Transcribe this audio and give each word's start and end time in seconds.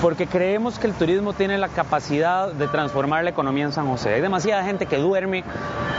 porque 0.00 0.26
creemos 0.26 0.78
que 0.78 0.86
el 0.86 0.94
turismo 0.94 1.32
tiene 1.32 1.58
la 1.58 1.68
capacidad 1.68 2.52
de 2.52 2.68
transformar 2.68 3.24
la 3.24 3.30
economía 3.30 3.64
en 3.64 3.72
San 3.72 3.88
José. 3.88 4.14
Hay 4.14 4.20
demasiada 4.20 4.64
gente 4.64 4.86
que 4.86 4.96
duerme 4.96 5.42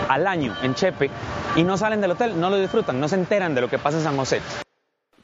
al 0.07 0.25
año 0.25 0.55
en 0.61 0.73
Chepe 0.73 1.09
y 1.55 1.63
no 1.63 1.77
salen 1.77 1.99
del 1.99 2.11
hotel, 2.11 2.39
no 2.39 2.49
lo 2.49 2.57
disfrutan, 2.57 2.99
no 2.99 3.07
se 3.07 3.15
enteran 3.15 3.53
de 3.53 3.61
lo 3.61 3.69
que 3.69 3.77
pasa 3.77 3.97
en 3.97 4.03
San 4.03 4.15
José. 4.15 4.41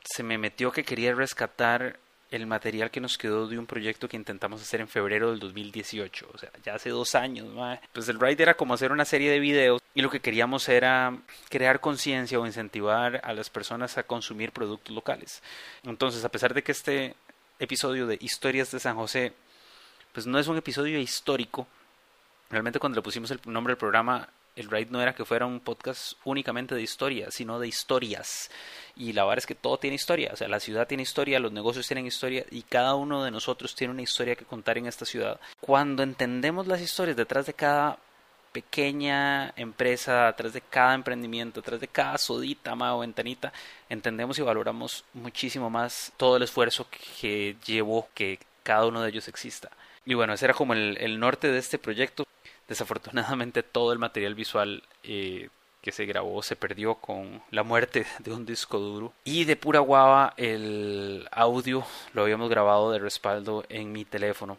Se 0.03 0.23
me 0.23 0.37
metió 0.37 0.71
que 0.71 0.83
quería 0.83 1.13
rescatar 1.13 1.99
el 2.31 2.47
material 2.47 2.91
que 2.91 2.99
nos 2.99 3.17
quedó 3.17 3.47
de 3.47 3.57
un 3.57 3.65
proyecto 3.65 4.09
que 4.09 4.17
intentamos 4.17 4.61
hacer 4.61 4.81
en 4.81 4.87
febrero 4.87 5.31
del 5.31 5.39
2018, 5.39 6.27
o 6.33 6.37
sea, 6.37 6.49
ya 6.63 6.75
hace 6.75 6.89
dos 6.89 7.15
años. 7.15 7.47
Pues 7.93 8.09
el 8.09 8.19
ride 8.19 8.43
era 8.43 8.55
como 8.55 8.73
hacer 8.73 8.91
una 8.91 9.05
serie 9.05 9.31
de 9.31 9.39
videos 9.39 9.81
y 9.93 10.01
lo 10.01 10.09
que 10.09 10.19
queríamos 10.19 10.67
era 10.67 11.17
crear 11.49 11.79
conciencia 11.79 12.39
o 12.39 12.45
incentivar 12.45 13.21
a 13.23 13.33
las 13.33 13.49
personas 13.49 13.97
a 13.97 14.03
consumir 14.03 14.51
productos 14.51 14.93
locales. 14.93 15.41
Entonces, 15.83 16.25
a 16.25 16.29
pesar 16.29 16.53
de 16.53 16.63
que 16.63 16.71
este 16.73 17.15
episodio 17.59 18.07
de 18.07 18.17
Historias 18.21 18.71
de 18.71 18.79
San 18.79 18.95
José, 18.95 19.33
pues 20.13 20.25
no 20.27 20.39
es 20.39 20.47
un 20.47 20.57
episodio 20.57 20.99
histórico, 20.99 21.67
realmente 22.49 22.79
cuando 22.79 22.97
le 22.97 23.01
pusimos 23.01 23.31
el 23.31 23.39
nombre 23.45 23.71
del 23.71 23.77
programa 23.77 24.29
el 24.55 24.69
ride 24.69 24.87
no 24.89 25.01
era 25.01 25.13
que 25.13 25.25
fuera 25.25 25.45
un 25.45 25.59
podcast 25.59 26.13
únicamente 26.23 26.75
de 26.75 26.81
historia, 26.81 27.29
sino 27.29 27.59
de 27.59 27.67
historias. 27.67 28.49
Y 28.95 29.11
la 29.13 29.23
verdad 29.23 29.39
es 29.39 29.45
que 29.45 29.55
todo 29.55 29.77
tiene 29.77 29.95
historia. 29.95 30.31
O 30.33 30.37
sea, 30.37 30.47
la 30.47 30.59
ciudad 30.59 30.87
tiene 30.87 31.03
historia, 31.03 31.39
los 31.39 31.51
negocios 31.51 31.87
tienen 31.87 32.05
historia 32.05 32.45
y 32.49 32.61
cada 32.61 32.95
uno 32.95 33.23
de 33.23 33.31
nosotros 33.31 33.75
tiene 33.75 33.91
una 33.91 34.01
historia 34.01 34.35
que 34.35 34.45
contar 34.45 34.77
en 34.77 34.87
esta 34.87 35.05
ciudad. 35.05 35.39
Cuando 35.59 36.03
entendemos 36.03 36.67
las 36.67 36.81
historias 36.81 37.17
detrás 37.17 37.45
de 37.45 37.53
cada 37.53 37.99
pequeña 38.55 39.51
empresa, 39.57 40.27
detrás 40.27 40.53
de 40.53 40.61
cada 40.61 40.93
emprendimiento, 40.93 41.59
detrás 41.59 41.81
de 41.81 41.89
cada 41.89 42.17
sodita 42.17 42.73
o 42.73 42.99
ventanita, 42.99 43.51
entendemos 43.89 44.39
y 44.39 44.43
valoramos 44.43 45.03
muchísimo 45.13 45.69
más 45.69 46.13
todo 46.15 46.37
el 46.37 46.43
esfuerzo 46.43 46.87
que 47.19 47.57
llevó 47.65 48.07
que 48.13 48.39
cada 48.63 48.85
uno 48.85 49.01
de 49.01 49.09
ellos 49.09 49.27
exista. 49.27 49.69
Y 50.05 50.13
bueno, 50.13 50.31
ese 50.31 50.45
era 50.45 50.53
como 50.53 50.71
el, 50.71 50.97
el 51.01 51.19
norte 51.19 51.51
de 51.51 51.59
este 51.59 51.77
proyecto. 51.77 52.25
Desafortunadamente 52.69 53.61
todo 53.77 53.91
el 53.91 53.99
material 53.99 54.35
visual 54.35 54.83
eh, 55.03 55.49
que 55.81 55.91
se 55.91 56.05
grabó 56.05 56.41
se 56.41 56.55
perdió 56.55 56.95
con 56.95 57.43
la 57.51 57.63
muerte 57.63 58.05
de 58.19 58.31
un 58.31 58.45
disco 58.45 58.79
duro. 58.79 59.11
Y 59.25 59.43
de 59.43 59.57
pura 59.57 59.81
guava 59.81 60.33
el 60.37 61.27
audio 61.29 61.85
lo 62.13 62.21
habíamos 62.21 62.49
grabado 62.49 62.93
de 62.93 62.99
respaldo 62.99 63.65
en 63.67 63.91
mi 63.91 64.05
teléfono. 64.05 64.57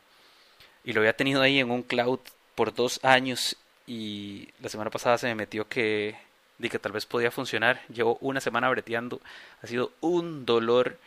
Y 0.84 0.93
lo 0.93 1.01
había 1.01 1.17
tenido 1.17 1.41
ahí 1.41 1.61
en 1.61 1.71
un 1.71 1.83
cloud 1.83 2.21
por 2.55 2.75
dos 2.75 3.01
años 3.03 3.56
y 3.87 4.48
la 4.61 4.69
semana 4.69 4.91
pasada 4.91 5.19
se 5.19 5.27
me 5.29 5.34
metió 5.34 5.69
que, 5.69 6.17
di 6.59 6.69
que 6.69 6.79
tal 6.79 6.92
vez 6.92 7.06
podía 7.06 7.31
funcionar. 7.31 7.81
Llevo 7.89 8.19
una 8.20 8.41
semana 8.41 8.69
breteando. 8.69 9.20
Ha 9.62 9.67
sido 9.67 9.93
un 10.01 10.45
dolor 10.45 10.98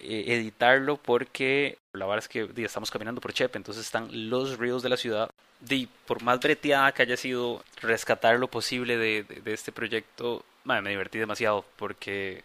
eh, 0.00 0.24
editarlo 0.34 0.96
porque 0.96 1.78
la 1.92 2.06
verdad 2.06 2.24
es 2.24 2.28
que 2.28 2.64
estamos 2.64 2.90
caminando 2.90 3.20
por 3.20 3.32
Chepe, 3.32 3.56
entonces 3.56 3.84
están 3.84 4.08
los 4.28 4.58
ríos 4.58 4.82
de 4.82 4.88
la 4.88 4.96
ciudad. 4.96 5.30
Y 5.68 5.86
por 5.86 6.22
más 6.22 6.40
breteada 6.40 6.92
que 6.92 7.02
haya 7.02 7.16
sido 7.16 7.64
rescatar 7.80 8.38
lo 8.38 8.48
posible 8.48 8.98
de, 8.98 9.22
de, 9.22 9.52
este 9.52 9.72
proyecto, 9.72 10.44
me 10.64 10.82
divertí 10.82 11.18
demasiado 11.18 11.64
porque, 11.76 12.44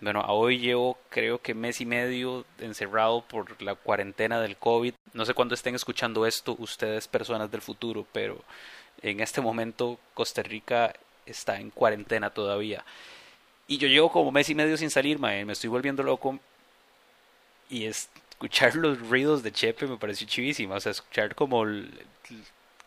bueno, 0.00 0.20
a 0.20 0.32
hoy 0.32 0.58
llevo 0.58 0.98
creo 1.10 1.40
que 1.40 1.54
mes 1.54 1.80
y 1.80 1.86
medio 1.86 2.44
encerrado 2.58 3.22
por 3.22 3.60
la 3.62 3.74
cuarentena 3.74 4.40
del 4.40 4.56
COVID. 4.56 4.94
No 5.12 5.24
sé 5.24 5.34
cuándo 5.34 5.54
estén 5.54 5.74
escuchando 5.74 6.26
esto 6.26 6.56
ustedes, 6.58 7.08
personas 7.08 7.50
del 7.50 7.60
futuro, 7.60 8.06
pero 8.12 8.42
en 9.02 9.20
este 9.20 9.40
momento 9.40 9.98
Costa 10.14 10.42
Rica 10.42 10.94
está 11.26 11.60
en 11.60 11.70
cuarentena 11.70 12.30
todavía. 12.30 12.84
Y 13.68 13.78
yo 13.78 13.88
llevo 13.88 14.10
como 14.10 14.32
mes 14.32 14.48
y 14.48 14.54
medio 14.54 14.76
sin 14.76 14.90
salir, 14.90 15.18
me 15.18 15.52
estoy 15.52 15.70
volviendo 15.70 16.02
loco 16.02 16.38
y 17.68 17.84
escuchar 17.84 18.74
los 18.74 18.98
ruidos 19.08 19.42
de 19.42 19.52
Chepe 19.52 19.86
me 19.86 19.96
pareció 19.96 20.26
chivísimo, 20.26 20.74
o 20.74 20.80
sea, 20.80 20.92
escuchar 20.92 21.34
como 21.34 21.64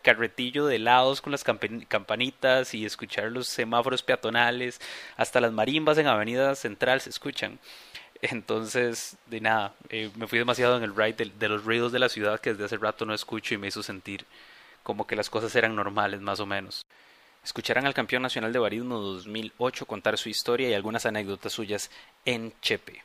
carretillo 0.04 0.66
de 0.66 0.76
helados 0.76 1.20
con 1.20 1.32
las 1.32 1.42
campanitas 1.42 2.74
y 2.74 2.84
escuchar 2.84 3.32
los 3.32 3.48
semáforos 3.48 4.04
peatonales, 4.04 4.80
hasta 5.16 5.40
las 5.40 5.52
marimbas 5.52 5.98
en 5.98 6.06
Avenida 6.06 6.54
Central 6.54 7.00
se 7.00 7.10
escuchan. 7.10 7.58
Entonces, 8.22 9.16
de 9.26 9.40
nada, 9.40 9.74
eh, 9.88 10.10
me 10.14 10.28
fui 10.28 10.38
demasiado 10.38 10.76
en 10.76 10.84
el 10.84 10.94
ride 10.94 11.32
de, 11.36 11.48
los 11.48 11.64
ruidos 11.64 11.90
de 11.90 11.98
la 11.98 12.08
ciudad 12.08 12.40
que 12.40 12.50
desde 12.50 12.66
hace 12.66 12.76
rato 12.76 13.04
no 13.04 13.14
escucho 13.14 13.54
y 13.54 13.58
me 13.58 13.66
hizo 13.66 13.82
sentir 13.82 14.24
como 14.84 15.06
que 15.08 15.16
las 15.16 15.28
cosas 15.28 15.56
eran 15.56 15.74
normales 15.74 16.20
más 16.20 16.38
o 16.38 16.46
menos. 16.46 16.86
Escucharán 17.42 17.86
al 17.86 17.94
campeón 17.94 18.22
nacional 18.22 18.52
de 18.52 18.60
barismo 18.60 18.98
2008 18.98 19.86
contar 19.86 20.16
su 20.18 20.28
historia 20.28 20.68
y 20.68 20.74
algunas 20.74 21.04
anécdotas 21.04 21.52
suyas 21.52 21.90
en 22.24 22.52
Chepe 22.60 23.02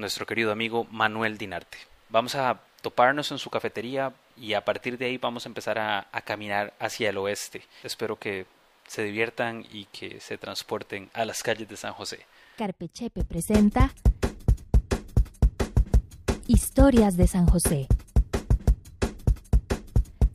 nuestro 0.00 0.26
querido 0.26 0.50
amigo 0.50 0.86
Manuel 0.90 1.38
Dinarte. 1.38 1.78
Vamos 2.08 2.34
a 2.34 2.60
toparnos 2.82 3.30
en 3.30 3.38
su 3.38 3.50
cafetería 3.50 4.12
y 4.40 4.54
a 4.54 4.64
partir 4.64 4.96
de 4.96 5.04
ahí 5.04 5.18
vamos 5.18 5.44
a 5.44 5.50
empezar 5.50 5.78
a, 5.78 6.08
caminar 6.24 6.72
hacia 6.80 7.10
el 7.10 7.18
oeste. 7.18 7.62
Espero 7.84 8.18
que 8.18 8.46
se 8.86 9.04
diviertan 9.04 9.64
y 9.70 9.84
que 9.86 10.18
se 10.20 10.38
transporten 10.38 11.10
a 11.12 11.24
las 11.24 11.42
calles 11.42 11.68
de 11.68 11.76
San 11.76 11.92
José. 11.92 12.20
Carpechepe 12.56 13.24
presenta 13.24 13.92
Historias 16.46 17.16
de 17.16 17.26
San 17.26 17.46
José. 17.46 17.86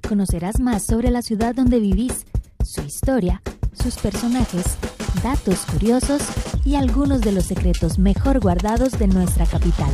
Conocerás 0.07 0.59
más 0.59 0.85
sobre 0.85 1.09
la 1.09 1.23
ciudad 1.23 1.55
donde 1.55 1.79
vivís, 1.79 2.25
su 2.63 2.81
historia, 2.81 3.41
sus 3.73 3.95
personajes, 3.97 4.77
datos 5.23 5.65
curiosos 5.65 6.21
y 6.63 6.75
algunos 6.75 7.21
de 7.21 7.31
los 7.31 7.45
secretos 7.45 7.97
mejor 7.97 8.39
guardados 8.39 8.97
de 8.99 9.07
nuestra 9.07 9.45
capital. 9.45 9.91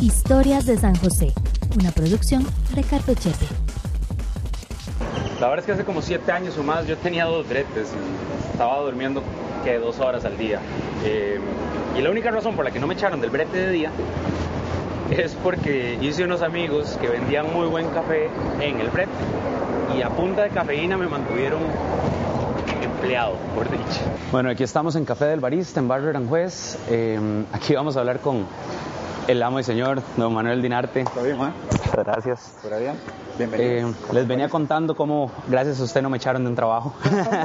Historias 0.00 0.66
de 0.66 0.76
San 0.78 0.94
José, 0.96 1.32
una 1.78 1.92
producción 1.92 2.44
de 2.74 2.82
Carpechepe. 2.82 3.46
La 5.40 5.48
verdad 5.48 5.60
es 5.60 5.66
que 5.66 5.72
hace 5.72 5.84
como 5.84 6.02
siete 6.02 6.32
años 6.32 6.58
o 6.58 6.64
más 6.64 6.86
yo 6.86 6.96
tenía 6.96 7.24
dos 7.26 7.48
bretes 7.48 7.88
y 7.92 8.52
estaba 8.52 8.80
durmiendo 8.80 9.22
que 9.64 9.78
dos 9.78 10.00
horas 10.00 10.24
al 10.24 10.36
día. 10.36 10.60
Eh, 11.04 11.38
y 11.96 12.02
la 12.02 12.10
única 12.10 12.30
razón 12.30 12.56
por 12.56 12.64
la 12.64 12.72
que 12.72 12.80
no 12.80 12.88
me 12.88 12.94
echaron 12.94 13.20
del 13.20 13.30
brete 13.30 13.56
de 13.58 13.70
día 13.70 13.90
es 15.10 15.34
porque 15.34 15.98
hice 16.00 16.24
unos 16.24 16.42
amigos 16.42 16.98
que 17.00 17.08
vendían 17.08 17.52
muy 17.52 17.68
buen 17.68 17.88
café 17.90 18.28
en 18.60 18.80
el 18.80 18.88
brete 18.90 19.10
y 19.96 20.02
a 20.02 20.10
punta 20.10 20.42
de 20.42 20.50
cafeína 20.50 20.96
me 20.96 21.06
mantuvieron 21.06 21.60
empleado, 22.82 23.36
por 23.54 23.70
dicho. 23.70 24.00
Bueno, 24.32 24.50
aquí 24.50 24.64
estamos 24.64 24.96
en 24.96 25.04
Café 25.04 25.26
del 25.26 25.40
Barista, 25.40 25.78
en 25.78 25.88
Barrio 25.88 26.10
Aranjuez. 26.10 26.76
Eh, 26.90 27.18
aquí 27.52 27.74
vamos 27.74 27.96
a 27.96 28.00
hablar 28.00 28.18
con 28.18 28.44
el 29.28 29.42
amo 29.42 29.60
y 29.60 29.62
señor, 29.62 30.02
don 30.16 30.32
Manuel 30.32 30.62
Dinarte. 30.62 31.04
¿Todo 31.04 31.24
bien, 31.24 31.36
Juan? 31.36 31.52
Gracias. 31.92 32.54
¿Por 32.62 32.78
bien? 32.80 32.94
Bienvenido. 33.36 33.90
Eh, 33.90 33.94
les 34.12 34.26
venía 34.26 34.48
contando 34.48 34.96
cómo, 34.96 35.30
gracias 35.46 35.78
a 35.80 35.84
usted, 35.84 36.00
no 36.00 36.08
me 36.08 36.16
echaron 36.16 36.44
de 36.44 36.48
un 36.48 36.56
trabajo. 36.56 36.94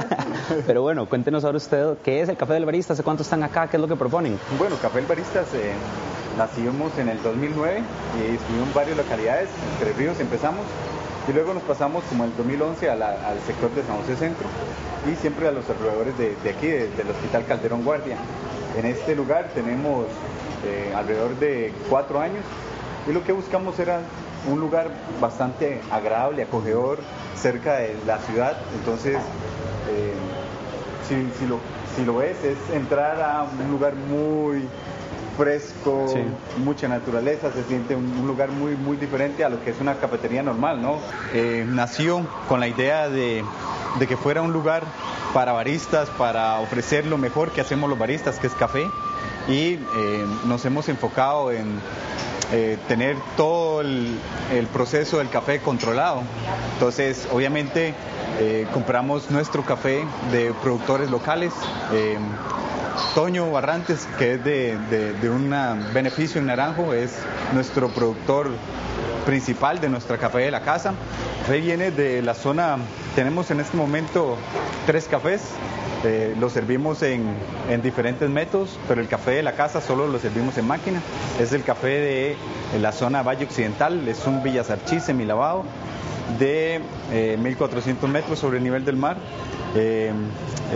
Pero 0.66 0.80
bueno, 0.80 1.06
cuéntenos 1.06 1.44
ahora 1.44 1.58
usted, 1.58 1.98
¿qué 2.02 2.22
es 2.22 2.30
el 2.30 2.38
Café 2.38 2.54
del 2.54 2.64
Barista? 2.64 2.94
¿Hace 2.94 3.02
cuánto 3.02 3.22
están 3.22 3.42
acá? 3.42 3.68
¿Qué 3.68 3.76
es 3.76 3.80
lo 3.82 3.86
que 3.86 3.96
proponen? 3.96 4.38
Bueno, 4.58 4.76
Café 4.80 5.00
del 5.00 5.06
Barista 5.06 5.40
eh, 5.40 5.74
nacimos 6.38 6.96
en 6.96 7.10
el 7.10 7.22
2009 7.22 7.82
y 8.18 8.34
estuvimos 8.34 8.68
en 8.68 8.74
varias 8.74 8.96
localidades. 8.96 9.50
En 9.50 9.84
Tres 9.84 9.96
Ríos 9.98 10.18
empezamos 10.20 10.64
y 11.28 11.32
luego 11.34 11.52
nos 11.52 11.62
pasamos 11.64 12.02
como 12.04 12.24
en 12.24 12.30
el 12.30 12.36
2011 12.38 12.90
al 12.90 13.40
sector 13.46 13.70
de 13.74 13.82
San 13.82 13.98
José 13.98 14.16
Centro 14.16 14.46
y 15.10 15.16
siempre 15.16 15.48
a 15.48 15.52
los 15.52 15.68
alrededores 15.68 16.16
de, 16.16 16.50
aquí, 16.50 16.68
del 16.68 17.10
Hospital 17.10 17.44
Calderón 17.44 17.84
Guardia. 17.84 18.16
En 18.78 18.86
este 18.86 19.14
lugar 19.14 19.50
tenemos 19.54 20.06
alrededor 20.94 21.38
de 21.38 21.72
cuatro 21.88 22.20
años 22.20 22.44
y 23.08 23.12
lo 23.12 23.24
que 23.24 23.32
buscamos 23.32 23.78
era 23.78 24.00
un 24.50 24.60
lugar 24.60 24.90
bastante 25.20 25.80
agradable, 25.90 26.42
acogedor, 26.42 26.98
cerca 27.36 27.76
de 27.76 27.96
la 28.06 28.18
ciudad. 28.18 28.56
Entonces, 28.78 29.16
eh, 29.90 30.14
si, 31.08 31.46
lo, 31.46 31.58
si 31.96 32.04
lo 32.04 32.16
ves, 32.16 32.36
es 32.44 32.74
entrar 32.74 33.20
a 33.20 33.44
un 33.44 33.70
lugar 33.70 33.94
muy 33.94 34.68
fresco, 35.36 36.06
mucha 36.58 36.88
naturaleza, 36.88 37.50
se 37.52 37.64
siente 37.64 37.96
un, 37.96 38.26
lugar 38.26 38.50
muy, 38.50 38.76
muy 38.76 38.96
diferente 38.96 39.44
a 39.44 39.48
lo 39.48 39.62
que 39.62 39.70
es 39.70 39.80
una 39.80 39.96
cafetería 39.96 40.42
normal, 40.42 40.80
¿no? 40.80 40.98
Eh, 41.32 41.64
nació 41.68 42.26
con 42.48 42.60
la 42.60 42.68
idea 42.68 43.08
de, 43.08 43.44
que 44.06 44.16
fuera 44.16 44.42
un 44.42 44.52
lugar 44.52 44.84
para 45.32 45.52
baristas, 45.52 46.08
para 46.10 46.60
ofrecer 46.60 47.06
lo 47.06 47.18
mejor 47.18 47.50
que 47.50 47.60
hacemos 47.60 47.90
los 47.90 47.98
baristas, 47.98 48.38
que 48.38 48.46
es 48.46 48.54
café, 48.54 48.88
y 49.48 49.74
eh, 49.96 50.26
nos 50.46 50.64
hemos 50.64 50.88
enfocado 50.88 51.50
en 51.50 51.80
eh, 52.52 52.78
tener 52.88 53.16
todo 53.36 53.80
el, 53.80 54.18
proceso 54.72 55.18
del 55.18 55.28
café 55.30 55.60
controlado. 55.60 56.22
Entonces, 56.74 57.28
obviamente, 57.32 57.94
compramos 58.72 59.30
nuestro 59.30 59.64
café 59.64 60.04
de 60.32 60.52
productores 60.62 61.10
locales. 61.10 61.52
Toño 63.14 63.50
Barrantes, 63.50 64.08
que 64.18 64.34
es 64.34 64.44
de, 64.44 65.30
un 65.30 65.54
beneficio 65.92 66.40
en 66.40 66.46
Naranjo, 66.46 66.94
es 66.94 67.18
nuestro 67.52 67.88
productor 67.88 68.50
principal 69.24 69.80
de 69.80 69.88
nuestra 69.88 70.18
café 70.18 70.38
de 70.38 70.50
la 70.50 70.60
casa. 70.60 70.94
Café 71.40 71.60
viene 71.60 71.90
de 71.90 72.22
la 72.22 72.34
zona, 72.34 72.76
tenemos 73.14 73.50
en 73.50 73.60
este 73.60 73.76
momento 73.76 74.36
tres 74.86 75.06
cafés, 75.06 75.42
eh, 76.04 76.34
lo 76.38 76.50
servimos 76.50 77.02
en, 77.02 77.34
en, 77.70 77.82
diferentes 77.82 78.28
métodos, 78.28 78.78
pero 78.86 79.00
el 79.00 79.08
café 79.08 79.32
de 79.32 79.42
la 79.42 79.52
casa 79.52 79.80
solo 79.80 80.06
lo 80.06 80.18
servimos 80.18 80.58
en 80.58 80.66
máquina. 80.66 81.00
Es 81.40 81.52
el 81.52 81.62
café 81.62 81.88
de 81.88 82.36
la 82.80 82.92
zona 82.92 83.22
Valle 83.22 83.44
Occidental, 83.44 84.06
es 84.08 84.26
un 84.26 84.42
Villasarchí 84.42 85.00
semilavado 85.00 85.64
de 86.38 86.80
eh, 87.12 87.36
1400 87.40 88.08
metros 88.10 88.38
sobre 88.38 88.58
el 88.58 88.64
nivel 88.64 88.84
del 88.84 88.96
mar. 88.96 89.16
Eh, 89.74 90.12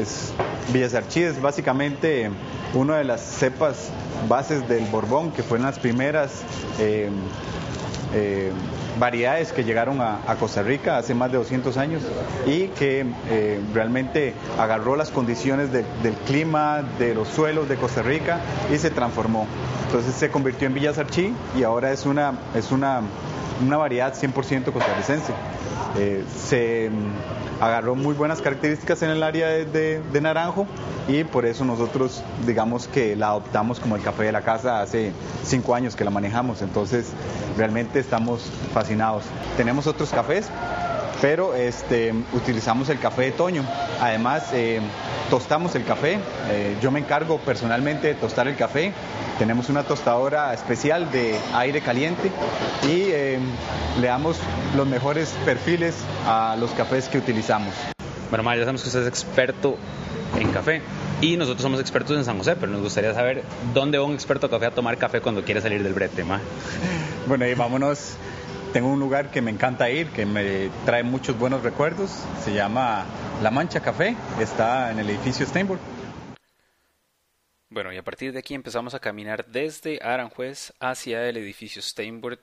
es, 0.01 0.33
Villasarchí 0.73 1.23
es 1.23 1.41
básicamente 1.41 2.31
una 2.75 2.99
de 2.99 3.05
las 3.05 3.21
cepas 3.21 3.91
bases 4.29 4.69
del 4.69 4.85
Borbón, 4.87 5.33
que 5.33 5.43
fueron 5.43 5.67
las 5.67 5.79
primeras 5.79 6.43
eh, 6.79 7.09
eh, 8.15 8.51
variedades 8.99 9.53
que 9.53 9.65
llegaron 9.65 10.01
a, 10.01 10.21
a, 10.27 10.37
Costa 10.37 10.63
Rica 10.63 10.97
hace 10.97 11.15
más 11.15 11.31
de 11.31 11.39
200 11.39 11.77
años 11.77 12.03
y 12.47 12.69
que 12.69 13.07
eh, 13.29 13.61
realmente 13.75 14.35
agarró 14.59 14.97
las 14.97 15.11
condiciones 15.11 15.73
de, 15.73 15.85
del 16.03 16.15
clima, 16.27 16.83
de 16.99 17.15
los 17.15 17.29
suelos 17.29 17.69
de 17.69 17.77
Costa 17.77 18.03
Rica 18.03 18.41
y 18.73 18.79
se 18.79 18.91
transformó. 18.91 19.47
Entonces 19.87 20.15
se 20.15 20.31
convirtió 20.31 20.67
en 20.67 20.75
Villasarchí 20.75 21.35
y 21.57 21.63
ahora 21.63 21.93
es 21.93 22.07
una, 22.07 22.33
es 22.55 22.73
una, 22.73 23.03
una 23.65 23.77
variedad 23.77 24.15
100% 24.15 24.73
costarricense. 24.73 25.33
Eh, 25.97 26.25
se 26.47 26.91
mm, 26.91 27.63
agarró 27.63 27.95
muy 27.95 28.15
buenas 28.15 28.41
características 28.41 29.03
en 29.03 29.11
el 29.11 29.23
área 29.23 29.49
de, 29.49 29.65
de, 29.65 30.01
de, 30.13 30.21
Naranjo 30.21 30.67
y 31.09 31.25
por 31.25 31.47
eso 31.47 31.65
nosotros 31.65 32.23
digamos 32.47 32.87
que 32.87 33.17
la 33.17 33.29
adoptamos 33.29 33.81
como 33.81 33.97
el 33.97 34.03
café 34.03 34.25
de 34.25 34.33
la 34.33 34.43
casa 34.43 34.83
hace 34.83 35.13
cinco 35.45 35.75
años 35.75 35.97
que 35.97 36.05
la 36.05 36.11
manejamos, 36.11 36.61
entonces 36.61 37.07
realmente 37.57 37.98
estamos 38.01 38.43
fascinados. 38.73 39.25
Tenemos 39.57 39.87
otros 39.87 40.11
cafés, 40.11 40.49
pero 41.21 41.55
este, 41.55 42.15
utilizamos 42.33 42.89
el 42.89 42.99
café 42.99 43.23
de 43.23 43.33
Toño. 43.33 43.65
Además, 44.01 44.51
eh, 44.53 44.81
tostamos 45.31 45.75
el 45.75 45.85
café. 45.85 46.19
Eh, 46.51 46.77
yo 46.81 46.91
me 46.91 47.01
encargo 47.01 47.39
personalmente 47.39 48.09
de 48.09 48.15
tostar 48.15 48.49
el 48.49 48.57
café. 48.57 48.93
Tenemos 49.39 49.69
una 49.69 49.85
tostadora 49.85 50.53
especial 50.55 51.11
de 51.11 51.39
aire 51.55 51.81
caliente 51.81 52.31
y 52.85 53.11
eh, 53.11 53.39
le 54.01 54.07
damos 54.07 54.39
los 54.77 54.87
mejores 54.87 55.35
perfiles 55.45 55.95
a 56.27 56.57
los 56.59 56.71
cafés 56.73 57.09
que 57.09 57.19
utilizamos. 57.19 57.75
Bueno, 58.31 58.43
ma, 58.43 58.55
ya 58.57 58.63
sabemos 58.63 58.83
que 58.83 58.89
usted 58.89 59.03
es 59.03 59.09
experto 59.09 59.77
en 60.39 60.51
café 60.53 60.83
y 61.21 61.37
nosotros 61.37 61.63
somos 61.63 61.81
expertos 61.81 62.17
en 62.17 62.25
San 62.25 62.39
José, 62.39 62.57
pero 62.57 62.73
nos 62.73 62.83
gustaría 62.83 63.13
saber 63.15 63.43
dónde 63.75 63.99
va 63.99 64.05
un 64.05 64.15
experto 64.15 64.49
café 64.49 64.67
a 64.67 64.71
tomar 64.71 64.97
café 64.99 65.21
cuando 65.21 65.43
quiere 65.43 65.61
salir 65.61 65.83
del 65.83 65.95
brete, 65.95 66.25
ma. 66.25 66.41
Bueno, 67.27 67.47
y 67.47 67.55
vámonos 67.55 68.17
tengo 68.73 68.89
un 68.89 69.01
lugar 69.01 69.31
que 69.31 69.41
me 69.41 69.51
encanta 69.51 69.89
ir, 69.91 70.09
que 70.09 70.27
me 70.27 70.71
trae 70.85 71.03
muchos 71.03 71.39
buenos 71.39 71.63
recuerdos. 71.63 72.11
Se 72.45 72.53
llama 72.53 73.07
La 73.43 73.51
Mancha 73.51 73.81
Café. 73.81 74.15
Está 74.39 74.91
en 74.91 74.99
el 74.99 75.09
edificio 75.09 75.47
Steinburg. 75.47 75.81
Bueno, 77.71 77.93
y 77.93 77.97
a 77.97 78.03
partir 78.03 78.33
de 78.33 78.39
aquí 78.39 78.55
empezamos 78.55 78.95
a 78.95 78.99
caminar 78.99 79.47
desde 79.47 80.01
Aranjuez 80.03 80.73
hacia 80.81 81.29
el 81.29 81.39
edificio 81.39 81.81
Steinburg. 81.81 82.41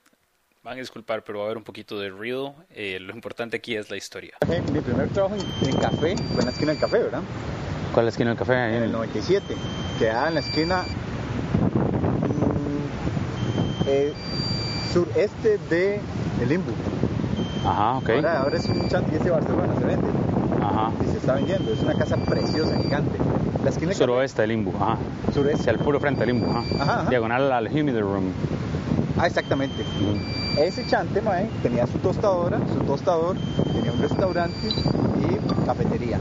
Van 0.64 0.78
a 0.78 0.80
disculpar, 0.80 1.24
pero 1.24 1.40
va 1.40 1.46
a 1.46 1.48
haber 1.48 1.58
un 1.58 1.64
poquito 1.64 2.00
de 2.00 2.10
ruido. 2.10 2.56
Eh, 2.72 3.00
lo 3.00 3.14
importante 3.14 3.58
aquí 3.58 3.76
es 3.76 3.92
la 3.92 3.98
historia. 3.98 4.36
Mi 4.74 4.82
primer 4.82 5.10
trabajo 5.10 5.36
en, 5.36 5.70
en, 5.70 5.78
café 5.78 6.18
fue 6.18 6.40
en 6.40 6.46
la 6.46 6.52
esquina 6.52 6.72
del 6.72 6.82
café, 6.82 6.98
¿verdad? 7.00 7.22
¿Cuál 7.96 8.08
es 8.08 8.08
la 8.08 8.16
esquina 8.16 8.30
del 8.32 8.38
café? 8.38 8.76
En 8.76 8.84
el 8.84 8.92
97. 8.92 9.56
Quedaba 9.98 10.28
en 10.28 10.34
la 10.34 10.42
esquina 10.42 10.84
mmm, 10.84 10.86
eh, 13.88 14.12
sureste 14.92 15.58
de 15.70 16.02
el 16.42 16.50
Limbu. 16.50 16.74
Ajá, 17.66 18.00
ok. 18.00 18.10
Ahora, 18.10 18.42
ahora 18.42 18.58
es 18.58 18.66
un 18.66 18.90
chantilly 18.90 19.20
de 19.20 19.32
Barcelona, 19.32 19.76
se 19.80 19.86
vende. 19.86 20.08
Ajá. 20.62 20.92
Y 21.02 21.06
se 21.10 21.18
está 21.20 21.36
vendiendo. 21.36 21.72
Es 21.72 21.82
una 21.84 21.94
casa 21.94 22.18
preciosa, 22.18 22.76
gigante. 22.76 23.18
La 23.64 23.70
esquina 23.70 23.94
Suroeste 23.94 24.42
del 24.42 24.50
Limbu, 24.50 24.74
ajá. 24.76 24.98
Sureste. 25.34 25.62
Hacia 25.62 25.72
el 25.72 25.80
puro 25.80 25.98
frente 26.02 26.26
del 26.26 26.36
Limbu, 26.36 26.52
ajá. 26.52 26.64
Ajá, 26.82 27.00
ajá. 27.00 27.10
Diagonal 27.10 27.50
al 27.50 27.68
Humidor 27.68 28.04
Room. 28.04 28.34
Ah, 29.18 29.28
exactamente. 29.28 29.84
-huh. 29.84 30.60
Ese 30.60 30.86
chante, 30.86 31.22
mae, 31.22 31.50
tenía 31.64 31.88
su 31.88 31.98
tostadora, 32.00 32.60
su 32.78 32.84
tostador, 32.84 33.38
tenía 33.72 33.94
un 33.94 34.02
restaurante 34.02 34.68
y 34.68 35.66
cafetería. 35.66 36.20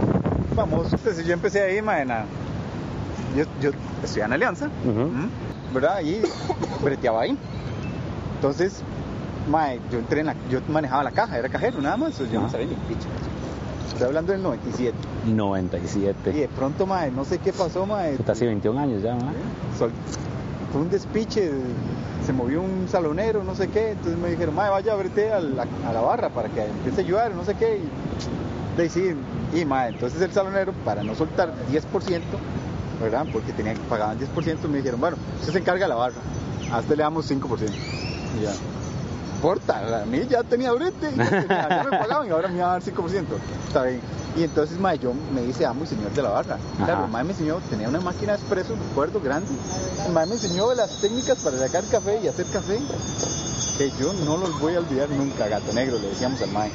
Famoso. 0.55 0.97
Entonces 0.97 1.27
yo 1.27 1.33
empecé 1.33 1.63
ahí, 1.63 1.83
mae, 1.83 2.05
na... 2.05 2.25
yo, 3.37 3.45
yo 3.61 3.71
estoy 4.03 4.23
en 4.23 4.33
Alianza, 4.33 4.67
uh 4.67 4.89
-huh. 4.89 5.29
¿verdad? 5.73 6.01
Y 6.03 6.23
breteaba 6.83 7.23
ahí. 7.23 7.37
Entonces, 8.37 8.83
mae, 9.51 9.81
yo 9.91 9.99
entré 9.99 10.21
en 10.21 10.27
la, 10.27 10.37
yo 10.51 10.61
manejaba 10.69 11.03
la 11.03 11.11
caja, 11.11 11.39
era 11.39 11.49
cajero 11.49 11.81
nada 11.81 11.97
más, 11.97 12.19
yo 12.19 12.41
no 12.41 12.49
sabía 12.49 12.67
ni 12.67 12.75
picha. 12.75 13.09
Estoy 13.89 14.09
hablando 14.09 14.33
del 14.33 14.43
97. 14.43 14.97
97. 15.27 16.31
Y 16.31 16.41
de 16.41 16.49
pronto, 16.49 16.87
mae, 16.87 17.11
no 17.11 17.25
sé 17.25 17.39
qué 17.39 17.53
pasó, 17.53 17.87
mae. 17.87 18.15
Está 18.15 18.33
así 18.33 18.45
21 18.45 18.81
años 18.81 19.03
ya, 19.03 19.15
mae. 19.15 19.35
Sol, 19.79 19.93
fue 20.73 20.83
un 20.83 20.91
despiche, 20.91 21.53
se 22.27 22.33
movió 22.33 22.61
un 22.61 22.87
salonero, 22.89 23.45
no 23.45 23.55
sé 23.55 23.69
qué, 23.69 23.93
entonces 23.93 24.19
me 24.19 24.31
dijeron, 24.31 24.55
mae, 24.55 24.71
vaya, 24.71 24.93
ábrete 24.93 25.33
a 25.33 25.41
la, 25.41 25.67
a 25.87 25.93
la 25.93 26.01
barra 26.01 26.31
para 26.31 26.49
que 26.49 26.65
empiece 26.65 27.01
a 27.01 27.05
ayudar, 27.05 27.35
no 27.35 27.45
sé 27.45 27.55
qué. 27.55 27.77
Y, 27.77 27.89
y 28.83 28.89
sí, 28.89 29.15
y 29.55 29.65
mae, 29.65 29.91
entonces 29.91 30.21
el 30.21 30.33
salonero, 30.33 30.73
para 30.85 31.03
no 31.03 31.15
soltar 31.15 31.53
10%, 31.71 32.23
¿verdad? 33.01 33.27
Porque 33.33 33.53
tenía, 33.53 33.75
pagaban 33.89 34.19
10%, 34.19 34.69
me 34.69 34.79
dijeron, 34.79 35.01
bueno, 35.01 35.17
usted 35.41 35.53
se 35.53 35.59
encarga 35.59 35.85
de 35.85 35.91
la 35.91 35.95
barra, 35.97 36.21
a 36.73 36.81
este 36.81 36.97
le 36.97 37.03
damos 37.03 37.31
5%. 37.31 37.71
Y 38.39 38.43
ya 38.43 38.53
importa, 39.45 40.01
a 40.01 40.07
mí 40.07 40.27
ya 40.27 40.43
tenía 40.43 40.73
brete, 40.73 41.13
ya, 41.15 41.29
tenía, 41.29 41.69
ya, 41.69 41.85
me 41.85 41.99
pagaban 41.99 42.27
y 42.27 42.31
ahora 42.31 42.49
me 42.49 42.57
iban 42.57 42.71
a 42.71 42.73
dar 42.73 42.83
5%. 42.83 43.25
Está 43.69 43.83
bien. 43.83 44.01
Y 44.37 44.43
entonces, 44.43 44.79
mae, 44.79 44.99
yo 44.99 45.13
me 45.35 45.43
dice 45.43 45.67
amo 45.67 45.85
y 45.85 45.87
señor 45.87 46.13
de 46.13 46.23
la 46.23 46.31
barra. 46.31 46.55
Ajá. 46.55 46.85
Claro, 46.87 47.09
mae 47.09 47.25
me 47.25 47.33
enseñó, 47.33 47.59
tenía 47.69 47.91
una 47.91 48.01
máquina 48.01 48.33
de 48.33 48.39
expreso, 48.39 48.75
recuerdo, 48.89 49.21
grande. 49.21 49.47
Mae 50.15 50.25
me 50.25 50.33
enseñó 50.33 50.73
las 50.73 50.99
técnicas 50.99 51.39
para 51.39 51.59
sacar 51.59 51.85
café 51.85 52.21
y 52.25 52.29
hacer 52.29 52.47
café, 52.47 52.79
que 53.77 53.91
yo 54.01 54.15
no 54.25 54.39
los 54.39 54.59
voy 54.61 54.77
a 54.77 54.79
olvidar 54.79 55.11
nunca, 55.11 55.47
gato 55.47 55.75
negro, 55.75 55.99
le 55.99 56.09
decíamos 56.09 56.41
al 56.41 56.51
mae. 56.51 56.71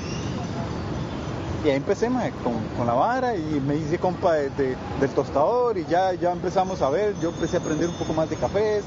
Y 1.64 1.70
ahí 1.70 1.76
empecé, 1.76 2.08
con, 2.44 2.54
con, 2.78 2.88
la 2.88 2.94
vara 2.94 3.36
y 3.36 3.62
me 3.66 3.76
hice 3.76 3.98
compa 3.98 4.34
de, 4.34 4.50
de, 4.52 4.78
del 5.02 5.10
tostador 5.10 5.78
y 5.78 5.86
ya, 5.86 6.14
ya 6.14 6.32
empezamos 6.32 6.82
a 6.82 6.90
ver, 6.90 7.14
yo 7.22 7.30
empecé 7.30 7.58
a 7.58 7.60
aprender 7.60 7.90
un 7.90 7.96
poco 7.96 8.14
más 8.14 8.30
de 8.30 8.38
cafés, 8.38 8.84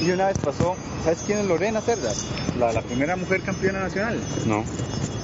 y 0.00 0.10
una 0.10 0.26
vez 0.26 0.38
pasó, 0.38 0.76
¿sabes 1.02 1.22
quién 1.24 1.38
es 1.38 1.46
Lorena 1.46 1.80
Cerdas? 1.80 2.26
La, 2.58 2.72
la, 2.72 2.82
primera 2.82 3.16
mujer 3.16 3.40
campeona 3.42 3.80
nacional. 3.80 4.20
No. 4.46 4.64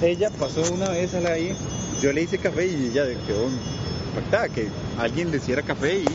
Ella 0.01 0.31
pasó 0.31 0.63
una 0.73 0.89
vez 0.89 1.15
a 1.15 1.21
la 1.21 1.31
ahí, 1.31 1.55
yo 2.01 2.13
le 2.13 2.23
hice 2.23 2.39
café 2.39 2.67
y 2.67 2.87
ella 2.87 3.05
quedó 3.27 3.49
impactada, 4.09 4.49
que 4.49 4.69
alguien 4.99 5.31
le 5.31 5.37
hiciera 5.37 5.63
café 5.63 5.99
y 5.99 6.07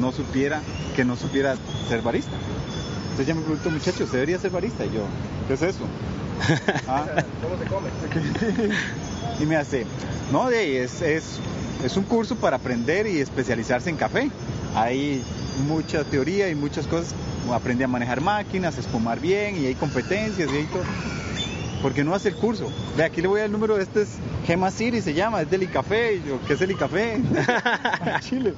no 0.00 0.12
supiera, 0.12 0.62
que 0.94 1.04
no 1.04 1.16
supiera 1.16 1.56
ser 1.88 2.02
barista. 2.02 2.36
Entonces 3.10 3.26
ella 3.26 3.34
me 3.34 3.42
preguntó, 3.42 3.70
muchacho, 3.70 4.04
¿usted 4.04 4.18
debería 4.18 4.38
ser 4.38 4.50
barista? 4.50 4.84
Y 4.86 4.92
yo, 4.92 5.02
¿qué 5.48 5.54
es 5.54 5.62
eso? 5.62 5.84
ah, 6.88 7.06
¿Cómo 7.42 7.58
se 7.58 7.64
come? 7.66 7.88
y 9.40 9.46
me 9.46 9.56
hace, 9.56 9.86
no, 10.32 10.48
de 10.48 10.82
es, 10.82 11.02
es, 11.02 11.38
es 11.84 11.96
un 11.96 12.04
curso 12.04 12.36
para 12.36 12.56
aprender 12.56 13.06
y 13.06 13.20
especializarse 13.20 13.90
en 13.90 13.96
café. 13.96 14.30
Hay 14.74 15.22
mucha 15.68 16.04
teoría 16.04 16.48
y 16.48 16.54
muchas 16.54 16.86
cosas 16.86 17.14
aprendí 17.52 17.84
a 17.84 17.88
manejar 17.88 18.20
máquinas, 18.20 18.76
a 18.76 18.80
espumar 18.80 19.20
bien 19.20 19.56
y 19.62 19.66
hay 19.66 19.74
competencias 19.74 20.50
y 20.52 20.56
hay 20.56 20.64
todo. 20.64 20.84
¿Por 21.84 21.92
qué 21.92 22.02
no 22.02 22.14
hace 22.14 22.30
el 22.30 22.36
curso? 22.36 22.72
Ve, 22.96 23.04
aquí 23.04 23.20
le 23.20 23.28
voy 23.28 23.42
al 23.42 23.52
número, 23.52 23.78
este 23.78 24.02
es 24.02 24.08
Gema 24.46 24.70
City, 24.70 25.02
se 25.02 25.12
llama, 25.12 25.42
es 25.42 25.50
Delicafé. 25.50 26.14
Y 26.14 26.22
yo, 26.26 26.40
¿qué 26.46 26.54
es 26.54 26.58
Delicafé? 26.58 27.20
Chile. 28.20 28.54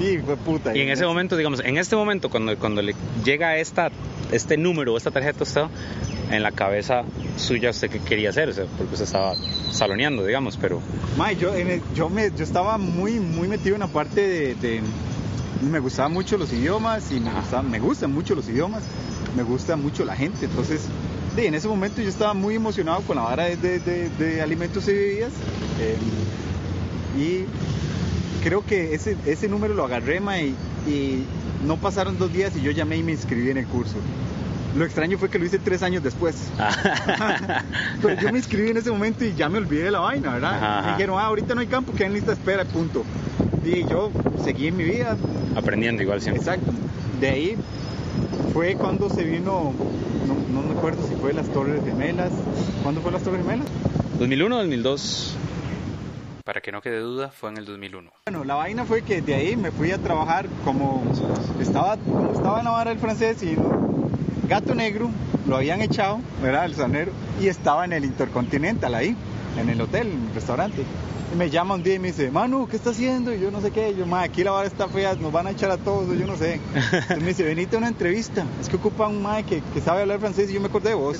Y 0.00 0.18
fue 0.18 0.36
puta. 0.36 0.76
Y 0.76 0.80
en 0.80 0.88
ese 0.88 1.06
momento, 1.06 1.36
digamos, 1.36 1.60
en 1.60 1.76
este 1.78 1.94
momento, 1.94 2.30
cuando, 2.30 2.58
cuando 2.58 2.82
le 2.82 2.96
llega 3.24 3.56
esta, 3.58 3.92
este 4.32 4.56
número, 4.56 4.96
esta 4.96 5.12
tarjeta, 5.12 5.44
usted, 5.44 5.66
en 6.30 6.42
la 6.42 6.52
cabeza 6.52 7.04
suya, 7.36 7.70
¿usted 7.70 7.90
qué 7.90 8.00
quería 8.00 8.30
hacer? 8.30 8.48
O 8.48 8.52
sea, 8.52 8.64
porque 8.76 8.94
usted 8.94 9.04
estaba 9.04 9.34
saloneando, 9.70 10.24
digamos, 10.24 10.56
pero... 10.56 10.80
May, 11.16 11.36
yo, 11.36 11.54
en 11.54 11.70
el, 11.70 11.82
yo, 11.94 12.08
me, 12.08 12.30
yo 12.36 12.44
estaba 12.44 12.78
muy, 12.78 13.20
muy 13.20 13.48
metido 13.48 13.74
en 13.76 13.80
la 13.80 13.88
parte 13.88 14.20
de, 14.20 14.54
de 14.54 14.80
me 15.62 15.78
gustaban 15.78 16.12
mucho 16.12 16.36
los 16.36 16.52
idiomas 16.52 17.10
y 17.12 17.20
me, 17.20 17.32
gustaban, 17.32 17.70
me 17.70 17.78
gustan 17.78 18.12
mucho 18.12 18.34
los 18.34 18.48
idiomas, 18.48 18.82
me 19.36 19.42
gusta 19.42 19.76
mucho 19.76 20.04
la 20.04 20.16
gente, 20.16 20.46
entonces 20.46 20.82
de, 21.36 21.46
en 21.46 21.54
ese 21.54 21.68
momento 21.68 22.02
yo 22.02 22.08
estaba 22.08 22.34
muy 22.34 22.54
emocionado 22.54 23.00
con 23.02 23.16
la 23.16 23.22
vara 23.22 23.44
de, 23.44 23.56
de, 23.56 23.78
de, 23.78 24.08
de 24.10 24.42
alimentos 24.42 24.86
y 24.88 24.92
bebidas 24.92 25.32
eh, 25.80 25.96
y 27.18 27.44
creo 28.44 28.64
que 28.64 28.94
ese, 28.94 29.16
ese 29.26 29.48
número 29.48 29.74
lo 29.74 29.84
agarré 29.84 30.20
ma, 30.20 30.40
y, 30.40 30.54
y, 30.86 31.24
no 31.64 31.78
pasaron 31.78 32.18
dos 32.18 32.30
días 32.30 32.54
y 32.56 32.60
yo 32.60 32.70
llamé 32.72 32.98
y 32.98 33.02
me 33.02 33.12
inscribí 33.12 33.48
en 33.48 33.56
el 33.56 33.66
curso. 33.66 33.96
Lo 34.76 34.84
extraño 34.84 35.18
fue 35.18 35.30
que 35.30 35.38
lo 35.38 35.44
hice 35.44 35.58
tres 35.58 35.82
años 35.82 36.02
después. 36.02 36.50
Pero 38.02 38.20
yo 38.20 38.32
me 38.32 38.38
inscribí 38.38 38.70
en 38.70 38.76
ese 38.76 38.90
momento 38.90 39.24
y 39.24 39.34
ya 39.34 39.48
me 39.48 39.58
olvidé 39.58 39.84
de 39.84 39.90
la 39.92 40.00
vaina, 40.00 40.34
¿verdad? 40.34 40.54
Ajá, 40.54 40.78
ajá. 40.78 40.86
Me 40.86 40.92
dijeron, 40.94 41.18
ah, 41.18 41.26
ahorita 41.26 41.54
no 41.54 41.60
hay 41.60 41.66
campo, 41.66 41.92
queda 41.92 42.06
en 42.06 42.14
lista 42.14 42.32
de 42.32 42.38
espera, 42.38 42.64
punto. 42.64 43.04
Y 43.64 43.86
yo 43.88 44.10
seguí 44.42 44.66
en 44.68 44.76
mi 44.76 44.84
vida. 44.84 45.16
Aprendiendo 45.54 46.02
igual 46.02 46.20
siempre. 46.20 46.42
Exacto. 46.42 46.72
De 47.20 47.28
ahí 47.28 47.56
fue 48.52 48.74
cuando 48.74 49.08
se 49.10 49.24
vino, 49.24 49.72
no, 50.52 50.62
no, 50.62 50.68
recuerdo 50.74 51.06
si 51.08 51.14
fue 51.14 51.32
las 51.32 51.48
Torres 51.48 51.82
Gemelas. 51.84 52.32
¿Cuándo 52.82 53.00
fue 53.00 53.12
las 53.12 53.22
Torres 53.22 53.42
Gemelas? 53.42 53.66
2001 54.18 54.56
2002. 54.56 55.36
Para 56.44 56.60
que 56.60 56.72
no 56.72 56.82
quede 56.82 56.98
duda, 56.98 57.30
fue 57.30 57.50
en 57.50 57.56
el 57.56 57.64
2001. 57.64 58.10
Bueno, 58.26 58.44
la 58.44 58.54
vaina 58.54 58.84
fue 58.84 59.02
que 59.02 59.22
de 59.22 59.34
ahí 59.34 59.56
me 59.56 59.70
fui 59.70 59.92
a 59.92 59.98
trabajar 59.98 60.46
como 60.64 61.02
estaba, 61.58 61.96
como 61.96 62.32
estaba 62.32 62.58
en 62.58 62.64
la 62.66 62.70
vara 62.70 62.90
del 62.90 62.98
francés 62.98 63.42
y 63.42 63.56
Gato 64.48 64.74
Negro 64.74 65.10
lo 65.46 65.56
habían 65.56 65.80
echado, 65.80 66.20
¿verdad? 66.42 66.66
El 66.66 66.74
sonero, 66.74 67.12
y 67.40 67.48
estaba 67.48 67.84
en 67.84 67.92
el 67.92 68.04
Intercontinental 68.04 68.94
ahí, 68.94 69.16
en 69.58 69.68
el 69.70 69.80
hotel, 69.80 70.08
en 70.08 70.28
el 70.28 70.34
restaurante. 70.34 70.84
Y 71.32 71.36
me 71.36 71.48
llama 71.50 71.74
un 71.74 71.82
día 71.82 71.94
y 71.94 71.98
me 71.98 72.08
dice, 72.08 72.30
Manu, 72.30 72.68
¿qué 72.68 72.76
está 72.76 72.90
haciendo? 72.90 73.34
Y 73.34 73.40
yo 73.40 73.50
no 73.50 73.60
sé 73.60 73.70
qué. 73.70 73.90
Y 73.90 73.96
yo, 73.96 74.06
ma, 74.06 74.22
aquí 74.22 74.44
la 74.44 74.50
vara 74.50 74.66
está 74.66 74.86
fea, 74.88 75.14
nos 75.14 75.32
van 75.32 75.46
a 75.46 75.50
echar 75.50 75.70
a 75.70 75.78
todos, 75.78 76.06
yo 76.16 76.26
no 76.26 76.36
sé. 76.36 76.60
Entonces 76.74 77.20
me 77.20 77.28
dice, 77.28 77.42
venite 77.42 77.74
a 77.76 77.78
una 77.78 77.88
entrevista. 77.88 78.44
Es 78.60 78.68
que 78.68 78.76
ocupa 78.76 79.08
un 79.08 79.22
mae 79.22 79.44
que, 79.44 79.62
que 79.72 79.80
sabe 79.80 80.02
hablar 80.02 80.20
francés 80.20 80.50
y 80.50 80.54
yo 80.54 80.60
me 80.60 80.68
acordé 80.68 80.90
de 80.90 80.94
vos. 80.94 81.18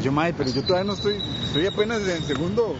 Y 0.00 0.02
yo, 0.02 0.12
mae, 0.12 0.32
pero 0.32 0.50
yo 0.50 0.62
todavía 0.62 0.84
no 0.84 0.94
estoy, 0.94 1.16
estoy 1.44 1.66
apenas 1.66 2.02
en 2.06 2.22
segundo. 2.22 2.74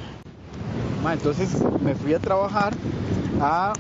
Ma, 1.02 1.12
entonces 1.14 1.48
me 1.82 1.94
fui 1.94 2.12
a 2.12 2.18
trabajar 2.18 2.74
a 3.40 3.72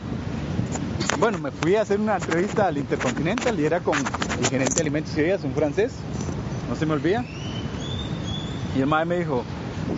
bueno, 1.18 1.38
me 1.38 1.50
fui 1.50 1.74
a 1.76 1.82
hacer 1.82 1.98
una 2.00 2.16
entrevista 2.16 2.66
al 2.68 2.78
Intercontinental 2.78 3.58
y 3.58 3.64
era 3.64 3.80
con 3.80 3.96
el 3.98 4.46
gerente 4.48 4.74
de 4.74 4.80
alimentos 4.82 5.12
y 5.14 5.16
bebidas, 5.16 5.44
un 5.44 5.52
francés, 5.54 5.92
no 6.68 6.76
se 6.76 6.86
me 6.86 6.94
olvida. 6.94 7.24
Y 8.76 8.80
el 8.80 8.86
mae 8.86 9.04
me 9.04 9.18
dijo, 9.18 9.42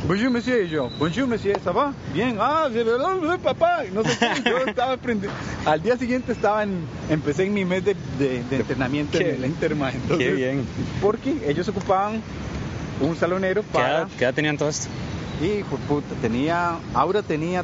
bonjour 0.08 0.30
monsieur, 0.30 0.64
y 0.64 0.68
yo, 0.70 0.88
bonjour 0.98 1.26
monsieur, 1.26 1.58
¿ça 1.62 1.72
va? 1.72 1.92
Bien, 2.14 2.36
ah, 2.40 2.68
papá, 3.42 3.82
no 3.92 4.02
sé 4.04 4.16
qué, 4.18 4.48
yo 4.50 4.58
estaba 4.66 4.92
aprendiendo. 4.94 5.36
Al 5.66 5.82
día 5.82 5.96
siguiente 5.96 6.32
estaba 6.32 6.62
en, 6.62 6.84
empecé 7.10 7.44
en 7.44 7.52
mi 7.54 7.64
mes 7.64 7.84
de, 7.84 7.94
de- 8.18 8.42
de 8.44 8.56
entrenamiento 8.56 9.18
Qué- 9.18 9.34
en 9.34 9.44
el 9.44 9.50
Interma. 9.50 9.90
Entonces, 9.90 10.26
Qué 10.28 10.32
bien. 10.32 10.64
Porque 11.02 11.36
ellos 11.46 11.68
ocupaban 11.68 12.22
un 13.00 13.16
salonero 13.16 13.62
¿Qué 13.62 13.68
para... 13.72 13.88
edad, 13.98 14.08
qué 14.18 14.24
edad 14.24 14.34
tenían 14.34 14.56
todo 14.56 14.68
esto? 14.70 14.88
Hijo 15.42 15.76
de 15.76 15.82
puta, 15.86 16.14
tenía, 16.22 16.76
Aura 16.94 17.22
tenía 17.22 17.62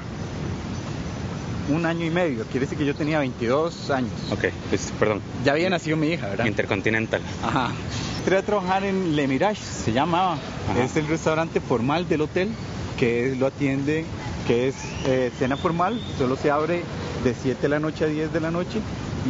un 1.69 1.85
año 1.87 2.05
y 2.07 2.11
medio, 2.11 2.45
quiere 2.45 2.61
decir 2.67 2.79
que 2.79 2.85
yo 2.87 2.95
tenía 2.95 3.19
22 3.19 3.91
años. 3.91 4.11
Ok, 4.31 4.45
pues, 4.71 4.93
perdón. 4.99 5.21
Ya 5.45 5.53
había 5.53 5.69
nacido 5.71 5.97
mi 5.97 6.09
hija, 6.09 6.29
¿verdad? 6.29 6.47
Intercontinental. 6.47 7.21
Ajá. 7.43 7.71
Entré 8.19 8.39
a 8.39 8.43
trabajar 8.43 8.85
en 8.85 9.15
Le 9.17 9.27
Mirage, 9.29 9.61
se 9.63 9.93
llamaba. 9.93 10.35
Ajá. 10.71 10.83
Es 10.85 10.97
el 10.97 11.07
restaurante 11.09 11.61
formal 11.61 12.09
del 12.09 12.23
hotel 12.23 12.51
que 12.99 13.31
es- 13.33 13.39
lo 13.39 13.47
atiende, 13.47 14.05
que 14.47 14.69
es 14.69 14.75
eh, 15.07 15.31
cena 15.39 15.57
formal, 15.57 16.01
solo 16.19 16.37
se 16.37 16.51
abre 16.51 16.83
de 17.25 17.35
7 17.35 17.63
de 17.63 17.69
la 17.69 17.79
noche 17.81 18.05
a 18.05 18.09
10 18.09 18.33
de 18.33 18.41
la 18.41 18.51
noche 18.51 18.79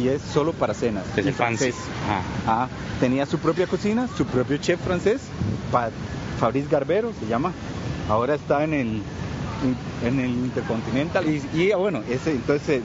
y 0.01 0.07
es 0.09 0.21
solo 0.21 0.53
para 0.53 0.73
cenas. 0.73 1.03
Es 1.17 1.25
el 1.25 1.33
francés. 1.33 1.75
Ajá. 2.45 2.53
Ajá. 2.63 2.69
Tenía 2.99 3.25
su 3.25 3.39
propia 3.39 3.65
cocina, 3.67 4.07
su 4.15 4.25
propio 4.25 4.57
chef 4.57 4.79
francés, 4.79 5.21
Fabrice 6.39 6.67
Garbero 6.69 7.11
se 7.19 7.27
llama. 7.27 7.51
Ahora 8.09 8.35
está 8.35 8.63
en 8.63 8.73
el 8.73 9.01
en 10.03 10.19
el 10.19 10.29
Intercontinental 10.31 11.25
y, 11.27 11.41
y, 11.53 11.73
bueno, 11.73 12.01
entonces 12.07 12.83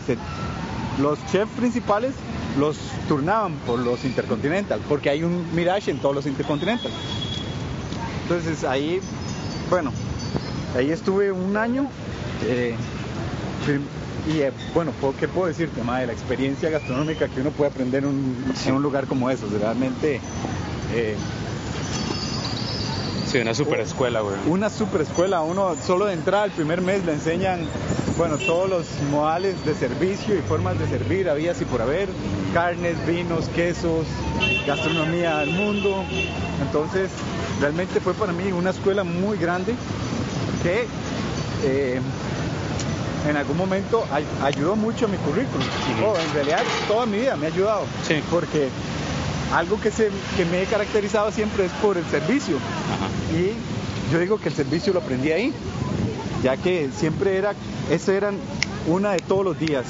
los 1.00 1.18
chefs 1.26 1.52
principales 1.52 2.12
los 2.58 2.76
turnaban 3.08 3.54
por 3.66 3.78
los 3.78 4.04
Intercontinental, 4.04 4.80
porque 4.88 5.10
hay 5.10 5.22
un 5.22 5.46
Mirage 5.54 5.90
en 5.90 5.98
todos 5.98 6.14
los 6.14 6.26
Intercontinental. 6.26 6.90
Entonces 8.22 8.64
ahí, 8.64 9.00
bueno, 9.70 9.92
ahí 10.76 10.90
estuve 10.90 11.32
un 11.32 11.56
año. 11.56 11.88
eh, 12.44 12.74
y 14.28 14.38
eh, 14.40 14.52
bueno, 14.74 14.92
¿puedo- 15.00 15.16
¿qué 15.16 15.26
puedo 15.28 15.48
decirte, 15.48 15.80
de 16.00 16.06
la 16.06 16.12
experiencia 16.12 16.70
gastronómica 16.70 17.28
que 17.28 17.40
uno 17.40 17.50
puede 17.50 17.70
aprender 17.70 18.04
en 18.04 18.10
un, 18.10 18.54
en 18.66 18.74
un 18.74 18.82
lugar 18.82 19.06
como 19.06 19.28
esos? 19.30 19.50
Realmente, 19.52 20.20
eh, 20.92 21.16
Sí, 23.26 23.38
una 23.38 23.54
super 23.54 23.80
escuela, 23.80 24.20
güey. 24.20 24.34
una 24.46 24.68
super 24.68 25.00
escuela. 25.00 25.42
Uno 25.42 25.74
solo 25.86 26.06
de 26.06 26.14
entrar 26.14 26.44
al 26.44 26.50
primer 26.50 26.80
mes 26.82 27.04
le 27.04 27.12
enseñan, 27.12 27.60
bueno, 28.18 28.36
todos 28.38 28.68
los 28.68 28.86
modales 29.10 29.64
de 29.64 29.74
servicio 29.74 30.36
y 30.36 30.42
formas 30.42 30.78
de 30.78 30.86
servir, 30.88 31.28
había 31.30 31.52
así 31.52 31.64
por 31.64 31.80
haber, 31.80 32.08
carnes, 32.52 32.96
vinos, 33.06 33.48
quesos, 33.54 34.06
gastronomía 34.66 35.38
del 35.38 35.50
mundo. 35.50 36.04
Entonces, 36.62 37.10
realmente 37.60 38.00
fue 38.00 38.12
para 38.14 38.32
mí 38.32 38.52
una 38.52 38.70
escuela 38.70 39.02
muy 39.04 39.38
grande 39.38 39.74
que 40.62 40.86
eh, 41.64 42.00
en 43.28 43.36
algún 43.36 43.56
momento 43.56 44.04
ay- 44.12 44.26
ayudó 44.42 44.76
mucho 44.76 45.06
a 45.06 45.08
mi 45.08 45.16
currículum. 45.18 45.62
Ujú. 45.96 46.06
Oh, 46.06 46.16
en 46.18 46.34
realidad, 46.34 46.62
toda 46.88 47.06
mi 47.06 47.18
vida 47.18 47.36
me 47.36 47.46
ha 47.46 47.48
ayudado. 47.50 47.82
Sí. 48.06 48.22
Porque 48.30 48.68
algo 49.52 49.80
que, 49.80 49.90
se, 49.90 50.10
que 50.36 50.44
me 50.44 50.62
he 50.62 50.66
caracterizado 50.66 51.30
siempre 51.30 51.66
es 51.66 51.72
por 51.72 51.96
el 51.96 52.04
servicio. 52.06 52.56
Ajá. 52.56 53.36
Y 53.36 53.52
yo 54.12 54.18
digo 54.18 54.38
que 54.38 54.48
el 54.48 54.54
servicio 54.54 54.92
lo 54.92 55.00
aprendí 55.00 55.32
ahí, 55.32 55.52
ya 56.42 56.56
que 56.56 56.90
siempre 56.94 57.36
era, 57.36 57.54
eso 57.90 58.12
era 58.12 58.32
una 58.86 59.12
de 59.12 59.20
todos 59.20 59.44
los 59.44 59.58
días. 59.58 59.84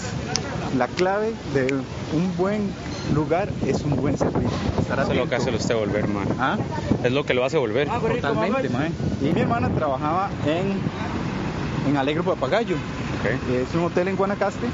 La 0.76 0.86
clave 0.88 1.32
de 1.54 1.72
un 2.12 2.36
buen 2.36 2.70
lugar 3.14 3.50
es 3.66 3.82
un 3.82 3.96
buen 3.96 4.16
servicio. 4.16 4.50
Estar 4.80 5.00
Eso 5.00 5.12
es 5.12 5.18
lo 5.18 5.28
que 5.28 5.34
hace 5.34 5.50
usted 5.50 5.74
volver, 5.74 6.08
man. 6.08 6.26
¿Ah? 6.38 6.56
Es 7.04 7.12
lo 7.12 7.24
que 7.24 7.34
lo 7.34 7.44
hace 7.44 7.58
volver. 7.58 7.88
Totalmente, 7.88 8.68
mae. 8.70 8.90
Y 9.20 9.32
mi 9.32 9.40
hermana 9.40 9.68
trabajaba 9.68 10.30
en, 10.46 11.90
en 11.90 11.96
Alegre 11.96 12.22
Papagayo. 12.22 12.76
Ok. 12.76 13.52
Es 13.52 13.74
un 13.74 13.84
hotel 13.84 14.08
en 14.08 14.16
Guanacaste. 14.16 14.66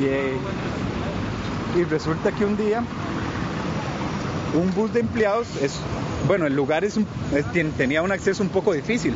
Y, 0.00 0.04
eh, 0.06 0.36
y 1.76 1.84
resulta 1.84 2.32
que 2.32 2.44
un 2.44 2.56
día 2.56 2.82
un 4.54 4.72
bus 4.74 4.92
de 4.92 5.00
empleados 5.00 5.46
es 5.62 5.72
bueno 6.26 6.46
el 6.46 6.54
lugar 6.54 6.84
es, 6.84 6.96
es- 6.96 7.72
tenía 7.76 8.02
un 8.02 8.12
acceso 8.12 8.42
un 8.42 8.48
poco 8.50 8.72
difícil 8.72 9.14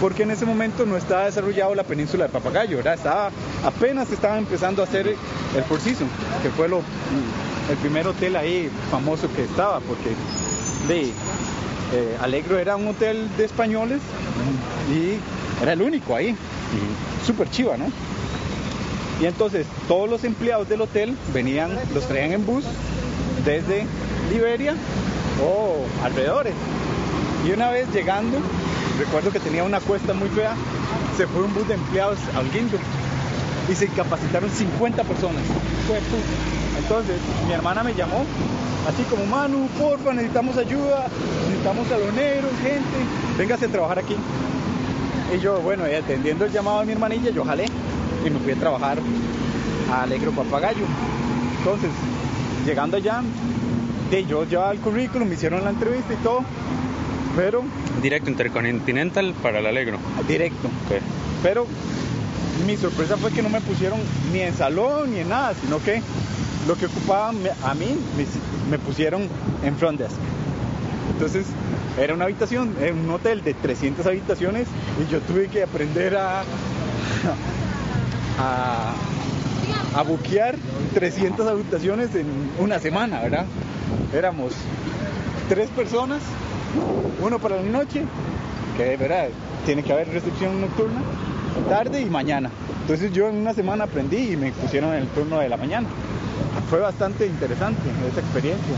porque 0.00 0.22
en 0.22 0.30
ese 0.30 0.46
momento 0.46 0.86
no 0.86 0.96
estaba 0.96 1.26
desarrollado 1.26 1.74
la 1.74 1.84
península 1.84 2.24
de 2.26 2.30
Papagayo 2.32 2.78
¿verdad? 2.78 2.94
estaba 2.94 3.30
apenas 3.64 4.10
estaba 4.10 4.38
empezando 4.38 4.82
a 4.82 4.86
hacer 4.86 5.06
el 5.08 5.62
Four 5.64 5.78
que 6.42 6.48
fue 6.56 6.68
lo, 6.68 6.78
el 7.70 7.76
primer 7.82 8.06
hotel 8.06 8.36
ahí 8.36 8.70
famoso 8.90 9.28
que 9.34 9.44
estaba 9.44 9.80
porque 9.80 10.10
de 10.88 11.08
eh, 11.92 12.16
Alegro 12.22 12.58
era 12.58 12.76
un 12.76 12.88
hotel 12.88 13.28
de 13.36 13.44
españoles 13.44 14.00
y 14.90 15.18
era 15.62 15.74
el 15.74 15.82
único 15.82 16.16
ahí 16.16 16.30
Ujú. 16.30 17.26
súper 17.26 17.50
chiva, 17.50 17.76
¿no? 17.76 17.86
Y 19.20 19.26
entonces 19.26 19.66
todos 19.86 20.08
los 20.08 20.24
empleados 20.24 20.68
del 20.68 20.80
hotel 20.80 21.14
venían, 21.34 21.78
los 21.92 22.06
traían 22.06 22.32
en 22.32 22.46
bus 22.46 22.64
desde 23.44 23.86
Liberia 24.30 24.74
o 25.42 25.84
alrededores. 26.04 26.54
Y 27.46 27.52
una 27.52 27.70
vez 27.70 27.92
llegando, 27.92 28.38
recuerdo 28.98 29.30
que 29.30 29.40
tenía 29.40 29.64
una 29.64 29.80
cuesta 29.80 30.12
muy 30.12 30.28
fea, 30.28 30.54
se 31.16 31.26
fue 31.26 31.42
un 31.42 31.54
bus 31.54 31.66
de 31.68 31.74
empleados 31.74 32.18
a 32.34 32.40
Holguín 32.40 32.68
y 33.70 33.74
se 33.74 33.86
incapacitaron 33.86 34.50
50 34.50 35.04
personas. 35.04 35.42
Entonces 36.78 37.16
mi 37.46 37.52
hermana 37.52 37.82
me 37.82 37.94
llamó, 37.94 38.24
así 38.88 39.02
como 39.04 39.24
Manu, 39.26 39.68
porfa, 39.78 40.12
necesitamos 40.12 40.56
ayuda, 40.56 41.06
necesitamos 41.48 41.88
saloneros, 41.88 42.50
gente, 42.62 42.98
véngase 43.38 43.66
a 43.66 43.68
trabajar 43.68 43.98
aquí. 43.98 44.16
Y 45.34 45.38
yo, 45.38 45.60
bueno, 45.60 45.84
atendiendo 45.84 46.44
el 46.44 46.52
llamado 46.52 46.80
de 46.80 46.86
mi 46.86 46.92
hermanilla, 46.92 47.30
yo 47.30 47.44
jalé 47.44 47.66
y 48.24 48.30
me 48.30 48.38
fui 48.40 48.52
a 48.52 48.56
trabajar 48.56 48.98
a 49.90 50.02
Alegro 50.02 50.32
Papagayo. 50.32 50.84
Entonces, 51.58 51.90
llegando 52.70 52.96
allá, 52.98 53.20
de, 54.12 54.24
yo 54.26 54.44
llevaba 54.44 54.70
el 54.72 54.78
currículum, 54.78 55.26
me 55.28 55.34
hicieron 55.34 55.64
la 55.64 55.70
entrevista 55.70 56.12
y 56.14 56.16
todo, 56.18 56.44
pero 57.36 57.64
Directo 58.00 58.30
Intercontinental 58.30 59.34
para 59.42 59.58
el 59.58 59.66
Alegro. 59.66 59.98
directo. 60.28 60.68
Ok. 60.68 61.00
Pero 61.42 61.66
mi 62.66 62.76
sorpresa 62.76 63.16
fue 63.16 63.32
que 63.32 63.42
no 63.42 63.48
me 63.48 63.60
pusieron 63.60 63.98
ni 64.32 64.40
en 64.40 64.54
salón 64.54 65.10
ni 65.12 65.18
en 65.18 65.28
nada, 65.28 65.54
sino 65.60 65.82
que 65.82 66.00
lo 66.68 66.76
que 66.76 66.86
ocupaban 66.86 67.42
me- 67.42 67.50
a 67.64 67.74
mí 67.74 67.96
me, 68.16 68.24
me 68.70 68.78
pusieron 68.78 69.26
en 69.64 69.76
front 69.76 69.98
desk. 69.98 70.14
Entonces 71.12 71.46
era 71.98 72.14
una 72.14 72.26
habitación, 72.26 72.74
era 72.80 72.92
un 72.94 73.10
hotel 73.10 73.42
de 73.42 73.52
300 73.54 74.06
habitaciones 74.06 74.68
y 75.04 75.10
yo 75.10 75.20
tuve 75.20 75.48
que 75.48 75.62
aprender 75.64 76.16
a, 76.16 76.42
a, 78.38 78.92
a 79.94 80.02
buquear 80.02 80.56
300 80.94 81.46
habitaciones 81.46 82.14
en 82.14 82.26
una 82.58 82.78
semana, 82.78 83.20
¿verdad? 83.20 83.46
Éramos 84.14 84.52
tres 85.48 85.68
personas, 85.70 86.20
uno 87.20 87.38
para 87.38 87.56
la 87.56 87.62
noche, 87.62 88.04
que 88.76 88.96
verdad 88.96 89.28
tiene 89.66 89.82
que 89.82 89.92
haber 89.92 90.08
recepción 90.08 90.60
nocturna, 90.60 91.00
tarde 91.68 92.00
y 92.00 92.06
mañana. 92.06 92.50
Entonces 92.82 93.12
yo 93.12 93.28
en 93.28 93.36
una 93.36 93.54
semana 93.54 93.84
aprendí 93.84 94.32
y 94.32 94.36
me 94.36 94.52
pusieron 94.52 94.94
en 94.94 95.02
el 95.02 95.08
turno 95.08 95.38
de 95.38 95.48
la 95.48 95.56
mañana. 95.56 95.88
Fue 96.68 96.80
bastante 96.80 97.26
interesante 97.26 97.82
esa 98.10 98.20
experiencia. 98.20 98.74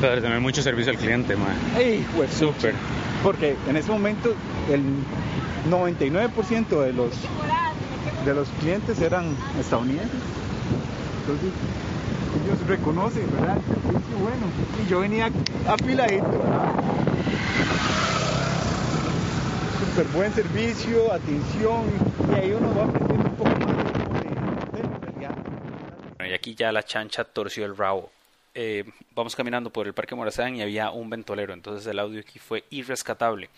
Pero 0.00 0.20
tener 0.20 0.40
mucho 0.40 0.62
servicio 0.62 0.92
al 0.92 0.98
cliente, 0.98 1.34
man. 1.34 1.56
¡Ey, 1.76 2.06
pues! 2.16 2.32
Súper. 2.32 2.74
Porque 3.22 3.56
en 3.68 3.76
ese 3.76 3.90
momento 3.90 4.32
el 4.70 4.82
99% 5.68 6.82
de 6.82 6.92
los, 6.92 7.10
de 8.28 8.34
los 8.34 8.48
clientes 8.60 9.00
eran 9.00 9.34
estadounidenses. 9.58 10.20
Entonces 11.20 11.50
ellos 12.44 12.66
reconocen, 12.66 13.26
¿verdad? 13.32 13.56
Servicio 13.56 14.18
bueno. 14.18 14.46
Y 14.84 14.90
yo 14.90 15.00
venía 15.00 15.30
afiladito. 15.66 16.28
¿verdad? 16.28 16.72
súper 19.78 20.06
buen 20.08 20.32
servicio, 20.32 21.12
atención, 21.12 21.84
y 22.30 22.34
ahí 22.34 22.50
uno 22.52 22.74
va 22.74 22.84
aprendiendo 22.84 23.28
un 23.30 23.36
poco 23.36 23.50
más 23.50 24.22
de, 24.72 24.78
de. 24.78 24.88
Bueno, 26.16 26.30
y 26.30 26.34
aquí 26.34 26.54
ya 26.54 26.70
la 26.70 26.82
chancha 26.82 27.24
torció 27.24 27.64
el 27.64 27.76
rabo. 27.76 28.10
Eh, 28.54 28.84
vamos 29.14 29.34
caminando 29.34 29.70
por 29.70 29.86
el 29.86 29.94
Parque 29.94 30.14
Morazán 30.14 30.56
y 30.56 30.62
había 30.62 30.90
un 30.90 31.08
ventolero, 31.08 31.54
entonces 31.54 31.86
el 31.86 31.98
audio 31.98 32.20
aquí 32.20 32.38
fue 32.38 32.64
irrescatable. 32.70 33.48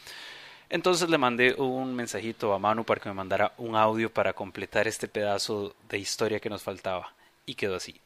Entonces 0.71 1.11
le 1.11 1.19
mandé 1.19 1.55
un 1.55 1.95
mensajito 1.97 2.55
a 2.55 2.61
Manu 2.61 2.85
para 2.85 3.01
que 3.01 3.09
me 3.09 3.15
mandara 3.15 3.53
un 3.59 3.75
audio 3.75 4.09
para 4.09 4.33
completar 4.33 4.87
este 4.87 5.09
pedazo 5.09 5.75
de 5.89 5.99
historia 5.99 6.39
que 6.39 6.49
nos 6.49 6.63
faltaba. 6.63 7.13
Y 7.45 7.57
quedó 7.57 7.75
así. 7.75 8.01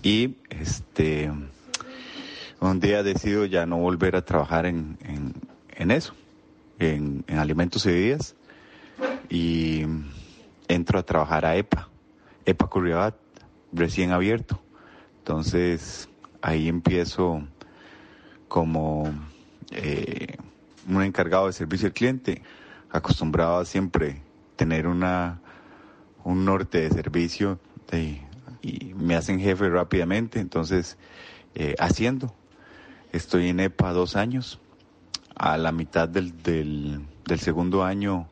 y 0.00 0.36
este 0.48 1.32
un 2.60 2.78
día 2.78 3.02
decido 3.02 3.46
ya 3.46 3.66
no 3.66 3.78
volver 3.78 4.14
a 4.14 4.24
trabajar 4.24 4.66
en, 4.66 4.96
en, 5.70 5.90
eso, 5.90 6.14
en, 6.78 7.24
en, 7.26 7.38
alimentos 7.38 7.84
y 7.86 7.88
bebidas, 7.88 8.36
y 9.28 9.82
entro 10.68 11.00
a 11.00 11.02
trabajar 11.02 11.44
a 11.44 11.56
EPA, 11.56 11.88
EPA 12.46 12.66
Curriabat, 12.68 13.16
recién 13.72 14.12
abierto. 14.12 14.60
Entonces 15.18 16.08
ahí 16.42 16.68
empiezo 16.68 17.42
como 18.46 19.12
eh, 19.72 20.36
un 20.88 21.02
encargado 21.02 21.48
de 21.48 21.52
servicio 21.52 21.88
al 21.88 21.92
cliente, 21.92 22.40
acostumbrado 22.92 23.58
a 23.58 23.64
siempre 23.64 24.22
tener 24.56 24.86
una 24.86 25.40
un 26.24 26.44
norte 26.44 26.80
de 26.80 26.90
servicio 26.90 27.60
de, 27.90 28.20
y 28.62 28.94
me 28.94 29.14
hacen 29.14 29.38
jefe 29.38 29.68
rápidamente, 29.68 30.40
entonces 30.40 30.96
eh, 31.54 31.74
haciendo. 31.78 32.34
Estoy 33.12 33.48
en 33.48 33.60
EPA 33.60 33.92
dos 33.92 34.16
años. 34.16 34.60
A 35.36 35.58
la 35.58 35.72
mitad 35.72 36.08
del, 36.08 36.42
del, 36.42 37.00
del 37.26 37.40
segundo 37.40 37.84
año 37.84 38.28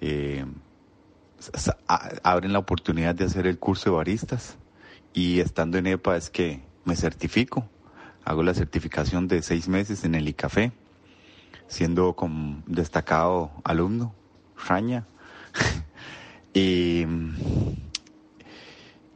eh, 0.00 0.44
abren 2.22 2.52
la 2.52 2.58
oportunidad 2.58 3.14
de 3.14 3.24
hacer 3.24 3.46
el 3.46 3.58
curso 3.58 3.90
de 3.90 3.96
baristas 3.96 4.56
y 5.14 5.40
estando 5.40 5.78
en 5.78 5.86
EPA 5.86 6.16
es 6.16 6.30
que 6.30 6.62
me 6.84 6.96
certifico. 6.96 7.68
Hago 8.24 8.42
la 8.42 8.54
certificación 8.54 9.28
de 9.28 9.42
seis 9.42 9.68
meses 9.68 10.04
en 10.04 10.14
el 10.14 10.28
ICAFé, 10.28 10.72
siendo 11.66 12.14
como 12.14 12.62
destacado 12.66 13.50
alumno, 13.64 14.14
raña. 14.66 15.06
y, 16.54 17.04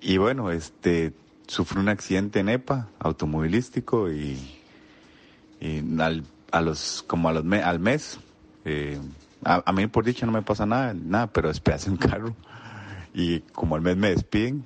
y 0.00 0.18
bueno, 0.18 0.50
este, 0.50 1.12
sufrí 1.46 1.80
un 1.80 1.88
accidente 1.88 2.40
en 2.40 2.48
EPA, 2.48 2.88
automovilístico, 2.98 4.10
y, 4.10 4.38
al, 5.98 6.24
a 6.52 6.60
los, 6.60 7.04
como 7.06 7.28
a 7.28 7.32
los 7.32 7.44
al 7.52 7.80
mes, 7.80 8.18
eh, 8.64 9.00
a, 9.44 9.62
a, 9.64 9.72
mí 9.72 9.86
por 9.86 10.04
dicha 10.04 10.26
no 10.26 10.32
me 10.32 10.42
pasa 10.42 10.66
nada, 10.66 10.94
nada, 10.94 11.28
pero 11.28 11.48
despedacé 11.48 11.90
un 11.90 11.96
carro. 11.96 12.34
Y 13.14 13.40
como 13.40 13.74
al 13.76 13.82
mes 13.82 13.96
me 13.96 14.10
despiden 14.10 14.64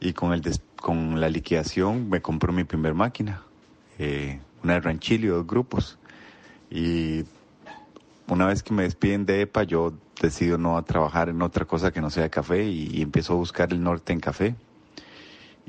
y 0.00 0.12
con 0.12 0.32
el 0.32 0.40
des, 0.40 0.60
con 0.76 1.20
la 1.20 1.28
liquidación 1.28 2.08
me 2.08 2.20
compró 2.20 2.52
mi 2.52 2.64
primer 2.64 2.94
máquina, 2.94 3.42
eh, 3.98 4.40
una 4.62 4.74
de 4.74 4.80
Ranchilio, 4.80 5.36
dos 5.36 5.46
grupos. 5.46 5.98
Y 6.70 7.24
una 8.28 8.46
vez 8.46 8.62
que 8.62 8.72
me 8.72 8.82
despiden 8.82 9.26
de 9.26 9.42
EPA 9.42 9.64
yo 9.64 9.92
decido 10.22 10.56
no 10.56 10.78
a 10.78 10.82
trabajar 10.82 11.28
en 11.28 11.42
otra 11.42 11.66
cosa 11.66 11.92
que 11.92 12.00
no 12.00 12.08
sea 12.08 12.30
café 12.30 12.64
y, 12.64 12.88
y 12.96 13.02
empiezo 13.02 13.34
a 13.34 13.36
buscar 13.36 13.72
el 13.72 13.82
norte 13.82 14.12
en 14.14 14.20
café. 14.20 14.54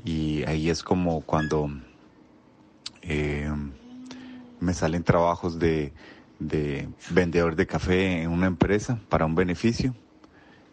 Y 0.04 0.44
ahí 0.44 0.70
es 0.70 0.82
como 0.82 1.20
cuando 1.22 1.70
eh, 3.02 3.50
me 4.60 4.74
salen 4.74 5.02
trabajos 5.02 5.58
de, 5.58 5.92
de, 6.38 6.88
vendedor 7.10 7.56
de 7.56 7.66
café 7.66 8.22
en 8.22 8.30
una 8.30 8.46
empresa 8.46 8.98
para 9.08 9.26
un 9.26 9.34
beneficio. 9.34 9.94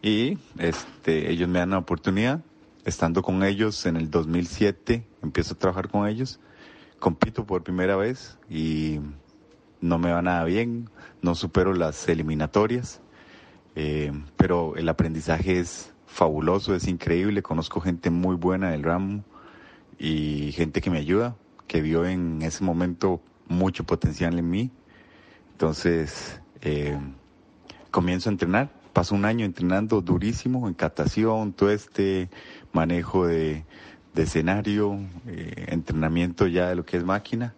Y 0.02 0.38
este 0.58 1.30
ellos 1.30 1.48
me 1.48 1.60
dan 1.60 1.70
la 1.70 1.78
oportunidad. 1.78 2.40
Estando 2.84 3.22
con 3.22 3.44
ellos 3.44 3.86
en 3.86 3.96
el 3.96 4.10
2007 4.10 5.04
empiezo 5.22 5.54
a 5.54 5.58
trabajar 5.58 5.88
con 5.88 6.08
ellos. 6.08 6.40
Compito 6.98 7.46
por 7.46 7.62
primera 7.62 7.96
vez 7.96 8.38
y 8.50 9.00
no 9.80 9.98
me 9.98 10.12
va 10.12 10.22
nada 10.22 10.44
bien. 10.44 10.90
No 11.20 11.34
supero 11.34 11.74
las 11.74 12.08
eliminatorias 12.08 13.00
eh, 13.76 14.12
pero 14.36 14.76
el 14.76 14.88
aprendizaje 14.88 15.58
es 15.58 15.92
fabuloso, 16.06 16.74
es 16.74 16.86
increíble, 16.88 17.42
conozco 17.42 17.80
gente 17.80 18.10
muy 18.10 18.36
buena 18.36 18.70
del 18.70 18.82
ramo 18.82 19.24
y 19.98 20.52
gente 20.52 20.80
que 20.80 20.90
me 20.90 20.98
ayuda, 20.98 21.36
que 21.66 21.80
vio 21.80 22.04
en 22.04 22.42
ese 22.42 22.64
momento 22.64 23.20
mucho 23.48 23.84
potencial 23.84 24.38
en 24.38 24.50
mí. 24.50 24.70
Entonces, 25.52 26.40
eh, 26.60 26.98
comienzo 27.90 28.28
a 28.28 28.32
entrenar, 28.32 28.70
paso 28.92 29.14
un 29.14 29.24
año 29.24 29.46
entrenando 29.46 30.00
durísimo 30.00 30.68
en 30.68 30.74
todo 31.52 31.70
este 31.70 32.28
manejo 32.72 33.26
de, 33.26 33.64
de 34.14 34.22
escenario, 34.22 34.98
eh, 35.26 35.66
entrenamiento 35.68 36.46
ya 36.46 36.68
de 36.68 36.76
lo 36.76 36.84
que 36.84 36.96
es 36.96 37.04
máquina. 37.04 37.54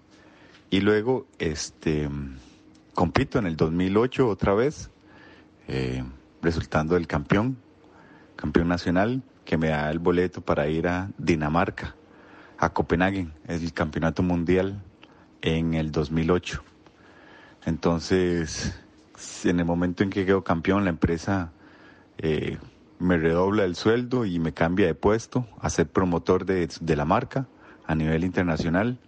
Y 0.70 0.80
luego, 0.80 1.26
este, 1.38 2.08
compito 2.94 3.38
en 3.38 3.46
el 3.46 3.56
2008 3.56 4.28
otra 4.28 4.54
vez, 4.54 4.90
eh, 5.68 6.04
resultando 6.42 6.96
el 6.96 7.06
campeón 7.06 7.58
campeón 8.36 8.68
nacional, 8.68 9.22
que 9.44 9.56
me 9.56 9.68
da 9.68 9.90
el 9.90 9.98
boleto 9.98 10.40
para 10.40 10.68
ir 10.68 10.88
a 10.88 11.10
Dinamarca, 11.18 11.94
a 12.58 12.72
Copenhague, 12.72 13.28
el 13.46 13.72
campeonato 13.72 14.22
mundial 14.22 14.82
en 15.42 15.74
el 15.74 15.90
2008. 15.90 16.62
Entonces, 17.66 18.78
en 19.44 19.60
el 19.60 19.64
momento 19.64 20.02
en 20.02 20.10
que 20.10 20.26
quedo 20.26 20.44
campeón, 20.44 20.84
la 20.84 20.90
empresa 20.90 21.52
eh, 22.18 22.58
me 22.98 23.16
redobla 23.16 23.64
el 23.64 23.76
sueldo 23.76 24.24
y 24.24 24.38
me 24.38 24.52
cambia 24.52 24.86
de 24.86 24.94
puesto 24.94 25.46
a 25.60 25.70
ser 25.70 25.88
promotor 25.88 26.44
de, 26.44 26.68
de 26.80 26.96
la 26.96 27.04
marca 27.04 27.46
a 27.86 27.94
nivel 27.94 28.24
internacional. 28.24 28.98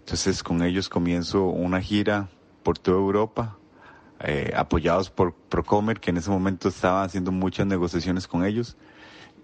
Entonces, 0.00 0.42
con 0.42 0.62
ellos 0.62 0.88
comienzo 0.88 1.44
una 1.44 1.80
gira 1.80 2.28
por 2.62 2.78
toda 2.78 2.98
Europa, 2.98 3.56
eh, 4.20 4.52
apoyados 4.56 5.10
por 5.10 5.34
Procomer, 5.34 6.00
que 6.00 6.10
en 6.10 6.16
ese 6.16 6.30
momento 6.30 6.68
estaba 6.68 7.02
haciendo 7.02 7.32
muchas 7.32 7.66
negociaciones 7.66 8.26
con 8.26 8.44
ellos, 8.44 8.76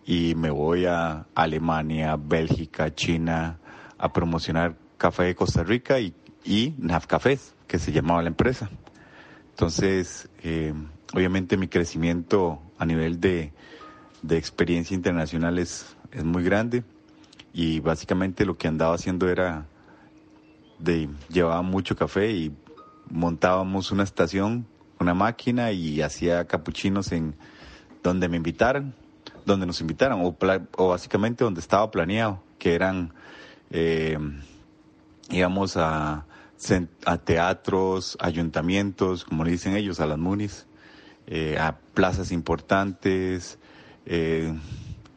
y 0.05 0.35
me 0.35 0.51
voy 0.51 0.87
a 0.87 1.27
Alemania, 1.35 2.17
Bélgica, 2.17 2.95
China, 2.95 3.59
a 3.99 4.13
promocionar 4.13 4.77
café 4.99 5.25
de 5.25 5.35
Costa 5.35 5.63
Rica 5.63 6.01
y, 6.01 6.15
y 6.45 6.75
Cafés, 7.07 7.55
que 7.67 7.79
se 7.79 7.93
llamaba 7.93 8.23
la 8.23 8.29
empresa. 8.29 8.69
Entonces, 9.51 10.29
eh, 10.43 10.75
obviamente 11.15 11.57
mi 11.57 11.69
crecimiento 11.69 12.61
a 12.79 12.87
nivel 12.87 13.21
de, 13.21 13.53
de 14.23 14.37
experiencia 14.39 14.95
internacional 14.95 15.59
es, 15.59 15.97
es 16.11 16.25
muy 16.25 16.43
grande 16.43 16.85
y 17.53 17.81
básicamente 17.81 18.45
lo 18.45 18.57
que 18.57 18.69
andaba 18.69 18.95
haciendo 18.95 19.29
era 19.29 19.67
de 20.79 21.09
llevaba 21.29 21.63
mucho 21.63 21.95
café 21.95 22.31
y 22.33 22.53
montábamos 23.13 23.93
una 23.93 24.03
estación, 24.03 24.67
una 24.99 25.15
máquina 25.15 25.71
y 25.73 26.01
hacía 26.01 26.47
capuchinos 26.47 27.13
en 27.13 27.35
donde 28.03 28.29
me 28.29 28.37
invitaran, 28.39 28.95
donde 29.47 29.67
nos 29.67 29.81
invitaran, 29.81 30.21
o, 30.23 30.37
o 30.77 30.89
básicamente 30.89 31.45
donde 31.45 31.61
estaba 31.61 31.91
planeado, 31.91 32.43
que 32.59 32.75
eran, 32.75 33.13
eh, 33.71 34.19
íbamos 35.31 35.77
a, 35.77 36.27
teatros, 37.25 38.17
ayuntamientos, 38.21 39.25
como 39.25 39.45
le 39.45 39.51
dicen 39.51 39.77
ellos, 39.77 39.99
a 40.01 40.07
las 40.07 40.19
MUNIS, 40.19 40.67
eh, 41.27 41.59
a 41.59 41.77
plazas 41.95 42.31
importantes, 42.31 43.59
eh, 44.07 44.55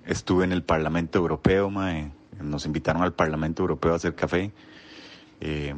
estuve 0.06 0.44
en 0.44 0.52
el 0.52 0.64
Parlamento 0.64 1.20
Europeo, 1.20 1.70
mae, 1.70 2.12
nos 2.42 2.66
invitaron 2.66 3.04
al 3.04 3.14
Parlamento 3.14 3.62
Europeo 3.62 3.94
a 3.94 3.98
hacer 3.98 4.16
café. 4.16 4.52
Eh, 5.40 5.74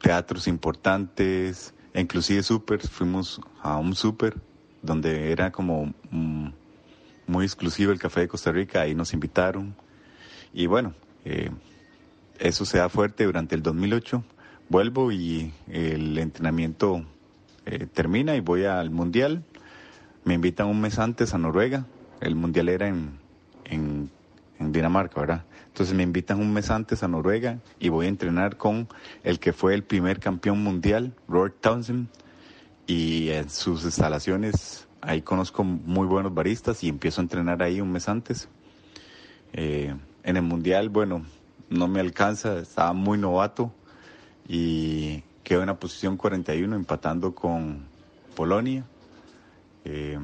teatros 0.00 0.48
importantes, 0.48 1.74
inclusive 1.94 2.42
super, 2.42 2.80
fuimos 2.80 3.40
a 3.62 3.76
un 3.76 3.94
super 3.94 4.34
donde 4.82 5.32
era 5.32 5.50
como 5.50 5.94
mm, 6.10 6.48
muy 7.26 7.44
exclusivo 7.44 7.92
el 7.92 7.98
café 7.98 8.20
de 8.20 8.28
Costa 8.28 8.52
Rica, 8.52 8.82
ahí 8.82 8.94
nos 8.94 9.14
invitaron. 9.14 9.74
Y 10.52 10.66
bueno, 10.66 10.94
eh, 11.24 11.50
eso 12.38 12.64
se 12.64 12.78
da 12.78 12.88
fuerte 12.88 13.24
durante 13.24 13.54
el 13.54 13.62
2008, 13.62 14.22
vuelvo 14.68 15.10
y 15.10 15.52
el 15.68 16.18
entrenamiento 16.18 17.04
eh, 17.66 17.86
termina 17.86 18.36
y 18.36 18.40
voy 18.40 18.64
al 18.64 18.90
mundial. 18.90 19.42
Me 20.24 20.34
invitan 20.34 20.66
un 20.66 20.80
mes 20.80 20.98
antes 20.98 21.34
a 21.34 21.38
Noruega, 21.38 21.86
el 22.20 22.34
mundial 22.34 22.68
era 22.68 22.88
en, 22.88 23.18
en, 23.64 24.10
en 24.58 24.72
Dinamarca, 24.72 25.20
¿verdad? 25.20 25.44
Entonces 25.74 25.96
me 25.96 26.04
invitan 26.04 26.38
un 26.38 26.52
mes 26.52 26.70
antes 26.70 27.02
a 27.02 27.08
Noruega 27.08 27.58
y 27.80 27.88
voy 27.88 28.06
a 28.06 28.08
entrenar 28.08 28.56
con 28.56 28.86
el 29.24 29.40
que 29.40 29.52
fue 29.52 29.74
el 29.74 29.82
primer 29.82 30.20
campeón 30.20 30.62
mundial, 30.62 31.16
Robert 31.26 31.56
Townsend, 31.60 32.06
y 32.86 33.30
en 33.30 33.50
sus 33.50 33.82
instalaciones 33.82 34.86
ahí 35.00 35.20
conozco 35.20 35.64
muy 35.64 36.06
buenos 36.06 36.32
baristas 36.32 36.84
y 36.84 36.88
empiezo 36.88 37.20
a 37.20 37.24
entrenar 37.24 37.60
ahí 37.60 37.80
un 37.80 37.90
mes 37.90 38.08
antes. 38.08 38.48
Eh, 39.52 39.92
en 40.22 40.36
el 40.36 40.42
mundial, 40.44 40.90
bueno, 40.90 41.26
no 41.70 41.88
me 41.88 41.98
alcanza, 41.98 42.56
estaba 42.60 42.92
muy 42.92 43.18
novato 43.18 43.72
y 44.46 45.24
quedo 45.42 45.62
en 45.62 45.66
la 45.66 45.80
posición 45.80 46.16
41 46.16 46.76
empatando 46.76 47.34
con 47.34 47.84
Polonia. 48.36 48.84
Eh, 49.84 50.20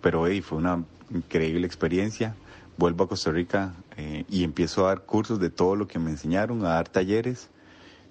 pero 0.00 0.26
hey, 0.26 0.40
fue 0.40 0.56
una 0.56 0.82
increíble 1.10 1.66
experiencia. 1.66 2.34
Vuelvo 2.78 3.04
a 3.04 3.08
Costa 3.10 3.30
Rica 3.30 3.74
eh, 4.00 4.24
y 4.30 4.44
empiezo 4.44 4.84
a 4.84 4.90
dar 4.90 5.02
cursos 5.02 5.40
de 5.40 5.50
todo 5.50 5.74
lo 5.74 5.88
que 5.88 5.98
me 5.98 6.10
enseñaron, 6.10 6.64
a 6.64 6.68
dar 6.68 6.88
talleres 6.88 7.50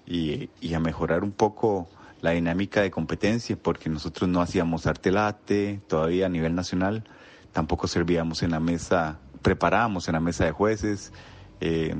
y, 0.06 0.50
a 0.74 0.80
mejorar 0.80 1.24
un 1.24 1.32
poco 1.32 1.88
la 2.20 2.32
dinámica 2.32 2.82
de 2.82 2.90
competencia, 2.90 3.56
porque 3.56 3.88
nosotros 3.88 4.28
no 4.28 4.42
hacíamos 4.42 4.86
arte 4.86 5.10
late 5.10 5.80
todavía 5.88 6.26
a 6.26 6.28
nivel 6.28 6.54
nacional, 6.54 7.04
tampoco 7.52 7.88
servíamos 7.88 8.42
en 8.42 8.50
la 8.50 8.60
mesa, 8.60 9.18
preparábamos 9.40 10.08
en 10.08 10.12
la 10.12 10.20
mesa 10.20 10.44
de 10.44 10.52
jueces. 10.52 11.10
Eh, 11.62 11.96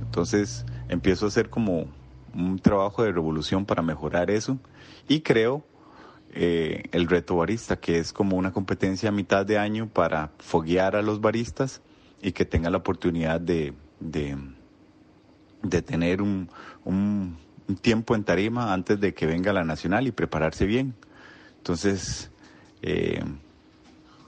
entonces 0.00 0.64
empiezo 0.88 1.26
a 1.26 1.28
hacer 1.28 1.50
como 1.50 1.88
un 2.34 2.58
trabajo 2.60 3.02
de 3.02 3.12
revolución 3.12 3.66
para 3.66 3.82
mejorar 3.82 4.30
eso 4.30 4.56
y 5.06 5.20
creo 5.20 5.62
eh, 6.32 6.84
el 6.92 7.08
reto 7.08 7.36
barista, 7.36 7.76
que 7.76 7.98
es 7.98 8.14
como 8.14 8.38
una 8.38 8.52
competencia 8.52 9.10
a 9.10 9.12
mitad 9.12 9.44
de 9.44 9.58
año 9.58 9.90
para 9.92 10.30
foguear 10.38 10.96
a 10.96 11.02
los 11.02 11.20
baristas 11.20 11.82
y 12.22 12.32
que 12.32 12.44
tengan 12.44 12.72
la 12.72 12.78
oportunidad 12.78 13.40
de, 13.40 13.74
de, 14.00 15.82
tener 15.82 16.22
un, 16.22 16.48
un, 16.84 17.36
un 17.68 17.76
tiempo 17.76 18.14
en 18.14 18.24
tarima 18.24 18.72
antes 18.72 19.00
de 19.00 19.12
que 19.12 19.26
venga 19.26 19.52
la 19.52 19.64
nacional 19.64 20.06
y 20.06 20.12
prepararse 20.12 20.64
bien. 20.64 20.94
Entonces, 21.58 22.30
eh, 22.80 23.22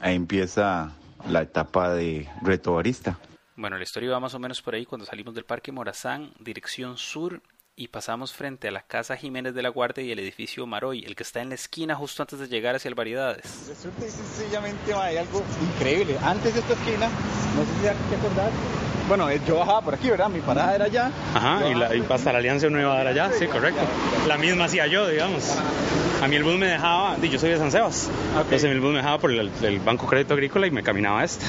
ahí 0.00 0.16
empieza 0.16 0.92
la 1.28 1.42
etapa 1.42 1.94
de 1.94 2.28
reto 2.42 2.74
barista. 2.74 3.18
Bueno, 3.56 3.76
la 3.76 3.84
historia 3.84 4.10
va 4.10 4.20
más 4.20 4.34
o 4.34 4.38
menos 4.40 4.60
por 4.60 4.74
ahí 4.74 4.84
cuando 4.84 5.06
salimos 5.06 5.34
del 5.34 5.44
Parque 5.44 5.70
Morazán, 5.70 6.32
dirección 6.40 6.96
sur, 6.96 7.40
y 7.76 7.88
pasamos 7.88 8.32
frente 8.32 8.68
a 8.68 8.70
la 8.70 8.82
Casa 8.82 9.16
Jiménez 9.16 9.54
de 9.54 9.62
la 9.62 9.68
Guardia 9.68 10.04
y 10.04 10.12
el 10.12 10.18
edificio 10.18 10.66
Maroy, 10.66 11.04
el 11.04 11.16
que 11.16 11.22
está 11.24 11.40
en 11.40 11.48
la 11.48 11.56
esquina 11.56 11.96
justo 11.96 12.22
antes 12.22 12.38
de 12.38 12.48
llegar 12.48 12.76
hacia 12.76 12.88
el 12.88 12.94
Variedades. 12.94 13.66
Resulta 13.68 14.02
sencillamente 14.02 14.94
hay 14.94 15.16
algo 15.16 15.42
increíble. 15.74 16.16
Antes 16.22 16.54
de 16.54 16.60
esta 16.60 16.74
esquina, 16.74 17.08
no 17.08 17.64
sé 17.64 17.74
si 17.74 17.82
te 17.82 18.16
acordás, 18.16 18.52
bueno, 19.08 19.28
eh, 19.30 19.40
yo 19.46 19.56
bajaba 19.58 19.80
por 19.82 19.94
aquí, 19.94 20.10
¿verdad? 20.10 20.28
Mi 20.28 20.40
parada 20.40 20.74
era 20.74 20.84
allá. 20.86 21.10
Ajá, 21.34 21.68
y, 21.68 21.74
la, 21.74 21.94
y 21.94 22.04
hasta 22.08 22.32
la 22.32 22.38
alianza 22.38 22.68
no 22.70 22.80
iba 22.80 22.92
a 22.92 22.96
dar 22.98 23.06
allá, 23.08 23.30
sí, 23.38 23.46
correcto. 23.46 23.80
La 24.28 24.36
misma 24.36 24.64
hacía 24.64 24.86
yo, 24.86 25.08
digamos. 25.08 25.56
A 26.22 26.28
mí 26.28 26.36
el 26.36 26.44
bus 26.44 26.56
me 26.56 26.66
dejaba, 26.66 27.16
yo 27.20 27.38
soy 27.38 27.50
de 27.50 27.58
San 27.58 27.70
Sebas, 27.70 28.08
entonces 28.36 28.64
el 28.64 28.80
bus 28.80 28.90
me 28.92 28.98
dejaba 28.98 29.18
por 29.18 29.30
el, 29.30 29.50
el 29.62 29.78
Banco 29.80 30.06
Crédito 30.06 30.34
Agrícola 30.34 30.66
y 30.66 30.70
me 30.70 30.82
caminaba 30.82 31.20
a 31.20 31.24
este. 31.24 31.44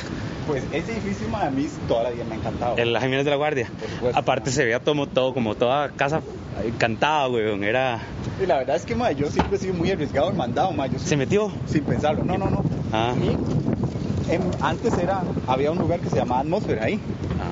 Pues 0.48 0.64
ese 0.72 0.92
edificio 0.94 1.26
a 1.36 1.50
mí 1.50 1.68
toda 1.88 2.04
la 2.04 2.10
vida 2.12 2.24
me 2.28 2.36
ha 2.36 2.38
encantado. 2.38 2.78
El 2.78 2.96
Jiménez 3.00 3.26
de 3.26 3.32
la 3.32 3.38
Guardia. 3.38 3.70
Aparte 4.14 4.52
se 4.52 4.64
veía 4.64 4.80
todo, 4.80 5.08
todo 5.08 5.34
como 5.34 5.56
toda 5.56 5.90
casa 5.90 6.22
encantada, 6.64 7.28
weón. 7.30 7.64
Era. 7.64 8.00
Y 8.42 8.46
la 8.46 8.58
verdad 8.58 8.76
es 8.76 8.86
que 8.86 8.96
ma, 8.96 9.12
yo 9.12 9.28
siempre 9.32 9.56
he 9.58 9.60
sido 9.60 9.74
muy 9.74 9.90
arriesgado 9.92 10.30
en 10.30 10.38
mandado, 10.38 10.72
ma. 10.72 10.88
Yo 10.88 11.00
¿Se 11.00 11.18
metió? 11.18 11.52
Sin 11.68 11.84
pensarlo. 11.84 12.24
No, 12.24 12.38
no, 12.38 12.50
no. 12.50 12.64
Ah. 12.94 13.14
Y 13.20 14.32
en- 14.34 14.52
antes 14.62 14.96
era, 14.98 15.24
había 15.48 15.72
un 15.72 15.78
lugar 15.80 16.00
que 16.00 16.10
se 16.10 16.18
llamaba 16.18 16.42
Atmósfera 16.42 16.86
ahí. 16.86 17.00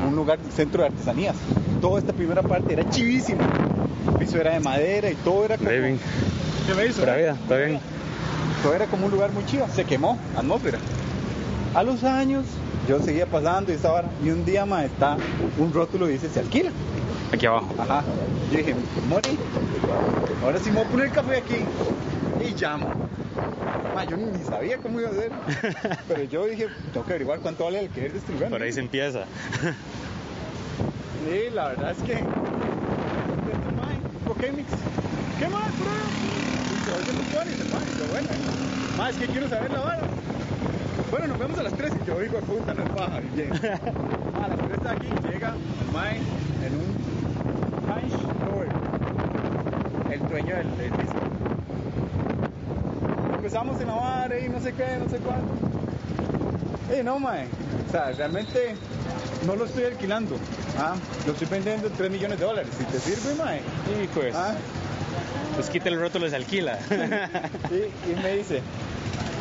Un 0.08 0.16
lugar, 0.16 0.40
centro 0.56 0.82
de 0.82 0.90
artesanías. 0.90 1.36
Toda 1.82 2.00
esta 2.00 2.14
primera 2.14 2.42
parte 2.42 2.74
era 2.74 2.90
chivísima. 2.90 3.44
El 4.08 4.14
piso 4.20 4.38
era 4.40 4.52
de 4.52 4.60
madera 4.60 5.10
y 5.10 5.16
todo 5.16 5.46
era 5.46 5.58
como. 5.58 5.70
¿Qué 5.70 5.98
me 6.76 6.86
hizo? 6.86 7.00
Pura 7.02 7.16
vida, 7.16 7.32
está 7.42 7.58
bien. 7.58 7.80
Todo 8.62 8.74
era 8.74 8.86
como 8.88 9.06
un 9.06 9.12
lugar 9.12 9.32
muy 9.32 9.46
chido. 9.46 9.68
Se 9.74 9.84
quemó, 9.84 10.18
atmósfera. 10.38 10.78
A 11.74 11.84
los 11.84 12.04
años, 12.04 12.46
yo 12.88 13.00
seguía 13.00 13.26
pasando 13.26 13.72
y 13.72 13.76
estaba. 13.76 14.04
Y 14.24 14.30
un 14.30 14.46
día, 14.46 14.66
ma, 14.66 14.86
está 14.86 15.18
un 15.58 15.74
rótulo 15.74 16.10
y 16.10 16.14
dice: 16.14 16.30
se 16.30 16.40
alquila. 16.40 16.70
Aquí 17.32 17.46
abajo. 17.46 17.74
Ajá. 17.78 18.04
Yo 18.52 18.58
dije, 18.58 18.76
Mori, 19.10 19.38
ahora 20.44 20.60
sí 20.60 20.70
me 20.70 20.76
voy 20.78 20.86
a 20.86 20.90
poner 20.90 21.06
el 21.08 21.12
café 21.12 21.38
aquí. 21.38 21.56
Y 22.40 22.54
llamo. 22.60 22.88
Ma, 23.94 24.04
yo 24.06 24.18
ni 24.18 24.44
sabía 24.44 24.78
cómo 24.78 25.00
iba 25.00 25.10
a 25.10 25.12
hacer. 25.12 25.32
Pero 26.08 26.24
yo 26.24 26.46
dije, 26.46 26.68
tengo 26.92 27.06
que 27.06 27.14
averiguar 27.14 27.40
cuánto 27.40 27.66
vale 27.66 27.80
el 27.80 27.86
alquiler 27.86 28.12
de 28.12 28.18
este 28.20 28.34
lugar. 28.34 28.50
Por 28.50 28.62
ahí 28.62 28.74
se 28.74 28.80
empieza. 28.80 29.26
Sí, 31.26 31.50
la 31.54 31.70
verdad 31.70 31.92
es 31.92 31.98
que. 32.04 32.24
¿Por 34.26 34.38
qué 34.38 34.52
mix? 34.52 34.70
¿Qué 35.40 35.48
más, 35.48 35.80
bro? 35.80 35.92
Y 36.74 36.78
se 36.86 38.12
bueno 38.12 38.30
yo. 38.30 38.98
Ma, 38.98 39.10
es 39.10 39.16
que 39.18 39.28
quiero 39.28 39.50
saber 39.50 39.72
la 39.72 39.80
vara. 39.80 40.02
Bueno, 41.12 41.28
nos 41.28 41.40
vemos 41.40 41.60
a 41.60 41.64
las 41.64 41.74
3 41.74 41.94
y 42.02 42.08
yo 42.08 42.20
digo, 42.20 42.40
puta, 42.40 42.74
no 42.74 42.84
es 42.84 42.90
paja, 42.90 43.20
bien. 43.36 43.52
a 43.54 44.48
las 44.48 44.58
3 44.58 44.82
de 44.82 44.90
aquí 44.90 45.08
llega 45.32 45.50
el 45.50 45.92
Mae 45.94 46.18
en 46.18 46.74
un 46.74 46.96
Heinz 47.88 48.14
Rover, 48.46 48.70
el 50.12 50.20
dueño 50.28 50.56
del, 50.56 50.78
del 50.78 50.92
disco. 50.92 51.33
Empezamos 53.44 53.82
en 53.82 53.88
la 53.88 53.94
vara 53.96 54.40
y 54.40 54.48
no 54.48 54.58
sé 54.62 54.72
qué, 54.72 54.98
no 55.04 55.10
sé 55.10 55.18
cuánto. 55.18 55.52
Eh, 56.90 57.04
no, 57.04 57.20
Mae. 57.20 57.46
O 57.90 57.92
sea, 57.92 58.10
realmente 58.14 58.74
no 59.46 59.58
lo 59.58 59.66
estoy 59.66 59.84
alquilando. 59.84 60.38
Ah, 60.80 60.96
lo 61.26 61.34
estoy 61.34 61.48
vendiendo 61.48 61.88
en 61.88 61.94
3 61.94 62.10
millones 62.10 62.40
de 62.40 62.46
dólares. 62.46 62.72
Si 62.78 62.86
te 62.86 62.98
sirve, 63.00 63.36
Mae. 63.36 63.58
Y 64.02 64.08
pues, 64.08 64.34
Ah, 64.34 64.54
pues 65.56 65.70
quita 65.70 65.90
el 65.90 66.00
rótulo 66.00 66.26
y 66.26 66.30
se 66.30 66.38
alquila. 66.38 66.80
y, 66.90 68.12
y 68.12 68.24
me 68.24 68.38
dice, 68.38 68.62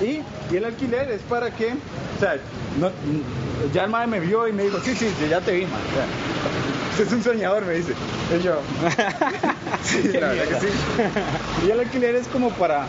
y, 0.02 0.20
y 0.52 0.56
el 0.56 0.64
alquiler 0.64 1.08
es 1.12 1.22
para 1.22 1.52
que, 1.52 1.68
o 1.68 2.18
sea, 2.18 2.38
no, 2.80 2.90
ya 3.72 3.84
el 3.84 3.90
madre 3.90 4.08
me 4.08 4.18
vio 4.18 4.48
y 4.48 4.52
me 4.52 4.64
dijo, 4.64 4.80
sí, 4.80 4.96
sí, 4.96 5.06
ya 5.30 5.40
te 5.40 5.52
vi, 5.52 5.62
man. 5.66 5.74
o 5.74 5.94
sea, 5.94 6.06
es 7.00 7.12
un 7.12 7.22
soñador, 7.22 7.64
me 7.64 7.74
dice. 7.74 7.94
Y 8.36 8.42
yo, 8.42 8.60
sí, 9.84 10.08
la 10.12 10.28
verdad 10.28 10.44
que 10.44 10.60
sí. 10.60 10.72
Y 11.66 11.70
el 11.70 11.80
alquiler 11.80 12.14
es 12.16 12.26
como 12.28 12.50
para 12.50 12.86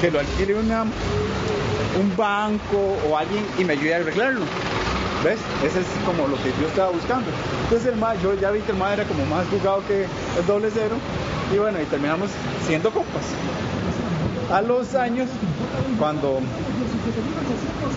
que 0.00 0.10
lo 0.10 0.20
alquile 0.20 0.54
una, 0.54 0.82
un 0.82 2.16
banco 2.16 2.98
o 3.08 3.16
alguien 3.16 3.44
y 3.58 3.64
me 3.64 3.74
ayude 3.74 3.94
a 3.94 3.98
arreglarlo. 3.98 4.44
¿Ves? 5.24 5.38
Ese 5.64 5.80
es 5.80 5.86
como 6.04 6.28
lo 6.28 6.36
que 6.36 6.50
yo 6.60 6.68
estaba 6.68 6.90
buscando. 6.90 7.26
Entonces 7.64 7.92
el 7.92 7.98
MAD, 7.98 8.16
yo 8.22 8.34
ya 8.34 8.50
vi 8.50 8.60
que 8.60 8.72
el 8.72 8.78
MAD 8.78 8.94
era 8.94 9.04
como 9.04 9.24
más 9.26 9.46
jugado 9.48 9.82
que 9.86 10.02
el 10.02 10.46
doble 10.46 10.68
cero. 10.72 10.96
Y 11.54 11.58
bueno, 11.58 11.80
y 11.80 11.84
terminamos 11.86 12.30
siendo 12.66 12.90
compas. 12.90 13.22
A 14.52 14.60
los 14.60 14.94
años, 14.94 15.28
cuando 15.98 16.40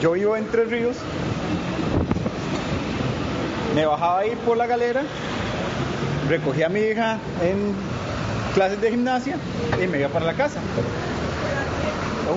yo 0.02 0.16
iba 0.16 0.38
entre 0.40 0.66
ríos, 0.66 0.98
me 3.76 3.86
bajaba 3.86 4.20
ahí 4.20 4.36
por 4.46 4.58
la 4.58 4.68
galera, 4.68 5.04
recogía 6.28 6.68
a 6.68 6.70
mi 6.70 6.80
hija 6.80 7.18
en 7.42 7.74
clases 8.54 8.82
de 8.82 8.92
gimnasia 8.92 9.38
y 9.82 9.88
me 9.88 10.00
iba 10.00 10.10
para 10.10 10.26
la 10.26 10.34
casa. 10.34 10.60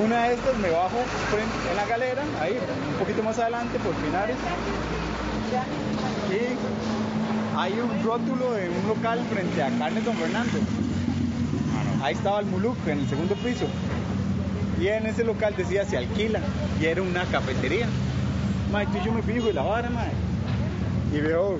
Una 0.02 0.24
de 0.24 0.34
estas 0.34 0.56
me 0.58 0.70
bajo 0.70 0.96
en 1.70 1.76
la 1.76 1.86
galera, 1.86 2.22
ahí 2.40 2.58
un 2.92 2.98
poquito 2.98 3.22
más 3.22 3.38
adelante 3.38 3.78
por 3.78 3.92
Pinares. 3.94 4.36
Y 6.30 7.58
hay 7.58 7.72
un 7.78 8.02
rótulo 8.02 8.52
de 8.52 8.70
un 8.70 8.88
local 8.88 9.20
frente 9.30 9.62
a 9.62 9.70
Carnes 9.78 10.04
Don 10.04 10.16
Fernando. 10.16 10.58
Ahí 12.02 12.14
estaba 12.14 12.40
el 12.40 12.46
Muluk 12.46 12.76
en 12.86 13.00
el 13.00 13.08
segundo 13.08 13.34
piso. 13.36 13.66
Y 14.80 14.88
en 14.88 15.06
ese 15.06 15.24
local 15.24 15.54
decía 15.56 15.84
se 15.84 15.98
alquila. 15.98 16.40
Y 16.80 16.86
era 16.86 17.02
una 17.02 17.24
cafetería. 17.26 17.86
Mae, 18.72 18.86
yo 19.04 19.12
me 19.12 19.22
fijo 19.22 19.50
y 19.50 19.52
la 19.52 19.62
vara, 19.62 19.90
mae. 19.90 20.10
Y 21.12 21.20
veo 21.20 21.58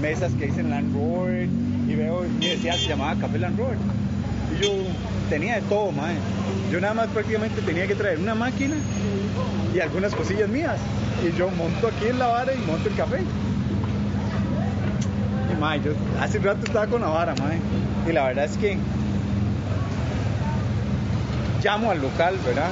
mesas 0.00 0.32
que 0.32 0.46
dicen 0.46 0.70
Land 0.70 0.94
Rover. 0.94 1.48
Y 1.88 1.94
veo, 1.94 2.24
y 2.40 2.46
decía, 2.46 2.74
se 2.74 2.88
llamaba 2.88 3.14
Café 3.16 3.38
Land 3.38 3.58
Rover. 3.58 3.76
Y 4.54 4.62
yo 4.62 4.70
tenía 5.28 5.56
de 5.56 5.62
todo, 5.62 5.92
mae. 5.92 6.14
Yo 6.70 6.80
nada 6.80 6.94
más 6.94 7.08
prácticamente 7.08 7.60
tenía 7.62 7.86
que 7.86 7.94
traer 7.94 8.18
una 8.18 8.34
máquina 8.34 8.76
y 9.74 9.80
algunas 9.80 10.14
cosillas 10.14 10.48
mías. 10.48 10.78
Y 11.22 11.36
yo 11.36 11.50
monto 11.50 11.88
aquí 11.88 12.06
en 12.08 12.18
la 12.18 12.28
vara 12.28 12.52
y 12.54 12.58
monto 12.58 12.88
el 12.88 12.94
café. 12.94 13.20
Y 15.52 15.60
mae, 15.60 15.80
yo 15.82 15.92
hace 16.20 16.38
rato 16.38 16.60
estaba 16.64 16.86
con 16.86 17.02
la 17.02 17.08
vara, 17.08 17.34
mae. 17.36 17.58
Y 18.08 18.12
la 18.12 18.24
verdad 18.24 18.44
es 18.46 18.56
que 18.56 18.78
llamo 21.62 21.90
al 21.90 22.00
local, 22.02 22.36
¿verdad? 22.44 22.70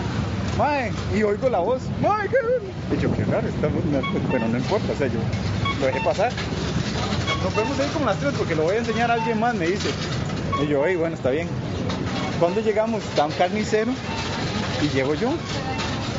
Mae, 0.61 0.93
y 1.17 1.23
oigo 1.23 1.49
la 1.49 1.61
voz, 1.61 1.81
mae, 2.03 2.29
qué 2.29 2.37
bien". 2.47 2.73
Y 2.93 3.03
yo, 3.03 3.11
qué 3.17 3.25
raro, 3.25 3.49
esta 3.49 3.69
voz 3.69 3.83
no- 3.87 4.01
pero 4.31 4.47
no 4.47 4.59
importa, 4.59 4.93
o 4.93 4.97
sea, 4.97 5.07
yo 5.07 5.19
lo 5.81 5.87
dejé 5.87 6.01
pasar. 6.01 6.31
Nos 7.43 7.57
vemos 7.57 7.79
ahí 7.81 7.89
como 7.95 8.05
las 8.05 8.19
3 8.19 8.35
porque 8.37 8.55
lo 8.55 8.65
voy 8.65 8.77
a 8.77 8.79
enseñar 8.81 9.11
a 9.11 9.15
alguien 9.15 9.41
más, 9.41 9.55
me 9.55 9.67
dice. 9.67 9.89
Y 10.63 10.67
yo, 10.69 10.85
hey, 10.87 10.97
bueno, 10.97 11.17
está 11.17 11.31
bien. 11.31 11.49
Cuando 12.39 12.61
llegamos, 12.61 13.03
está 13.03 13.25
un 13.25 13.33
carnicero 13.33 13.93
y 14.83 14.89
llego 14.95 15.15
yo. 15.15 15.31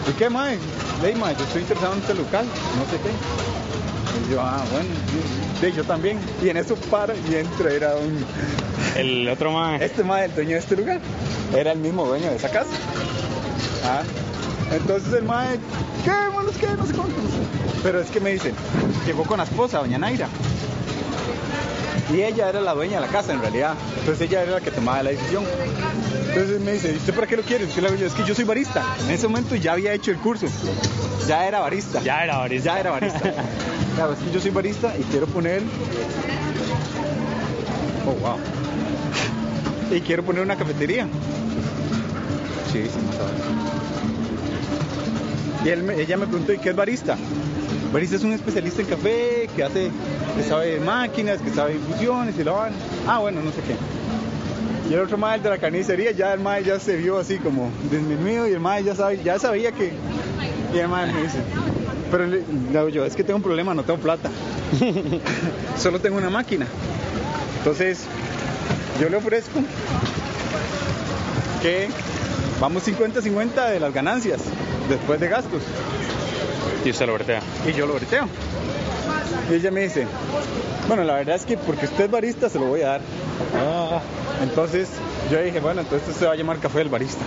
¿y 0.10 0.13
qué, 0.13 0.27
mae? 0.32 0.58
Ley, 1.04 1.13
mae, 1.13 1.36
yo 1.36 1.43
estoy 1.43 1.62
interesado 1.62 1.93
en 1.93 1.99
este 1.99 2.15
local, 2.15 2.45
no 2.77 2.86
sé 2.86 2.97
qué. 3.04 3.10
Y 4.27 4.32
yo, 4.34 4.41
ah, 4.41 4.63
bueno, 4.71 4.89
sí, 5.60 5.71
yo 5.75 5.84
también. 5.84 6.17
Y 6.43 6.49
en 6.49 6.58
eso 6.58 6.75
para 6.89 7.13
y 7.15 7.36
entra, 7.36 7.71
era 7.71 7.95
un... 7.95 8.25
El 8.95 9.30
otro 9.30 9.51
mae. 9.51 9.84
Este 9.86 10.04
mae, 10.04 10.25
el 10.25 10.34
dueño 10.34 10.51
de 10.54 10.58
este 10.58 10.75
lugar, 10.75 10.99
era 11.56 11.71
el 11.73 11.77
mismo 11.80 12.06
dueño 12.08 12.30
de 12.32 12.36
esa 12.38 12.49
casa. 12.49 12.71
Ah, 13.86 14.01
entonces 14.71 15.13
el 15.13 15.23
mae, 15.23 15.60
¿qué, 16.03 16.12
manos, 16.36 16.55
qué? 16.57 16.67
No 16.77 16.86
sé 16.86 16.93
cuántos. 16.93 17.23
Pero 17.84 17.99
es 17.99 18.10
que 18.10 18.19
me 18.19 18.31
dicen, 18.31 18.53
llegó 19.05 19.23
con 19.23 19.38
la 19.38 19.43
esposa, 19.43 19.79
doña 19.79 19.97
Naira. 19.97 20.27
Y 22.13 22.21
ella 22.23 22.49
era 22.49 22.62
la 22.62 22.73
dueña 22.73 22.99
de 22.99 23.07
la 23.07 23.12
casa 23.12 23.34
en 23.34 23.41
realidad. 23.41 23.75
Entonces 23.99 24.29
ella 24.29 24.43
era 24.43 24.51
la 24.53 24.62
que 24.62 24.71
tomaba 24.71 25.01
la 25.03 25.12
decisión. 25.12 25.45
Entonces 26.27 26.62
me 26.62 26.73
dice, 26.73 26.91
¿y 26.93 26.97
usted 26.97 27.13
para 27.13 27.27
qué 27.27 27.38
lo 27.38 27.43
quiere? 27.43 27.65
Le 27.65 27.91
digo, 27.91 28.05
es 28.05 28.13
que 28.13 28.23
yo 28.25 28.36
soy 28.36 28.43
barista. 28.43 28.84
En 29.05 29.12
ese 29.12 29.27
momento 29.27 29.55
ya 29.55 29.73
había 29.73 29.93
hecho 29.93 30.12
el 30.12 30.17
curso. 30.17 30.47
Ya 31.27 31.47
era 31.47 31.60
barista. 31.60 32.01
Ya 32.01 32.23
era 32.23 32.38
barista. 32.38 32.73
Ya 32.73 32.79
era 32.79 32.91
barista. 32.91 33.21
Claro, 33.95 34.13
es 34.13 34.19
que 34.19 34.31
yo 34.31 34.39
soy 34.39 34.51
barista 34.51 34.97
y 34.97 35.03
quiero 35.03 35.27
poner. 35.27 35.62
Oh, 38.07 38.13
wow. 38.21 38.38
Y 39.91 39.99
quiero 39.99 40.23
poner 40.23 40.43
una 40.43 40.55
cafetería. 40.55 41.07
Sí, 42.71 42.84
sí, 42.86 42.99
no 43.05 43.12
sabe. 43.12 43.90
Y 45.63 45.69
ella 45.69 46.17
me 46.17 46.26
preguntó, 46.26 46.54
¿y 46.54 46.58
qué 46.58 46.69
es 46.69 46.76
barista? 46.76 47.17
Barista 47.93 48.15
es 48.15 48.24
un 48.24 48.34
especialista 48.34 48.82
en 48.82 48.88
café, 48.88 49.50
que 49.56 49.63
hace, 49.63 49.91
que 50.36 50.43
sabe 50.43 50.80
máquinas, 50.80 51.39
que 51.41 51.52
sabe 51.52 51.74
de 51.74 51.76
infusiones 51.78 52.38
y 52.39 52.43
la 52.43 52.52
van. 52.52 52.74
Ah, 53.08 53.19
bueno, 53.19 53.41
no 53.41 53.52
sé 53.52 53.58
qué. 53.67 53.76
Y 54.89 54.93
el 54.93 55.02
otro 55.02 55.17
mae 55.17 55.39
de 55.39 55.50
la 55.50 55.58
carnicería, 55.58 56.12
ya 56.12 56.34
el 56.34 56.39
mae 56.39 56.63
ya 56.63 56.80
se 56.80 56.95
vio 56.95 57.17
así 57.17 57.38
como 57.38 57.69
disminuido 57.89 58.47
y 58.47 58.54
el 58.54 58.60
mae 58.60 58.84
ya, 58.84 58.95
sabe, 58.95 59.21
ya 59.24 59.38
sabía 59.39 59.71
que... 59.71 59.93
Y 60.74 60.78
el 60.80 60.88
mae 60.88 61.12
me 61.12 61.21
dice, 61.21 61.39
pero 62.10 62.26
le 62.26 62.41
digo 62.41 62.89
yo, 62.89 63.06
es 63.06 63.15
que 63.15 63.24
tengo 63.24 63.38
un 63.38 63.43
problema, 63.43 63.74
no 63.74 63.84
tengo 63.84 64.00
plata. 64.00 64.30
Solo 65.78 66.00
tengo 66.00 66.17
una 66.17 66.30
máquina. 66.30 66.65
Entonces, 67.60 68.06
yo 69.00 69.10
le 69.10 69.17
ofrezco 69.17 69.60
que 71.62 71.88
vamos 72.60 72.88
50-50 72.88 73.69
de 73.69 73.80
las 73.80 73.93
ganancias 73.93 74.41
después 74.89 75.20
de 75.20 75.28
gastos. 75.28 75.62
Y 76.84 76.89
usted 76.89 77.06
lo 77.06 77.13
vertea. 77.13 77.41
Y 77.67 77.74
yo 77.74 77.86
lo 77.86 77.94
breteo. 77.94 78.28
Y 79.50 79.54
ella 79.56 79.72
me 79.72 79.82
dice, 79.82 80.08
bueno, 80.88 81.04
la 81.04 81.15
verdad 81.15 81.36
es 81.36 81.46
que 81.46 81.58
porque 81.58 81.86
usted 81.86 82.06
es 82.06 82.12
barista 82.12 82.50
se 82.50 82.60
lo 82.60 82.65
voy 82.65 82.82
a 82.82 82.88
dar. 82.88 83.02
Ah. 83.56 84.02
Entonces 84.41 84.89
yo 85.32 85.41
dije, 85.41 85.60
bueno, 85.60 85.82
entonces 85.82 86.08
esto 86.08 86.20
se 86.20 86.26
va 86.26 86.34
a 86.34 86.36
llamar 86.36 86.60
Café 86.60 86.80
del 86.80 86.89
Barista. 86.89 87.24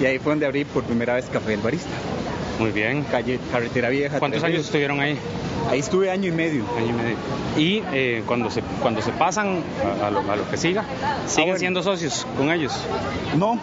Y 0.00 0.04
ahí 0.04 0.18
fue 0.18 0.32
donde 0.32 0.46
abrí 0.46 0.64
por 0.64 0.84
primera 0.84 1.14
vez 1.14 1.26
Café 1.26 1.52
del 1.52 1.60
Barista. 1.60 1.90
Muy 2.58 2.70
bien. 2.70 3.04
Calle 3.04 3.38
Carretera 3.52 3.88
Vieja. 3.88 4.18
¿Cuántos 4.18 4.42
años 4.42 4.60
estuvieron 4.60 5.00
ahí? 5.00 5.18
Ahí 5.70 5.80
estuve 5.80 6.10
año 6.10 6.28
y 6.28 6.32
medio. 6.32 6.64
Año 6.76 6.88
y 6.88 6.92
medio. 6.92 7.16
Y 7.56 7.82
eh, 7.92 8.22
cuando, 8.26 8.50
se, 8.50 8.62
cuando 8.80 9.02
se 9.02 9.12
pasan 9.12 9.62
a, 10.02 10.06
a 10.06 10.10
lo, 10.10 10.20
a 10.30 10.36
lo 10.36 10.48
que 10.48 10.56
siga, 10.56 10.84
¿siguen 11.26 11.46
bueno. 11.46 11.58
siendo 11.58 11.82
socios 11.82 12.26
con 12.36 12.50
ellos? 12.50 12.72
No, 13.36 13.58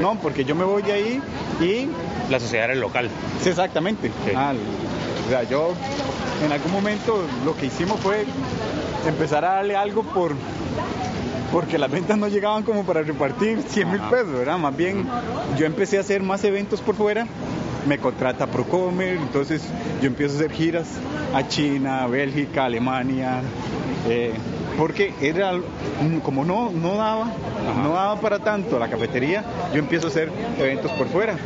no, 0.00 0.16
porque 0.16 0.44
yo 0.44 0.54
me 0.54 0.64
voy 0.64 0.82
de 0.82 0.92
ahí 0.92 1.22
y 1.60 1.88
La 2.30 2.40
sociedad 2.40 2.64
era 2.64 2.74
el 2.74 2.80
local. 2.80 3.08
Sí, 3.42 3.50
exactamente. 3.50 4.08
Sí. 4.08 4.32
Ah, 4.34 4.52
o 5.26 5.30
sea, 5.30 5.44
yo 5.44 5.72
en 6.44 6.52
algún 6.52 6.72
momento 6.72 7.22
lo 7.44 7.56
que 7.56 7.66
hicimos 7.66 8.00
fue 8.00 8.24
empezar 9.06 9.44
a 9.44 9.54
darle 9.54 9.76
algo 9.76 10.02
por 10.02 10.34
porque 11.52 11.78
las 11.78 11.88
ventas 11.90 12.18
no 12.18 12.26
llegaban 12.26 12.64
como 12.64 12.84
para 12.84 13.02
repartir 13.02 13.62
100 13.62 13.90
mil 13.90 14.00
pesos, 14.00 14.32
¿verdad? 14.32 14.58
Más 14.58 14.76
bien 14.76 15.06
yo 15.56 15.66
empecé 15.66 15.98
a 15.98 16.00
hacer 16.00 16.20
más 16.20 16.42
eventos 16.42 16.80
por 16.80 16.96
fuera, 16.96 17.28
me 17.86 17.98
contrata 17.98 18.46
Procomer, 18.46 19.16
entonces 19.16 19.62
yo 20.00 20.06
empiezo 20.06 20.34
a 20.34 20.36
hacer 20.38 20.52
giras 20.52 20.88
a 21.34 21.46
China, 21.46 22.06
Bélgica, 22.06 22.64
Alemania, 22.64 23.42
eh, 24.08 24.32
porque 24.78 25.14
era 25.20 25.52
mm, 25.52 26.18
como 26.22 26.44
no, 26.44 26.70
no 26.70 26.96
daba, 26.96 27.32
no 27.82 27.90
daba 27.90 28.20
para 28.20 28.38
tanto 28.38 28.78
la 28.78 28.88
cafetería, 28.88 29.44
yo 29.72 29.78
empiezo 29.78 30.06
a 30.06 30.10
hacer 30.10 30.30
eventos 30.58 30.90
por 30.92 31.08
fuera. 31.08 31.36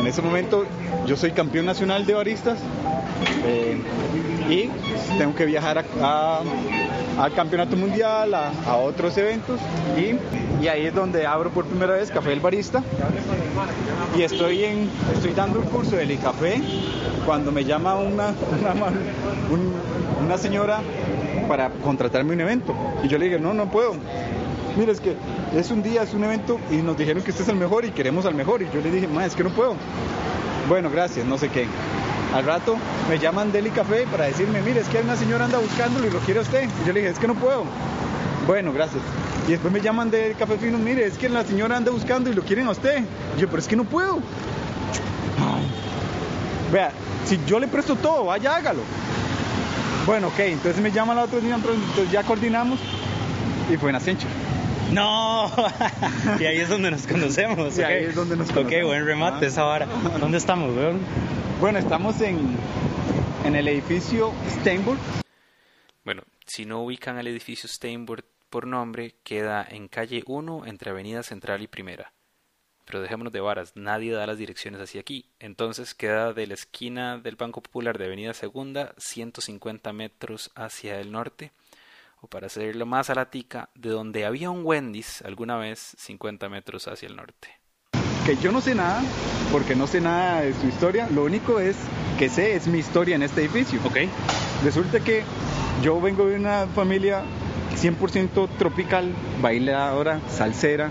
En 0.00 0.06
ese 0.06 0.22
momento 0.22 0.64
yo 1.06 1.16
soy 1.16 1.30
campeón 1.32 1.66
nacional 1.66 2.06
de 2.06 2.14
baristas 2.14 2.58
eh, 3.44 3.76
y 4.48 4.70
tengo 5.18 5.34
que 5.34 5.44
viajar 5.44 5.78
a- 5.78 5.84
a- 6.02 6.42
al 7.22 7.32
campeonato 7.34 7.76
mundial, 7.76 8.32
a, 8.34 8.76
otros 8.76 9.16
eventos 9.18 9.60
y, 9.98 10.64
y 10.64 10.68
ahí 10.68 10.86
es 10.86 10.94
donde 10.94 11.26
abro 11.26 11.50
por 11.50 11.66
primera 11.66 11.92
vez 11.92 12.10
Café 12.10 12.30
del 12.30 12.40
Barista 12.40 12.82
y 14.16 14.22
estoy, 14.22 14.64
en, 14.64 14.90
estoy 15.14 15.32
dando 15.34 15.58
un 15.60 15.66
curso 15.66 15.96
de 15.96 16.16
café 16.16 16.62
cuando 17.26 17.52
me 17.52 17.64
llama 17.64 17.96
una, 17.96 18.28
una, 19.50 20.24
una 20.24 20.38
señora 20.38 20.80
para 21.46 21.68
contratarme 21.84 22.32
un 22.32 22.40
evento 22.40 22.74
y 23.02 23.08
yo 23.08 23.18
le 23.18 23.26
dije 23.26 23.38
no, 23.38 23.52
no 23.52 23.70
puedo. 23.70 23.92
Mira, 24.80 24.92
es 24.92 25.00
que 25.00 25.14
es 25.54 25.70
un 25.70 25.82
día, 25.82 26.04
es 26.04 26.14
un 26.14 26.24
evento 26.24 26.58
y 26.70 26.76
nos 26.76 26.96
dijeron 26.96 27.22
que 27.22 27.32
este 27.32 27.42
es 27.42 27.50
el 27.50 27.56
mejor 27.56 27.84
y 27.84 27.90
queremos 27.90 28.24
al 28.24 28.34
mejor. 28.34 28.62
Y 28.62 28.68
yo 28.72 28.80
le 28.80 28.90
dije, 28.90 29.06
ma, 29.06 29.26
es 29.26 29.34
que 29.34 29.44
no 29.44 29.50
puedo. 29.50 29.74
Bueno, 30.70 30.88
gracias, 30.88 31.26
no 31.26 31.36
sé 31.36 31.50
qué. 31.50 31.66
Al 32.34 32.46
rato 32.46 32.78
me 33.10 33.18
llaman 33.18 33.52
Deli 33.52 33.68
Café 33.68 34.06
para 34.10 34.24
decirme, 34.24 34.62
mire, 34.62 34.80
es 34.80 34.88
que 34.88 34.96
una 35.00 35.16
señora 35.16 35.44
anda 35.44 35.58
buscándolo 35.58 36.06
y 36.06 36.10
lo 36.10 36.18
quiere 36.20 36.40
usted. 36.40 36.66
Y 36.82 36.86
yo 36.86 36.94
le 36.94 37.00
dije, 37.00 37.12
es 37.12 37.18
que 37.18 37.26
no 37.26 37.34
puedo. 37.34 37.64
Bueno, 38.46 38.72
gracias. 38.72 39.02
Y 39.48 39.50
después 39.50 39.70
me 39.70 39.82
llaman 39.82 40.10
de 40.10 40.34
Café 40.38 40.56
Fino, 40.56 40.78
mire, 40.78 41.04
es 41.04 41.18
que 41.18 41.28
la 41.28 41.44
señora 41.44 41.76
anda 41.76 41.90
buscando 41.90 42.30
y 42.30 42.32
lo 42.32 42.40
quieren 42.40 42.66
a 42.66 42.70
usted. 42.70 43.04
Y 43.36 43.40
yo, 43.42 43.48
pero 43.48 43.58
es 43.58 43.68
que 43.68 43.76
no 43.76 43.84
puedo. 43.84 44.20
Vea, 46.72 46.90
si 47.26 47.38
yo 47.46 47.60
le 47.60 47.68
presto 47.68 47.96
todo, 47.96 48.24
vaya, 48.24 48.56
hágalo. 48.56 48.80
Bueno, 50.06 50.28
ok, 50.28 50.38
entonces 50.38 50.80
me 50.80 50.90
llama 50.90 51.14
la 51.14 51.24
otra 51.24 51.38
señora, 51.38 51.56
entonces 51.56 52.10
ya 52.10 52.22
coordinamos 52.22 52.80
y 53.70 53.76
fue 53.76 53.90
en 53.90 53.96
Ascension. 53.96 54.30
No, 54.92 55.50
y 56.40 56.44
ahí 56.44 56.58
es 56.58 56.68
donde 56.68 56.90
nos 56.90 57.06
conocemos. 57.06 57.74
Ok. 57.78 57.84
ahí 57.84 58.04
es 58.04 58.14
donde 58.14 58.36
nos 58.36 58.48
Ok, 58.50 58.54
conocemos. 58.56 58.86
buen 58.86 59.06
remate 59.06 59.44
Ah. 59.46 59.48
esa 59.48 59.62
vara. 59.64 59.86
¿Dónde 60.18 60.38
estamos, 60.38 60.74
weón? 60.76 61.00
Bueno, 61.60 61.78
estamos 61.78 62.20
en, 62.20 62.56
en 63.44 63.54
el 63.54 63.68
edificio 63.68 64.32
Steinburg. 64.48 64.98
Bueno, 66.04 66.22
si 66.46 66.64
no 66.64 66.82
ubican 66.82 67.18
el 67.18 67.28
edificio 67.28 67.68
Steinburg 67.68 68.24
por 68.48 68.66
nombre, 68.66 69.14
queda 69.22 69.64
en 69.68 69.86
calle 69.88 70.22
1 70.26 70.66
entre 70.66 70.90
Avenida 70.90 71.22
Central 71.22 71.62
y 71.62 71.68
Primera. 71.68 72.12
Pero 72.84 73.00
dejémonos 73.00 73.32
de 73.32 73.40
varas, 73.40 73.72
nadie 73.76 74.10
da 74.10 74.26
las 74.26 74.38
direcciones 74.38 74.80
hacia 74.80 75.00
aquí. 75.02 75.30
Entonces 75.38 75.94
queda 75.94 76.32
de 76.32 76.48
la 76.48 76.54
esquina 76.54 77.18
del 77.18 77.36
Banco 77.36 77.62
Popular 77.62 77.96
de 77.98 78.06
Avenida 78.06 78.34
Segunda, 78.34 78.92
150 78.98 79.92
metros 79.92 80.50
hacia 80.56 80.98
el 80.98 81.12
norte. 81.12 81.52
O 82.20 82.28
para 82.28 82.46
hacerlo 82.46 82.84
más 82.86 83.10
a 83.10 83.14
la 83.14 83.30
tica, 83.30 83.70
de 83.74 83.90
donde 83.90 84.26
había 84.26 84.50
un 84.50 84.64
Wendy's 84.64 85.22
alguna 85.22 85.56
vez, 85.56 85.94
50 85.98 86.48
metros 86.48 86.86
hacia 86.86 87.08
el 87.08 87.16
norte. 87.16 87.48
Que 88.26 88.36
yo 88.36 88.52
no 88.52 88.60
sé 88.60 88.74
nada, 88.74 89.02
porque 89.50 89.74
no 89.74 89.86
sé 89.86 90.00
nada 90.00 90.42
de 90.42 90.52
su 90.52 90.66
historia. 90.66 91.08
Lo 91.10 91.24
único 91.24 91.60
es 91.60 91.76
que 92.18 92.28
sé 92.28 92.54
es 92.54 92.66
mi 92.66 92.78
historia 92.78 93.16
en 93.16 93.22
este 93.22 93.40
edificio. 93.40 93.80
Ok. 93.84 93.96
Resulta 94.62 95.00
que 95.00 95.22
yo 95.82 96.00
vengo 96.00 96.26
de 96.26 96.36
una 96.36 96.66
familia 96.66 97.22
100% 97.74 98.48
tropical, 98.58 99.14
bailadora, 99.40 100.20
salsera. 100.28 100.90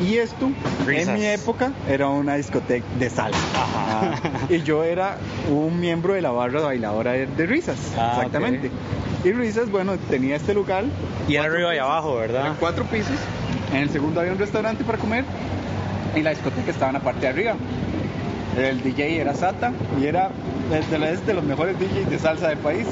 Y 0.00 0.18
esto, 0.18 0.50
Risas. 0.86 1.08
en 1.08 1.14
mi 1.14 1.26
época, 1.26 1.72
era 1.88 2.08
una 2.08 2.34
discoteca 2.34 2.84
de 2.98 3.10
salsa. 3.10 3.38
Ajá. 3.54 4.14
Ah, 4.14 4.46
y 4.48 4.62
yo 4.62 4.82
era 4.82 5.18
un 5.48 5.78
miembro 5.78 6.14
de 6.14 6.20
la 6.22 6.30
barra 6.30 6.60
bailadora 6.62 7.12
de, 7.12 7.26
de 7.26 7.46
Risas. 7.46 7.78
Ah, 7.96 8.14
exactamente. 8.16 8.70
Y 9.24 9.32
Risas, 9.32 9.70
bueno, 9.70 9.96
tenía 10.10 10.36
este 10.36 10.52
local. 10.52 10.90
Y 11.28 11.36
era 11.36 11.44
arriba 11.44 11.74
y 11.74 11.78
abajo, 11.78 12.16
¿verdad? 12.16 12.42
Eran 12.42 12.56
cuatro 12.58 12.84
pisos. 12.84 13.16
En 13.72 13.78
el 13.78 13.90
segundo 13.90 14.20
había 14.20 14.32
un 14.32 14.38
restaurante 14.38 14.84
para 14.84 14.98
comer. 14.98 15.24
Y 16.14 16.20
la 16.20 16.30
discoteca 16.30 16.70
estaba 16.70 16.88
en 16.90 16.94
la 16.94 17.00
parte 17.00 17.20
de 17.22 17.28
arriba. 17.28 17.54
El 18.56 18.82
DJ 18.82 19.20
era 19.20 19.34
Sata 19.34 19.72
y 20.00 20.06
era 20.06 20.30
es 20.72 21.26
de, 21.26 21.34
los 21.34 21.44
mejores 21.44 21.78
DJs 21.78 22.08
de 22.10 22.18
salsa 22.18 22.48
del 22.48 22.58
país. 22.58 22.86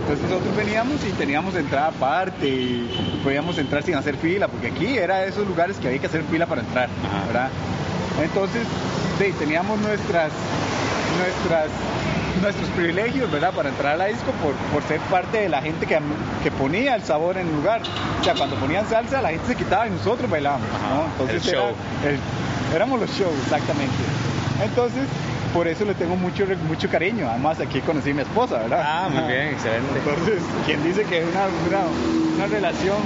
Entonces 0.00 0.28
nosotros 0.30 0.56
veníamos 0.56 1.04
y 1.04 1.10
teníamos 1.12 1.54
entrada 1.56 1.88
aparte 1.88 2.46
y 2.48 3.20
podíamos 3.22 3.58
entrar 3.58 3.82
sin 3.82 3.94
hacer 3.96 4.16
fila, 4.16 4.48
porque 4.48 4.68
aquí 4.68 4.96
era 4.96 5.18
de 5.18 5.28
esos 5.28 5.46
lugares 5.46 5.76
que 5.76 5.88
había 5.88 6.00
que 6.00 6.06
hacer 6.06 6.22
fila 6.24 6.46
para 6.46 6.62
entrar. 6.62 6.88
¿verdad? 7.26 7.50
Entonces 8.22 8.66
sí, 9.18 9.32
teníamos 9.38 9.78
nuestras, 9.80 10.30
nuestras, 11.18 11.66
nuestros 12.40 12.68
privilegios, 12.70 13.30
¿verdad? 13.30 13.52
Para 13.52 13.68
entrar 13.68 13.94
a 13.94 13.96
la 13.96 14.06
disco 14.06 14.30
por, 14.42 14.54
por 14.72 14.82
ser 14.88 15.00
parte 15.10 15.38
de 15.38 15.48
la 15.48 15.60
gente 15.60 15.86
que, 15.86 15.98
que 16.42 16.50
ponía 16.50 16.94
el 16.94 17.02
sabor 17.02 17.36
en 17.36 17.48
el 17.48 17.54
lugar. 17.54 17.82
O 18.20 18.24
sea, 18.24 18.34
cuando 18.34 18.56
ponían 18.56 18.88
salsa 18.88 19.20
la 19.20 19.30
gente 19.30 19.46
se 19.48 19.54
quitaba 19.56 19.86
y 19.86 19.90
nosotros 19.90 20.30
bailábamos, 20.30 20.66
¿no? 20.68 21.24
Ajá, 21.24 21.30
el 21.32 21.36
era 21.36 21.40
show. 21.40 21.68
el- 22.06 22.74
éramos 22.74 23.00
los 23.00 23.10
shows, 23.10 23.34
exactamente. 23.44 23.94
Entonces, 24.62 25.02
por 25.54 25.66
eso 25.68 25.84
le 25.84 25.94
tengo 25.94 26.16
mucho, 26.16 26.44
mucho 26.66 26.88
cariño. 26.88 27.28
Además, 27.28 27.60
aquí 27.60 27.80
conocí 27.80 28.10
a 28.10 28.14
mi 28.14 28.22
esposa, 28.22 28.58
¿verdad? 28.58 28.82
Ah, 28.84 29.08
muy 29.12 29.22
bien, 29.32 29.48
excelente. 29.48 29.98
Entonces, 29.98 30.42
quien 30.66 30.82
dice 30.84 31.04
que 31.04 31.24
una, 31.24 31.46
una, 31.68 31.86
una 32.36 32.46
relación 32.46 32.96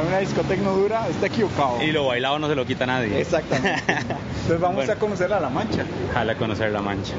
en 0.00 0.08
una 0.08 0.18
discoteca 0.18 0.62
no 0.62 0.72
dura, 0.72 1.06
está 1.08 1.26
equivocado. 1.26 1.82
Y 1.82 1.92
lo 1.92 2.06
bailado 2.06 2.38
no 2.38 2.48
se 2.48 2.54
lo 2.54 2.64
quita 2.66 2.86
nadie. 2.86 3.20
Exactamente. 3.20 3.82
Entonces 3.88 4.60
vamos 4.60 4.76
Bueno. 4.76 4.92
a 4.92 4.96
conocer 4.96 5.32
a 5.32 5.40
La 5.40 5.50
Mancha. 5.50 5.84
Jala 6.14 6.34
conocer 6.36 6.72
la 6.72 6.80
mancha. 6.82 7.14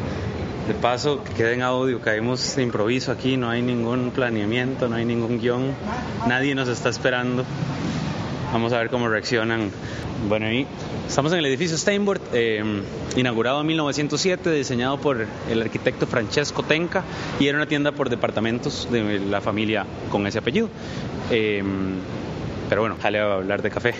De 0.67 0.73
paso, 0.73 1.23
que 1.23 1.31
quede 1.33 1.53
en 1.53 1.61
audio, 1.61 2.01
caímos 2.01 2.55
de 2.55 2.63
improviso 2.63 3.11
aquí, 3.11 3.37
no 3.37 3.49
hay 3.51 3.61
ningún 3.61 4.09
planeamiento, 4.09 4.87
no 4.89 4.95
hay 4.95 5.05
ningún 5.05 5.39
guion, 5.39 5.75
nadie 6.27 6.55
nos 6.55 6.67
está 6.67 6.89
esperando. 6.89 7.45
Vamos 8.55 8.71
a 8.71 8.77
ver 8.77 8.89
cómo 8.89 9.09
reaccionan. 9.09 9.69
Bueno, 10.29 10.49
y 10.49 10.65
estamos 11.05 11.33
en 11.33 11.39
el 11.39 11.45
edificio 11.45 11.77
Steinbord, 11.77 12.21
eh, 12.31 12.63
inaugurado 13.17 13.59
en 13.59 13.67
1907, 13.67 14.49
diseñado 14.49 14.97
por 14.97 15.27
el 15.49 15.61
arquitecto 15.61 16.07
Francesco 16.07 16.63
Tenca 16.63 17.03
y 17.37 17.47
era 17.47 17.57
una 17.57 17.67
tienda 17.67 17.91
por 17.91 18.09
departamentos 18.09 18.87
de 18.89 19.19
la 19.19 19.41
familia 19.41 19.85
con 20.09 20.25
ese 20.25 20.39
apellido. 20.39 20.69
Eh, 21.31 21.61
pero 22.69 22.79
bueno, 22.79 22.95
jale 23.01 23.19
a 23.19 23.33
hablar 23.33 23.61
de 23.61 23.69
café. 23.69 23.93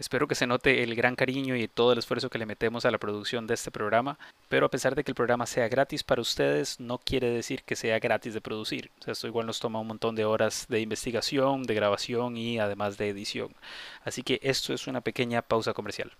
Espero 0.00 0.26
que 0.26 0.34
se 0.34 0.46
note 0.46 0.82
el 0.82 0.94
gran 0.94 1.14
cariño 1.14 1.54
y 1.56 1.68
todo 1.68 1.92
el 1.92 1.98
esfuerzo 1.98 2.30
que 2.30 2.38
le 2.38 2.46
metemos 2.46 2.86
a 2.86 2.90
la 2.90 2.96
producción 2.96 3.46
de 3.46 3.52
este 3.52 3.70
programa, 3.70 4.18
pero 4.48 4.64
a 4.64 4.70
pesar 4.70 4.94
de 4.94 5.04
que 5.04 5.10
el 5.10 5.14
programa 5.14 5.44
sea 5.44 5.68
gratis 5.68 6.02
para 6.02 6.22
ustedes, 6.22 6.80
no 6.80 6.96
quiere 6.96 7.28
decir 7.28 7.64
que 7.64 7.76
sea 7.76 7.98
gratis 7.98 8.32
de 8.32 8.40
producir. 8.40 8.90
Esto 9.06 9.26
igual 9.26 9.44
nos 9.44 9.60
toma 9.60 9.78
un 9.78 9.88
montón 9.88 10.16
de 10.16 10.24
horas 10.24 10.64
de 10.70 10.80
investigación, 10.80 11.64
de 11.64 11.74
grabación 11.74 12.38
y 12.38 12.58
además 12.58 12.96
de 12.96 13.10
edición. 13.10 13.54
Así 14.02 14.22
que 14.22 14.40
esto 14.42 14.72
es 14.72 14.86
una 14.86 15.02
pequeña 15.02 15.42
pausa 15.42 15.74
comercial. 15.74 16.12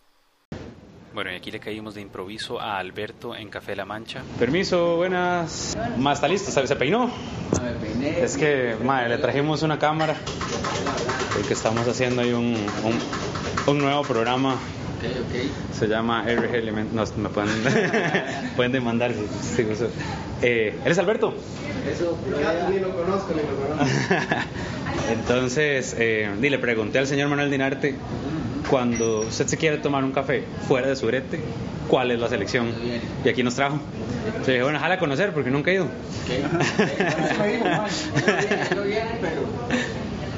Bueno, 1.13 1.33
y 1.33 1.35
aquí 1.35 1.51
le 1.51 1.59
caímos 1.59 1.97
de 1.97 2.03
improviso 2.03 2.61
a 2.61 2.79
Alberto 2.79 3.35
en 3.35 3.49
Café 3.49 3.75
La 3.75 3.85
Mancha. 3.85 4.23
Permiso, 4.39 4.97
buenas. 4.97 5.77
Ma, 5.99 6.13
¿está 6.13 6.29
listo? 6.29 6.53
¿Se 6.53 6.67
se 6.67 6.77
peinó? 6.77 7.11
Es 8.01 8.37
que, 8.37 8.77
madre, 8.85 9.09
le 9.09 9.19
trajimos 9.19 9.63
una 9.63 9.79
cámara 9.79 10.15
porque 11.35 11.55
estamos 11.55 11.87
haciendo 11.89 12.23
ahí 12.23 12.33
un, 12.33 12.55
un, 12.85 12.99
un 13.67 13.79
nuevo 13.79 14.03
programa. 14.03 14.57
Se 15.73 15.89
llama 15.89 16.23
RG 16.25 16.55
Element. 16.55 16.93
No, 16.93 17.05
me 17.17 17.29
pueden, 17.31 17.51
pueden 18.57 18.73
demandar 18.73 19.13
si, 19.13 19.65
si. 19.65 19.67
Eh, 20.43 20.79
¿Eres 20.85 20.99
Alberto? 20.99 21.35
Eso, 21.91 22.19
ya 22.41 22.69
ni 22.69 22.79
lo 22.79 22.95
conozco, 22.95 23.33
ni 23.35 23.43
lo 23.43 23.57
conozco. 23.57 23.97
Entonces, 25.11 25.97
eh, 25.99 26.31
y 26.41 26.49
le 26.49 26.59
pregunté 26.59 26.99
al 26.99 27.07
señor 27.07 27.29
Manuel 27.29 27.51
Dinarte, 27.51 27.97
cuando 28.69 29.21
usted 29.21 29.47
se 29.47 29.57
quiere 29.57 29.79
tomar 29.79 30.05
un 30.05 30.13
café 30.13 30.45
fuera 30.67 30.89
de 30.89 30.97
su 30.97 31.07
brete, 31.07 31.41
¿cuál 31.89 32.11
es 32.11 32.21
la 32.21 32.29
selección? 32.29 32.73
Y 33.25 33.29
aquí 33.29 33.43
nos 33.43 33.55
trajo. 33.55 33.79
Entonces 34.27 34.47
dije, 34.47 34.63
bueno, 34.63 34.79
jala 34.79 34.95
a 34.95 34.99
conocer 34.99 35.33
porque 35.33 35.51
nunca 35.51 35.71
he 35.71 35.75
ido. 35.75 35.89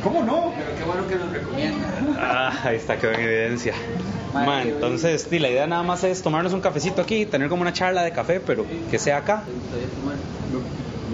¿Cómo 0.03 0.25
no? 0.25 0.53
Pero 0.57 0.77
qué 0.77 0.85
bueno 0.85 1.07
que 1.07 1.15
nos 1.15 1.31
recomienda. 1.31 1.87
Ah, 2.19 2.61
ahí 2.65 2.77
está, 2.77 2.99
quedó 2.99 3.13
en 3.13 3.21
evidencia. 3.21 3.75
Man, 4.35 4.67
entonces, 4.67 5.27
sí, 5.29 5.39
la 5.39 5.51
idea 5.51 5.67
nada 5.67 5.83
más 5.83 6.03
es 6.05 6.23
tomarnos 6.23 6.53
un 6.53 6.61
cafecito 6.61 7.03
aquí, 7.03 7.27
tener 7.27 7.49
como 7.49 7.63
una 7.63 7.73
charla 7.73 8.03
de 8.03 8.13
café, 8.13 8.41
pero 8.41 8.67
que 8.91 8.99
sea 8.99 9.19
acá. 9.19 9.45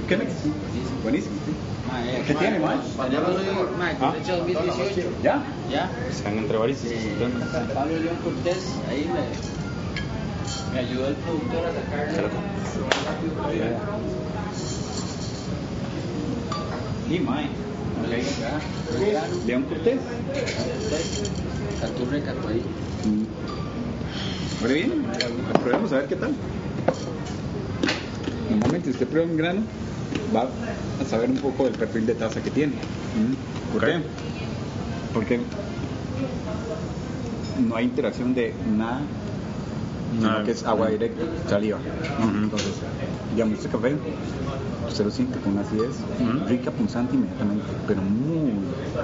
¿Qué 0.09 0.17
me 0.17 0.25
Buenísimo. 1.03 1.35
¿Qué 2.27 2.35
tiene, 2.35 2.59
man? 2.59 2.81
Hoy, 2.99 3.17
ma, 3.79 3.91
Ah. 4.01 4.13
cosecha 4.13 4.37
2018. 4.37 5.09
¿Ya? 5.23 5.43
Ya. 5.71 5.91
Están 6.11 6.39
entre 6.39 6.59
varios. 6.59 6.79
San 6.81 7.69
Pablo 7.69 7.99
León 7.99 8.17
Cortés, 8.23 8.59
ahí 8.91 9.09
me, 9.13 10.75
me 10.75 10.87
ayudó 10.87 11.09
el 11.09 11.15
productor 11.15 11.67
a 11.67 11.73
sacarle. 11.73 12.29
Y, 17.11 17.19
man. 17.21 17.49
León 19.47 19.63
Cortés. 19.65 19.99
Canturre 21.81 22.23
Catuay. 22.23 22.63
Muy 24.61 24.73
bien, 24.75 25.05
probemos 25.63 25.93
a 25.93 25.97
ver 25.99 26.09
qué 26.09 26.17
tal. 26.17 26.35
Normalmente 28.51 28.87
si 28.87 28.91
usted 28.93 29.07
prueba 29.07 29.27
un 29.31 29.37
grano, 29.37 29.61
va 30.35 30.49
a 31.01 31.05
saber 31.09 31.31
un 31.31 31.37
poco 31.37 31.65
del 31.65 31.75
perfil 31.75 32.07
de 32.07 32.15
taza 32.15 32.41
que 32.43 32.51
tiene. 32.51 32.75
Mm. 32.75 33.73
¿Por 33.73 33.85
qué? 33.85 34.01
Porque 35.15 35.41
no 37.67 37.77
hay 37.77 37.85
interacción 37.87 38.35
de 38.35 38.55
nada, 38.77 39.01
sino 40.15 40.29
Nada. 40.29 40.45
que 40.45 40.51
es 40.53 40.65
agua 40.65 40.89
directa, 40.89 41.23
saliva. 41.49 41.79
Entonces, 42.21 42.73
digamos, 43.33 43.59
este 43.59 43.69
café 43.69 43.97
usted 44.89 45.05
lo 45.05 45.11
siente 45.11 45.39
con 45.41 45.53
una 45.53 45.61
acidez 45.63 45.97
Ujú. 46.21 46.47
rica, 46.49 46.71
punzante 46.71 47.15
inmediatamente, 47.15 47.65
pero 47.87 48.01
muy... 48.03 48.53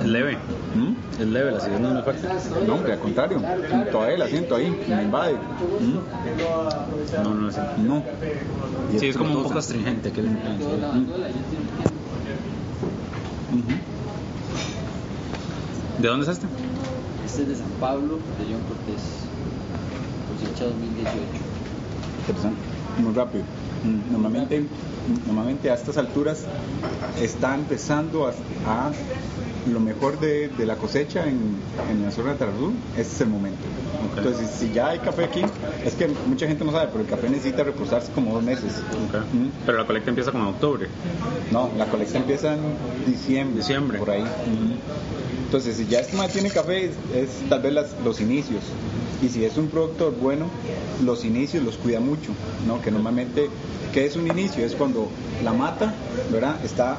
Es 0.00 0.06
leve. 0.06 0.38
¿Mm? 0.74 1.20
Es 1.20 1.26
leve, 1.28 1.52
la 1.52 1.58
acidez 1.58 1.80
no 1.80 1.88
es 1.88 1.94
muy 1.94 2.02
fuerte. 2.02 2.28
No, 2.66 2.74
hombre, 2.74 2.92
al 2.94 2.98
contrario, 2.98 3.42
todavía 3.92 4.18
la 4.18 4.28
siento 4.28 4.56
ahí, 4.56 4.76
me 4.88 5.02
invade. 5.02 5.34
¿Mm? 5.34 7.22
No, 7.22 7.34
no 7.34 7.48
es. 7.48 7.56
No. 7.78 8.02
Y 8.92 8.98
Sí, 8.98 9.08
es 9.08 9.16
como 9.16 9.36
un 9.36 9.42
poco 9.42 9.58
astringente. 9.58 10.10
Que 10.10 10.20
Ujú. 10.22 10.28
¿De 15.98 16.08
dónde 16.08 16.24
es 16.24 16.32
este? 16.32 16.46
Este 17.24 17.42
es 17.42 17.48
de 17.48 17.56
San 17.56 17.70
Pablo 17.80 18.18
de 18.38 18.46
León 18.46 18.62
Cortés. 18.68 19.02
Cosecha 20.28 20.64
2018. 20.64 21.14
Interesante. 22.20 22.60
Muy 22.98 23.12
rápido. 23.14 23.44
Normalmente, 24.10 24.64
normalmente 25.26 25.70
a 25.70 25.74
estas 25.74 25.96
alturas 25.98 26.44
está 27.20 27.54
empezando 27.54 28.26
a, 28.26 28.30
a 28.66 28.92
lo 29.70 29.80
mejor 29.80 30.18
de, 30.20 30.48
de 30.48 30.66
la 30.66 30.76
cosecha 30.76 31.24
en, 31.26 31.56
en 31.90 32.02
la 32.02 32.10
zona 32.10 32.32
de 32.32 32.38
Tarazú. 32.38 32.72
Este 32.96 33.14
es 33.14 33.20
el 33.20 33.28
momento. 33.28 33.58
Entonces, 34.16 34.48
si 34.50 34.70
ya 34.72 34.88
hay 34.88 34.98
café 35.00 35.24
aquí, 35.24 35.42
es 35.84 35.94
que 35.94 36.08
mucha 36.26 36.46
gente 36.46 36.64
no 36.64 36.72
sabe, 36.72 36.88
pero 36.92 37.00
el 37.04 37.08
café 37.10 37.28
necesita 37.28 37.64
reposarse 37.64 38.10
como 38.12 38.32
dos 38.34 38.42
meses. 38.42 38.72
Mm. 39.32 39.48
Pero 39.66 39.78
la 39.78 39.86
colecta 39.86 40.10
empieza 40.10 40.30
como 40.32 40.44
en 40.44 40.50
octubre. 40.54 40.88
No, 41.50 41.70
la 41.76 41.86
colecta 41.86 42.18
empieza 42.18 42.54
en 42.54 42.60
diciembre. 43.06 43.58
Diciembre. 43.58 43.98
Por 43.98 44.10
ahí. 44.10 44.24
Entonces, 45.46 45.76
si 45.76 45.86
ya 45.86 46.00
este 46.00 46.16
man 46.16 46.30
tiene 46.30 46.50
café, 46.50 46.86
es, 46.86 46.92
es 47.14 47.48
tal 47.48 47.60
vez 47.62 47.72
las- 47.72 47.94
los 48.04 48.20
inicios. 48.20 48.62
Y 49.22 49.28
si 49.28 49.44
es 49.44 49.56
un 49.56 49.68
productor 49.68 50.14
bueno, 50.20 50.46
los 51.04 51.24
inicios 51.24 51.64
los 51.64 51.76
cuida 51.76 52.00
mucho, 52.00 52.32
¿no? 52.66 52.82
Que 52.82 52.90
normalmente, 52.90 53.48
¿qué 53.94 54.04
es 54.06 54.16
un 54.16 54.26
inicio? 54.26 54.66
Es 54.66 54.74
cuando 54.74 55.08
la 55.44 55.52
mata, 55.52 55.94
¿verdad? 56.30 56.56
Está 56.64 56.98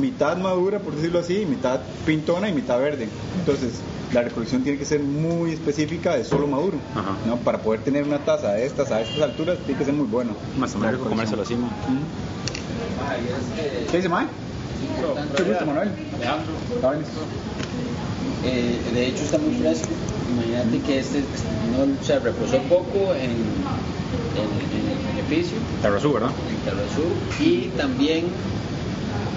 mitad 0.00 0.36
madura, 0.36 0.78
por 0.78 0.94
decirlo 0.94 1.18
así, 1.18 1.44
mitad 1.44 1.80
pintona 2.06 2.48
y 2.48 2.52
mitad 2.52 2.78
verde. 2.78 3.08
Entonces, 3.40 3.80
la 4.12 4.22
recolección 4.22 4.62
tiene 4.62 4.78
que 4.78 4.84
ser 4.84 5.00
muy 5.00 5.52
específica 5.52 6.14
de 6.14 6.24
solo 6.24 6.46
maduro, 6.46 6.78
Ajá. 6.94 7.16
¿no? 7.26 7.36
Para 7.38 7.58
poder 7.58 7.80
tener 7.80 8.04
una 8.04 8.18
taza 8.20 8.52
de 8.52 8.64
estas 8.64 8.92
a 8.92 9.00
estas 9.00 9.20
alturas, 9.22 9.58
tiene 9.66 9.76
que 9.76 9.84
ser 9.84 9.94
muy 9.94 10.06
bueno. 10.06 10.34
Más 10.56 10.72
o 10.76 10.78
menos 10.78 11.00
comérselo 11.00 11.42
así, 11.42 11.56
man. 11.56 11.64
Ujú. 11.64 11.98
¿Qué 13.90 13.96
dice, 13.96 14.08
Mike? 14.08 14.28
Mucho 15.30 15.44
gusto, 15.44 15.66
Manuel. 15.66 15.90
Bien. 16.20 17.02
Eh, 18.44 18.80
de 18.94 19.06
hecho 19.08 19.24
está 19.24 19.38
muy 19.38 19.54
fresco. 19.56 19.88
Imagínate 20.32 20.78
que 20.80 21.00
este 21.00 21.24
no 21.72 22.04
se 22.04 22.20
reposó 22.20 22.58
poco 22.68 23.14
en, 23.14 23.34
en, 24.36 24.50
en 24.80 24.90
el 24.92 24.98
beneficio, 25.14 25.58
Tarrazú, 25.82 26.12
¿verdad? 26.12 26.30
en. 26.64 27.02
Y 27.40 27.68
también 27.76 28.26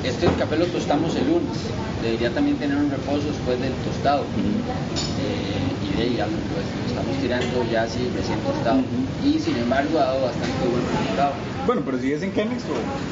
este 0.03 0.27
café 0.38 0.57
lo 0.57 0.65
tostamos 0.67 1.15
el 1.15 1.27
lunes. 1.27 1.57
Debería 2.01 2.31
también 2.33 2.57
tener 2.57 2.77
un 2.77 2.89
reposo 2.89 3.27
después 3.27 3.59
del 3.59 3.73
tostado. 3.83 4.21
Eh, 4.21 5.89
y 5.91 5.97
de 5.97 6.03
ahí 6.03 6.15
ya 6.17 6.25
pues, 6.25 6.38
lo 6.47 6.88
estamos 6.88 7.17
tirando 7.21 7.71
ya 7.71 7.83
así 7.83 8.09
recién 8.15 8.39
tostado. 8.39 8.81
Y 9.23 9.39
sin 9.39 9.57
embargo 9.57 9.99
ha 9.99 10.05
dado 10.05 10.21
bastante 10.21 10.67
buen 10.67 10.83
resultado. 10.85 11.33
Bueno, 11.65 11.81
pero 11.85 11.99
si 11.99 12.13
es 12.13 12.23
en 12.23 12.33
Chemex, 12.33 12.63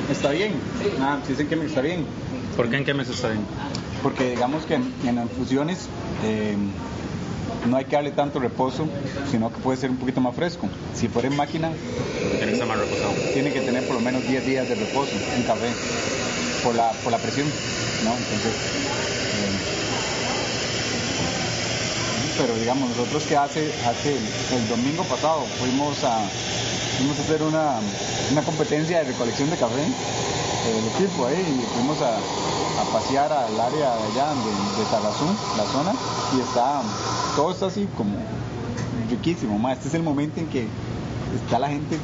está 0.09 0.31
bien. 0.31 0.53
Ah, 1.01 1.19
si 1.25 1.33
es 1.33 1.39
en 1.39 1.49
Chemex, 1.49 1.69
está 1.69 1.81
bien. 1.81 2.05
¿Por 2.55 2.69
qué 2.69 2.77
en 2.77 2.97
mes 2.97 3.09
está 3.09 3.29
bien? 3.29 3.41
Porque 4.01 4.31
digamos 4.31 4.65
que 4.65 4.75
en, 4.75 4.93
en 5.05 5.17
infusiones 5.17 5.89
eh, 6.23 6.55
no 7.65 7.77
hay 7.77 7.85
que 7.85 7.95
darle 7.95 8.11
tanto 8.11 8.39
reposo, 8.39 8.87
sino 9.31 9.51
que 9.51 9.59
puede 9.59 9.77
ser 9.77 9.89
un 9.89 9.97
poquito 9.97 10.21
más 10.21 10.35
fresco. 10.35 10.67
Si 10.95 11.07
fuera 11.07 11.27
en 11.27 11.35
máquina, 11.35 11.71
Tiene 12.31 12.45
que 12.47 12.53
estar 12.53 12.67
más 12.67 12.77
reposado. 12.79 13.11
tiene 13.33 13.51
que 13.51 13.61
tener 13.61 13.83
por 13.85 13.95
lo 13.95 14.01
menos 14.01 14.25
10 14.27 14.45
días 14.45 14.69
de 14.69 14.75
reposo 14.75 15.11
en 15.35 15.43
café, 15.43 15.69
por 16.63 16.75
la, 16.75 16.91
por 17.03 17.11
la 17.11 17.17
presión, 17.17 17.47
¿no? 18.03 18.11
Entonces, 18.11 18.53
eh, 18.53 19.57
pero 22.37 22.55
digamos, 22.55 22.89
nosotros 22.89 23.23
que 23.23 23.35
hace, 23.35 23.71
hace 23.87 24.15
el, 24.17 24.23
el 24.61 24.67
domingo 24.69 25.03
pasado 25.03 25.43
fuimos 25.59 26.03
a, 26.03 26.19
fuimos 26.97 27.17
a 27.19 27.21
hacer 27.21 27.43
una, 27.43 27.75
una 28.31 28.41
competencia 28.41 28.99
de 28.99 29.03
recolección 29.05 29.49
de 29.49 29.57
café, 29.57 29.83
el 29.83 30.87
equipo 31.05 31.25
ahí, 31.27 31.39
y 31.39 31.75
fuimos 31.75 32.01
a, 32.01 32.17
a 32.17 32.85
pasear 32.91 33.31
al 33.31 33.59
área 33.59 33.95
de 33.95 34.03
allá 34.03 34.29
de, 34.33 34.79
de 34.79 34.89
Tarazú, 34.89 35.25
la 35.57 35.65
zona, 35.71 35.93
y 36.35 36.41
está, 36.41 36.81
todo 37.35 37.51
está 37.51 37.67
así 37.67 37.87
como 37.95 38.17
riquísimo, 39.09 39.57
ma. 39.57 39.73
este 39.73 39.87
es 39.87 39.93
el 39.93 40.03
momento 40.03 40.39
en 40.39 40.47
que 40.47 40.67
está 41.35 41.59
la 41.59 41.69
gente 41.69 41.97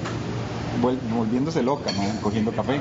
volviéndose 0.81 1.61
loca, 1.63 1.91
¿no? 1.91 2.21
cogiendo 2.21 2.51
café. 2.51 2.79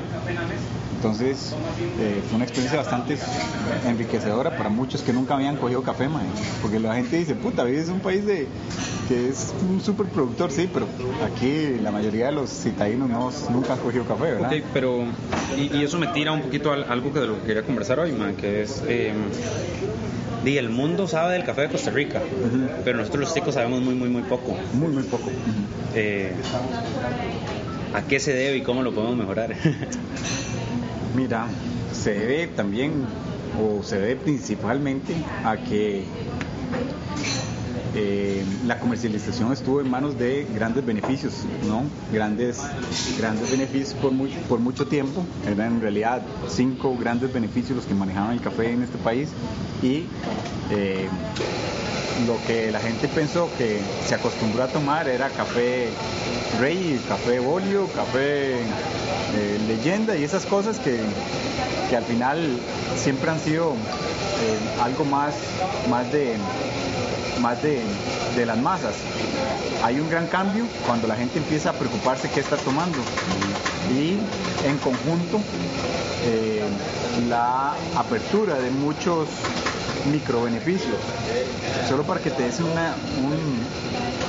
Entonces 0.95 1.53
eh, 1.99 2.21
fue 2.27 2.35
una 2.37 2.45
experiencia 2.45 2.79
bastante 2.79 3.17
enriquecedora 3.85 4.55
para 4.55 4.69
muchos 4.69 5.01
que 5.01 5.11
nunca 5.11 5.35
habían 5.35 5.57
cogido 5.57 5.83
café, 5.83 6.07
mae. 6.07 6.25
porque 6.61 6.79
la 6.79 6.95
gente 6.95 7.17
dice, 7.17 7.35
puta, 7.35 7.63
vives 7.65 7.87
en 7.89 7.95
un 7.95 7.99
país 7.99 8.25
de, 8.25 8.47
que 9.09 9.27
es 9.29 9.53
un 9.69 9.81
super 9.81 10.07
productor, 10.07 10.49
sí, 10.51 10.69
pero 10.73 10.87
aquí 11.25 11.77
la 11.81 11.91
mayoría 11.91 12.27
de 12.27 12.31
los 12.31 12.49
citadinos 12.49 13.09
no, 13.09 13.31
nunca 13.49 13.73
han 13.73 13.79
cogido 13.79 14.05
café, 14.05 14.23
¿verdad? 14.31 14.53
Ok, 14.53 14.63
pero 14.73 15.03
y, 15.57 15.75
y 15.77 15.83
eso 15.83 15.97
me 15.99 16.07
tira 16.07 16.31
un 16.31 16.41
poquito 16.41 16.71
al- 16.71 16.85
algo 16.89 17.11
que 17.11 17.19
de 17.19 17.27
lo 17.27 17.39
que 17.41 17.47
quería 17.47 17.63
conversar 17.63 17.99
hoy, 17.99 18.13
man, 18.13 18.35
que 18.35 18.61
es 18.61 18.81
eh, 18.87 19.13
el 20.45 20.69
mundo 20.69 21.07
sabe 21.07 21.33
del 21.33 21.43
café 21.45 21.61
de 21.61 21.69
Costa 21.69 21.91
Rica, 21.91 22.21
pero 22.85 22.97
nosotros 22.97 23.25
los 23.25 23.33
chicos 23.33 23.55
sabemos 23.55 23.81
muy 23.81 23.95
muy 23.95 24.07
muy 24.09 24.21
poco. 24.23 24.55
Muy, 24.73 24.89
muy 24.89 25.03
poco. 25.03 25.29
Eh, 25.95 26.33
¿A 27.93 28.01
qué 28.07 28.19
se 28.19 28.33
debe 28.33 28.57
y 28.57 28.61
cómo 28.63 28.81
lo 28.81 28.91
podemos 28.91 29.15
mejorar? 29.15 29.55
Mira, 31.15 31.47
se 31.91 32.13
debe 32.13 32.47
también, 32.47 33.05
o 33.61 33.83
se 33.83 33.99
debe 33.99 34.15
principalmente 34.15 35.13
a 35.43 35.57
que 35.57 36.03
eh, 37.95 38.43
la 38.65 38.79
comercialización 38.79 39.51
estuvo 39.53 39.79
en 39.81 39.89
manos 39.89 40.17
de 40.17 40.47
grandes 40.53 40.85
beneficios, 40.85 41.33
¿no? 41.67 41.83
Grandes, 42.11 42.59
grandes 43.17 43.49
beneficios 43.51 43.93
por, 43.93 44.11
muy- 44.11 44.31
por 44.49 44.59
mucho 44.59 44.87
tiempo. 44.87 45.23
Eran 45.45 45.75
en 45.75 45.81
realidad 45.81 46.21
cinco 46.49 46.97
grandes 46.97 47.31
beneficios 47.31 47.75
los 47.75 47.85
que 47.85 47.93
manejaban 47.93 48.31
el 48.31 48.41
café 48.41 48.71
en 48.71 48.83
este 48.83 48.97
país 48.97 49.29
y 49.81 50.05
eh, 50.71 51.07
lo 52.27 52.37
que 52.47 52.71
la 52.71 52.79
gente 52.79 53.07
pensó 53.07 53.49
que 53.57 53.79
se 54.05 54.15
acostumbró 54.15 54.63
a 54.63 54.67
tomar 54.67 55.07
era 55.07 55.29
café 55.29 55.89
rey, 56.59 56.99
café 57.07 57.39
bolio, 57.39 57.87
café 57.95 58.61
eh, 58.61 59.59
leyenda 59.67 60.15
y 60.15 60.23
esas 60.23 60.45
cosas 60.45 60.79
que, 60.79 60.99
que 61.89 61.95
al 61.97 62.03
final 62.03 62.59
siempre 62.95 63.29
han 63.31 63.39
sido 63.39 63.73
algo 64.81 65.05
más, 65.05 65.35
más 65.89 66.11
de 66.11 66.35
más 67.43 67.61
de, 67.61 67.81
las 68.45 68.57
masas. 68.57 68.95
Hay 69.83 69.99
un 69.99 70.09
gran 70.09 70.27
cambio 70.27 70.65
cuando 70.87 71.07
la 71.07 71.15
gente 71.17 71.37
empieza 71.39 71.71
a 71.71 71.73
preocuparse 71.73 72.29
qué 72.29 72.39
está 72.39 72.55
tomando 72.55 72.97
y 73.93 74.17
en 74.65 74.77
conjunto 74.77 75.41
eh, 76.25 76.63
la 77.27 77.73
apertura 77.97 78.55
de 78.59 78.71
muchos 78.71 79.27
microbeneficios. 80.09 80.95
Solo 81.87 82.03
para 82.03 82.21
que 82.21 82.31
te 82.31 82.43
des 82.43 82.59
una, 82.61 82.95
un- 83.21 83.59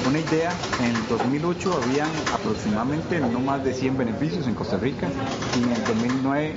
una 0.08 0.18
idea, 0.18 0.52
en 0.80 0.86
el 0.96 1.08
2008 1.08 1.82
habían 1.82 2.10
aproximadamente 2.34 3.20
no 3.20 3.40
más 3.40 3.62
de 3.64 3.72
100 3.72 3.96
beneficios 3.96 4.46
en 4.48 4.54
Costa 4.54 4.76
Rica 4.76 5.08
y 5.56 5.62
en 5.62 5.72
el 5.72 5.86
2009 5.86 6.56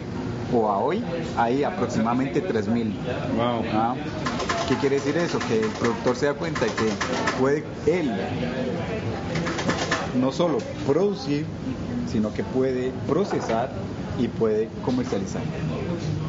o 0.54 0.70
a 0.70 0.78
hoy 0.80 1.04
hay 1.38 1.64
aproximadamente 1.64 2.42
3.000. 2.44 2.92
Wow. 3.36 3.64
Ah, 3.74 3.96
¿Qué 4.68 4.76
quiere 4.76 4.96
decir 4.96 5.18
eso? 5.18 5.40
Que 5.48 5.60
el 5.62 5.72
productor 5.72 6.16
se 6.16 6.26
da 6.28 6.34
cuenta 6.34 6.66
de 6.66 6.72
que 6.72 6.90
puede 7.40 7.64
él 7.86 8.12
no 10.20 10.32
solo 10.32 10.58
producir, 10.86 11.46
sino 12.12 12.34
que 12.34 12.44
puede 12.44 12.92
procesar 13.08 13.70
y 14.20 14.28
puede 14.28 14.70
comercializar. 14.84 15.42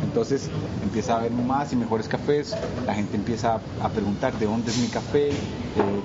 Entonces 0.04 0.48
empieza 0.82 1.14
a 1.14 1.18
haber 1.18 1.30
más 1.32 1.72
y 1.72 1.76
mejores 1.76 2.08
cafés, 2.08 2.56
la 2.86 2.94
gente 2.94 3.16
empieza 3.16 3.54
a, 3.80 3.86
a 3.86 3.88
preguntar 3.88 4.32
de 4.38 4.46
dónde 4.46 4.70
es 4.70 4.78
mi 4.78 4.88
café, 4.88 5.30
eh, 5.30 5.34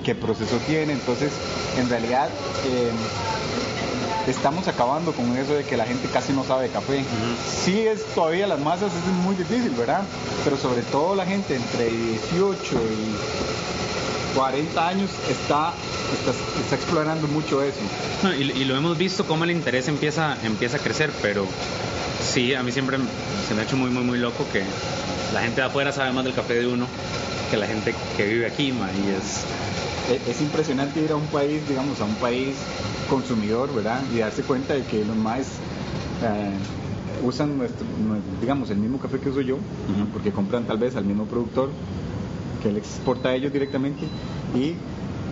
qué 0.04 0.16
proceso 0.16 0.58
tiene, 0.68 0.94
entonces 0.94 1.34
en 1.78 1.90
realidad 1.90 2.30
eh, 2.66 2.92
estamos 4.28 4.68
acabando 4.68 5.12
con 5.12 5.36
eso 5.38 5.54
de 5.54 5.64
que 5.64 5.78
la 5.78 5.86
gente 5.86 6.08
casi 6.08 6.34
no 6.34 6.44
sabe 6.44 6.64
de 6.64 6.70
café. 6.70 7.04
Sí 7.48 7.88
es 7.88 8.06
todavía 8.14 8.48
las 8.48 8.60
masas 8.60 8.92
es 8.94 9.06
muy 9.24 9.36
difícil, 9.36 9.72
¿verdad? 9.72 10.04
Pero 10.44 10.58
sobre 10.58 10.82
todo 10.84 11.16
la 11.16 11.26
gente 11.26 11.56
entre 11.56 11.90
18 11.90 12.76
y 12.76 14.36
40 14.36 14.88
años 14.88 15.10
está, 15.30 15.74
está, 16.18 16.32
está 16.62 16.76
explorando 16.76 17.28
mucho 17.28 17.62
eso. 17.62 17.80
No, 18.24 18.34
y, 18.34 18.52
y 18.52 18.66
lo 18.66 18.76
hemos 18.76 18.98
visto 18.98 19.26
cómo 19.26 19.44
el 19.44 19.52
interés 19.52 19.88
empieza, 19.88 20.38
empieza 20.44 20.78
a 20.78 20.80
crecer, 20.80 21.12
pero 21.22 21.46
sí, 22.24 22.54
a 22.54 22.64
mí 22.64 22.72
siempre 22.72 22.98
se 23.48 23.54
me 23.54 23.62
ha 23.62 23.64
hecho 23.64 23.78
muy, 23.78 23.90
muy, 23.92 24.04
muy 24.04 24.18
loco 24.18 24.46
que 24.52 24.64
la 25.34 25.42
gente 25.42 25.62
de 25.62 25.68
afuera 25.68 25.92
sabe 25.92 26.12
más 26.14 26.24
del 26.24 26.34
café 26.34 26.56
de 26.56 26.68
uno 26.68 26.88
que 27.54 27.58
la 27.58 27.68
gente 27.68 27.94
que 28.18 28.26
vive 28.26 28.48
aquí, 28.48 28.72
ma, 28.72 28.90
y 28.92 29.10
es... 29.12 29.46
E- 30.10 30.22
Es 30.28 30.42
impresionante 30.42 31.00
ir 31.00 31.12
a 31.12 31.16
un 31.16 31.28
país, 31.28 31.68
digamos, 31.68 32.02
a 32.02 32.06
un 32.06 32.16
país 32.16 32.58
consumidor, 33.08 33.72
¿verdad? 33.76 34.02
Y 34.12 34.18
darse 34.18 34.42
cuenta 34.42 34.74
de 34.74 34.84
que 34.86 35.06
los 35.06 35.16
más 35.16 35.60
eh, 36.24 36.58
usan, 37.22 37.56
nuestro, 37.56 37.86
nue- 37.86 38.24
digamos, 38.42 38.72
el 38.72 38.78
mismo 38.80 38.98
café 38.98 39.20
que 39.20 39.30
uso 39.30 39.42
yo, 39.42 39.60
porque 40.12 40.32
compran 40.32 40.64
tal 40.66 40.80
vez 40.80 40.96
al 40.96 41.06
mismo 41.06 41.26
productor 41.28 41.70
que 42.64 42.72
le 42.72 42.80
exporta 42.80 43.30
a 43.30 43.36
ellos 43.36 43.54
directamente 43.54 44.08
y 44.56 44.74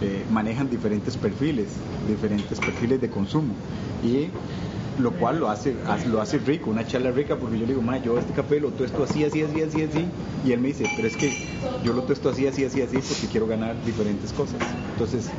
eh, 0.01 0.23
manejan 0.29 0.69
diferentes 0.69 1.17
perfiles, 1.17 1.69
diferentes 2.07 2.59
perfiles 2.59 3.01
de 3.01 3.09
consumo. 3.09 3.55
Y 4.03 4.29
lo 4.99 5.11
cual 5.11 5.39
lo 5.39 5.49
hace, 5.49 5.75
lo 6.09 6.21
hace 6.21 6.37
rico, 6.39 6.69
una 6.69 6.85
charla 6.85 7.11
rica, 7.11 7.35
porque 7.35 7.57
yo 7.57 7.65
le 7.65 7.73
digo, 7.73 7.81
ma, 7.81 7.97
yo 7.97 8.17
este 8.17 8.33
café 8.33 8.59
lo 8.59 8.69
tuesto 8.69 9.03
así, 9.03 9.23
así, 9.23 9.41
así, 9.41 9.61
así, 9.61 9.81
así, 9.83 10.05
y 10.45 10.51
él 10.51 10.59
me 10.59 10.69
dice, 10.69 10.85
pero 10.95 11.07
es 11.07 11.15
que 11.15 11.31
yo 11.83 11.93
lo 11.93 12.01
tuesto 12.03 12.29
así, 12.29 12.45
así, 12.47 12.63
así, 12.65 12.81
así, 12.81 12.97
porque 12.97 13.27
quiero 13.27 13.47
ganar 13.47 13.75
diferentes 13.85 14.31
cosas. 14.33 14.59
Entonces, 14.93 15.29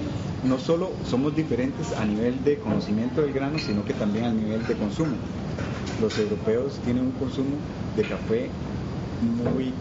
no 0.44 0.58
solo 0.58 0.90
somos 1.08 1.36
diferentes 1.36 1.92
a 1.98 2.04
nivel 2.04 2.42
de 2.44 2.58
conocimiento 2.58 3.20
del 3.20 3.32
grano, 3.32 3.58
sino 3.58 3.84
que 3.84 3.94
también 3.94 4.24
a 4.24 4.32
nivel 4.32 4.66
de 4.66 4.74
consumo. 4.74 5.12
Los 6.00 6.18
europeos 6.18 6.80
tienen 6.84 7.04
un 7.04 7.12
consumo 7.12 7.56
de 7.96 8.02
café 8.02 8.50
muy 9.38 9.72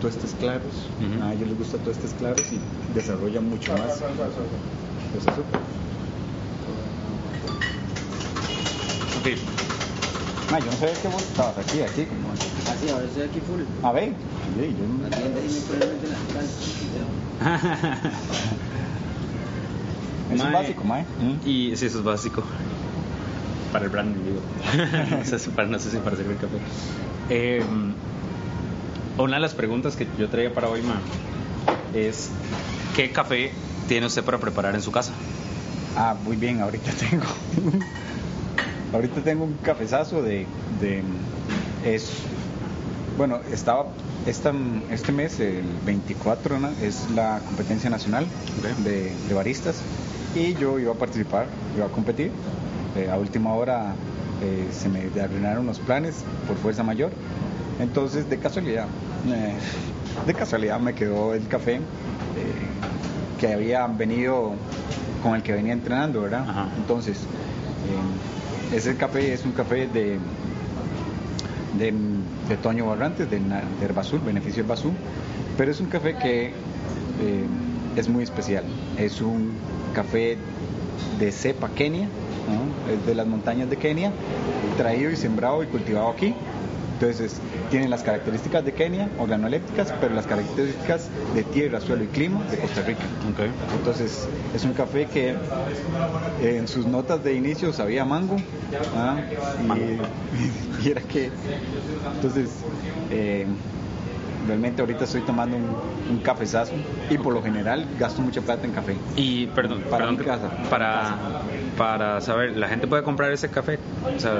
tuestes 0.00 0.34
claros, 0.38 0.88
a 1.22 1.34
ellos 1.34 1.48
les 1.48 1.58
gusta 1.58 1.76
tuestes 1.78 2.14
claros 2.18 2.42
y 2.52 2.94
desarrollan 2.94 3.50
mucho 3.50 3.72
más 3.72 4.00
los 5.14 5.26
azúcares. 5.26 5.66
Ok, 9.18 9.26
Ma, 10.50 10.58
yo 10.60 10.66
no 10.66 10.76
sabía 10.78 10.94
que 10.94 11.08
vos 11.08 11.22
estabas 11.22 11.58
aquí, 11.58 11.82
aquí, 11.82 12.06
como... 12.06 12.32
Así, 12.32 12.88
ahora 12.88 13.04
estoy 13.04 13.22
aquí 13.22 13.40
full. 13.40 13.60
A 13.82 13.92
ver, 13.92 14.14
sí, 14.56 14.74
yo 14.78 14.86
no-. 14.86 15.08
Es 20.30 20.52
básico, 20.52 20.84
mae. 20.84 21.02
Mm. 21.02 21.48
Y 21.48 21.76
sí, 21.76 21.86
eso 21.86 21.98
es 21.98 22.04
básico. 22.04 22.42
Para 23.72 23.86
el 23.86 23.90
branding, 23.90 24.24
digo. 24.24 24.40
no, 25.18 25.24
sé 25.24 25.38
si 25.38 25.50
para, 25.50 25.68
no 25.68 25.78
sé 25.78 25.90
si 25.90 25.96
para 25.98 26.16
servir 26.16 26.36
café. 26.36 26.58
Eh, 27.30 27.64
una 29.16 29.36
de 29.36 29.40
las 29.40 29.54
preguntas 29.54 29.96
que 29.96 30.06
yo 30.18 30.28
traía 30.28 30.52
para 30.54 30.68
hoy, 30.68 30.82
ma, 30.82 31.00
es 31.94 32.30
¿qué 32.94 33.10
café 33.10 33.52
tiene 33.88 34.06
usted 34.06 34.22
para 34.22 34.38
preparar 34.38 34.74
en 34.74 34.82
su 34.82 34.92
casa? 34.92 35.12
Ah, 35.96 36.14
muy 36.22 36.36
bien, 36.36 36.60
ahorita 36.60 36.92
tengo. 37.10 37.24
Ahorita 38.92 39.20
tengo 39.22 39.44
un 39.44 39.54
cafezazo 39.54 40.22
de. 40.22 40.46
de 40.80 41.02
es. 41.84 42.22
Bueno, 43.16 43.40
estaba. 43.52 43.86
Esta, 44.26 44.52
este 44.90 45.10
mes, 45.12 45.40
el 45.40 45.64
24, 45.86 46.58
¿no? 46.58 46.68
es 46.82 47.08
la 47.14 47.40
competencia 47.46 47.88
nacional 47.88 48.26
de, 48.84 49.10
de 49.26 49.34
baristas 49.34 49.80
y 50.34 50.54
yo 50.54 50.78
iba 50.78 50.92
a 50.92 50.96
participar, 50.96 51.46
iba 51.76 51.86
a 51.86 51.88
competir. 51.88 52.30
Eh, 52.96 53.08
a 53.10 53.16
última 53.16 53.54
hora 53.54 53.94
eh, 54.42 54.68
se 54.72 54.88
me 54.88 55.08
arruinaron 55.20 55.66
los 55.66 55.78
planes 55.78 56.24
por 56.46 56.56
fuerza 56.56 56.82
mayor. 56.82 57.10
Entonces, 57.80 58.28
de 58.28 58.38
casualidad, 58.38 58.86
eh, 59.28 59.54
de 60.26 60.34
casualidad 60.34 60.78
me 60.80 60.94
quedó 60.94 61.34
el 61.34 61.46
café 61.48 61.76
eh, 61.76 61.80
que 63.40 63.52
había 63.52 63.86
venido 63.86 64.52
con 65.22 65.34
el 65.34 65.42
que 65.42 65.52
venía 65.52 65.72
entrenando, 65.72 66.22
¿verdad? 66.22 66.44
Ajá. 66.48 66.68
Entonces, 66.76 67.18
ese 68.72 68.96
café 68.96 69.32
es 69.32 69.44
un 69.44 69.52
café 69.52 69.86
de, 69.86 70.18
de, 71.78 71.94
de 72.48 72.56
Toño 72.62 72.86
Barrantes, 72.86 73.30
de, 73.30 73.38
de 73.38 73.84
Herbazul, 73.84 74.20
Beneficio 74.20 74.62
Herbazul, 74.62 74.92
pero 75.56 75.70
es 75.70 75.80
un 75.80 75.86
café 75.86 76.16
que 76.16 76.46
eh, 76.46 76.52
es 77.96 78.08
muy 78.08 78.22
especial. 78.22 78.64
Es 78.98 79.20
un 79.20 79.52
café 79.94 80.36
de 81.18 81.32
cepa 81.32 81.68
Kenia, 81.70 82.08
es 82.92 83.06
de 83.06 83.14
las 83.14 83.26
montañas 83.26 83.68
de 83.68 83.76
Kenia, 83.76 84.12
traído 84.76 85.10
y 85.10 85.16
sembrado 85.16 85.62
y 85.62 85.66
cultivado 85.66 86.08
aquí. 86.08 86.34
Entonces, 87.00 87.36
tiene 87.70 87.88
las 87.88 88.02
características 88.02 88.64
de 88.64 88.72
Kenia, 88.72 89.08
organolépticas, 89.20 89.94
pero 90.00 90.16
las 90.16 90.26
características 90.26 91.08
de 91.32 91.44
tierra, 91.44 91.80
suelo 91.80 92.02
y 92.02 92.08
clima 92.08 92.42
de 92.50 92.58
Costa 92.58 92.82
Rica. 92.82 93.04
Okay. 93.34 93.52
Entonces, 93.76 94.28
es 94.52 94.64
un 94.64 94.72
café 94.72 95.06
que 95.06 95.30
eh, 95.30 96.56
en 96.58 96.66
sus 96.66 96.86
notas 96.86 97.22
de 97.22 97.34
inicio 97.34 97.72
sabía 97.72 98.04
mango. 98.04 98.36
¿ah? 98.96 99.16
Y, 99.62 100.82
y 100.86 100.90
era 100.90 101.00
que. 101.02 101.30
Entonces, 102.16 102.50
eh, 103.12 103.46
realmente 104.48 104.82
ahorita 104.82 105.04
estoy 105.04 105.20
tomando 105.20 105.56
un, 105.56 105.64
un 106.10 106.18
cafezazo 106.18 106.72
y 107.10 107.18
por 107.18 107.32
lo 107.32 107.42
general 107.42 107.86
gasto 107.98 108.20
mucha 108.22 108.40
plata 108.40 108.66
en 108.66 108.72
café. 108.72 108.96
Y 109.16 109.46
perdón, 109.48 109.82
Para 109.90 109.98
perdón 110.06 110.18
mi 110.18 110.24
casa. 110.24 110.50
Para, 110.70 111.16
para 111.76 112.20
saber, 112.20 112.56
¿la 112.56 112.68
gente 112.68 112.86
puede 112.88 113.02
comprar 113.04 113.30
ese 113.32 113.48
café? 113.48 113.78
O 114.16 114.18
sea, 114.18 114.32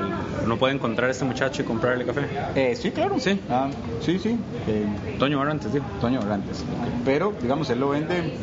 ¿no 0.46 0.56
puede 0.56 0.74
encontrar 0.74 1.08
a 1.08 1.12
este 1.12 1.24
muchacho 1.24 1.62
y 1.62 1.64
comprarle 1.64 2.04
café? 2.04 2.22
Eh, 2.54 2.74
sí, 2.74 2.90
claro. 2.90 3.16
Sí. 3.20 3.40
Ah, 3.50 3.68
sí, 4.00 4.18
sí. 4.18 4.36
Eh, 4.66 4.86
Toño 5.18 5.38
Barrantes, 5.38 5.72
digo. 5.72 5.84
Toño 6.00 6.20
Barrantes. 6.20 6.64
Pero, 7.04 7.32
digamos, 7.40 7.68
él 7.70 7.80
lo 7.80 7.90
vende. 7.90 8.34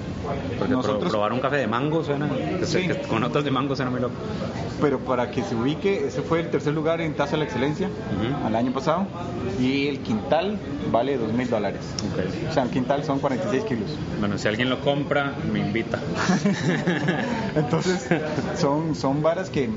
Porque 0.58 0.74
nosotros, 0.74 1.12
probar 1.12 1.34
un 1.34 1.40
café 1.40 1.58
de 1.58 1.68
mango 1.68 2.04
suena. 2.04 2.28
que 2.60 2.66
Sí. 2.66 2.88
que 2.88 2.96
con 3.02 3.22
notas 3.22 3.44
de 3.44 3.52
mango 3.52 3.76
suena 3.76 3.92
muy 3.92 4.00
loco. 4.00 4.16
pero 4.82 5.00
para 5.00 5.30
que 5.32 5.42
se 5.44 5.56
ubique, 5.56 6.06
ese 6.08 6.22
fue 6.22 6.40
el 6.42 6.50
tercer 6.50 6.74
lugar 6.74 7.00
en 7.00 7.14
Taza 7.14 7.32
de 7.32 7.38
la 7.38 7.44
Excelencia 7.46 7.88
Ujú. 7.88 8.46
al 8.48 8.56
año 8.56 8.72
pasado. 8.74 9.06
Y 9.60 9.88
el 9.88 10.00
quintal 10.00 10.58
vale 10.92 11.18
dos 11.18 11.32
mil 11.32 11.48
dólares. 11.56 11.82
Ok. 12.12 12.50
O 12.50 12.54
sea, 12.54 12.64
el 12.64 12.70
quintal 12.70 13.04
son 13.04 13.20
46 13.20 13.64
kilos. 13.64 13.90
Bueno, 14.20 14.38
si 14.38 14.48
alguien 14.48 14.70
lo 14.70 14.80
compra, 14.82 15.34
me 15.52 15.60
invita. 15.60 16.00
Entonces, 17.56 18.08
son, 18.58 18.96
son 18.96 19.22
varas 19.22 19.50
que, 19.50 19.70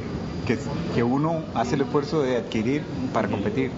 que, 0.46 0.58
que 0.94 1.02
uno 1.02 1.42
hace 1.54 1.74
el 1.76 1.82
esfuerzo 1.82 2.22
de 2.22 2.36
adquirir 2.36 2.82
para 3.12 3.28
competir. 3.28 3.70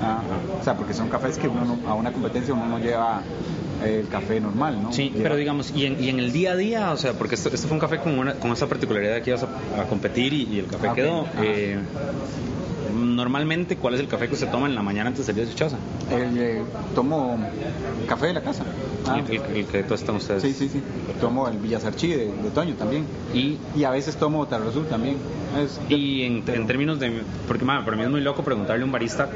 Ah, 0.00 0.22
o 0.60 0.64
sea, 0.64 0.76
porque 0.76 0.94
son 0.94 1.08
cafés 1.08 1.38
que 1.38 1.48
uno 1.48 1.64
no- 1.64 1.88
a 1.88 1.94
una 1.94 2.12
competencia 2.12 2.54
uno 2.54 2.66
no 2.66 2.78
lleva 2.78 3.22
eh, 3.84 4.00
el 4.04 4.08
café 4.08 4.40
normal, 4.40 4.80
¿no? 4.82 4.92
Sí, 4.92 5.10
Lleva- 5.10 5.22
pero 5.24 5.36
digamos, 5.36 5.72
y 5.74 5.86
en, 5.86 6.02
y 6.02 6.08
en 6.08 6.18
el 6.18 6.32
día 6.32 6.52
a 6.52 6.56
día, 6.56 6.92
o 6.92 6.96
sea, 6.96 7.12
porque 7.14 7.34
esto, 7.34 7.48
esto 7.52 7.66
fue 7.68 7.74
un 7.76 7.80
café 7.80 7.98
con, 7.98 8.18
una, 8.18 8.34
con 8.34 8.52
esa 8.52 8.66
particularidad 8.68 9.14
de 9.14 9.22
que 9.22 9.30
ibas 9.30 9.44
a, 9.44 9.80
a 9.82 9.84
competir 9.86 10.32
y, 10.32 10.44
y 10.44 10.58
el 10.60 10.66
café 10.66 10.88
Ah, 10.88 10.94
quedó. 10.94 11.26
Eh, 11.42 11.78
normalmente, 12.92 13.76
¿cuál 13.76 13.94
es 13.94 14.00
el 14.00 14.08
café 14.08 14.28
que 14.28 14.34
usted 14.34 14.50
toma 14.50 14.66
en 14.66 14.74
la 14.74 14.82
mañana 14.82 15.08
antes 15.08 15.26
de 15.26 15.32
salir 15.32 15.46
de 15.46 15.52
su 15.52 15.58
casa? 15.58 15.76
El, 16.10 16.38
eh, 16.38 16.62
tomo 16.94 17.38
café 18.08 18.26
de 18.28 18.34
la 18.34 18.40
casa. 18.42 18.64
Ah, 19.06 19.20
el, 19.28 19.34
el- 19.36 19.56
el 19.56 19.66
que 19.66 19.82
tostan 19.84 20.16
ustedes. 20.16 20.42
sí, 20.42 20.52
sí, 20.52 20.68
sí. 20.68 20.82
Tomo 21.20 21.48
el 21.48 21.58
Villasarchí 21.58 22.08
de, 22.08 22.26
de 22.32 22.50
Toño 22.50 22.74
también. 22.74 23.04
Y, 23.34 23.58
Y 23.76 23.84
a 23.84 23.90
veces 23.90 24.16
tomo 24.16 24.46
Tarro 24.46 24.68
Azul 24.68 24.86
también. 24.86 25.16
Es- 25.58 25.80
y 25.88 26.22
en, 26.24 26.44
en 26.46 26.66
términos 26.66 26.98
de. 26.98 27.22
Porque, 27.46 27.64
ma, 27.64 27.84
para 27.84 27.96
mí 27.96 28.02
es 28.02 28.10
muy 28.10 28.20
loco 28.20 28.42
preguntarle 28.42 28.82
a 28.82 28.86
un 28.86 28.92
barista 28.92 29.30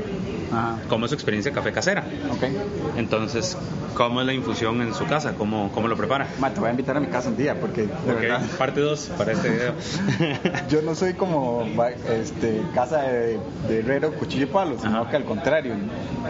Ajá, 0.53 0.77
cómo 0.89 1.07
es 1.07 1.11
su 1.11 1.15
experiencia 1.15 1.51
de 1.51 1.55
café 1.55 1.73
casera. 1.73 2.05
ok. 2.31 2.99
Entonces, 2.99 3.57
¿cómo 3.95 4.21
es 4.21 4.27
la 4.27 4.35
infusión 4.35 4.83
en 4.83 4.93
su 4.93 5.07
casa? 5.07 5.35
¿Cómo, 5.39 5.71
cómo 5.73 5.89
lo 5.89 5.97
prepara? 5.97 6.27
Ma, 6.39 6.51
te 6.53 6.61
voy 6.61 6.69
a 6.69 6.73
invitar 6.73 6.95
a 6.97 7.01
mi 7.01 7.07
casa 7.07 7.31
un 7.31 7.37
día 7.39 7.59
porque 7.59 7.83
de 7.87 7.87
Ok, 8.13 8.21
verdad 8.21 8.43
parte 8.59 8.81
2 8.83 9.11
para 9.17 9.33
este 9.33 9.49
video. 9.49 9.73
yo 10.71 10.83
no 10.83 10.95
soy 10.95 11.15
como 11.15 11.65
este, 12.11 12.61
casa 12.75 13.03
de, 13.03 13.39
de 13.69 13.81
herrero 13.81 14.13
cuchillo 14.15 14.45
y 14.45 14.47
palo, 14.47 14.77
sino 14.79 15.03
Ajá. 15.03 15.11
que 15.11 15.17
al 15.17 15.25
contrario. 15.25 15.75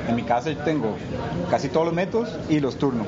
En 0.09 0.17
mi 0.17 0.23
casa 0.23 0.51
yo 0.51 0.59
tengo 0.59 0.97
casi 1.51 1.69
todos 1.69 1.87
los 1.87 1.95
métodos 1.95 2.37
y 2.49 2.61
los 2.61 2.77
turno. 2.77 3.05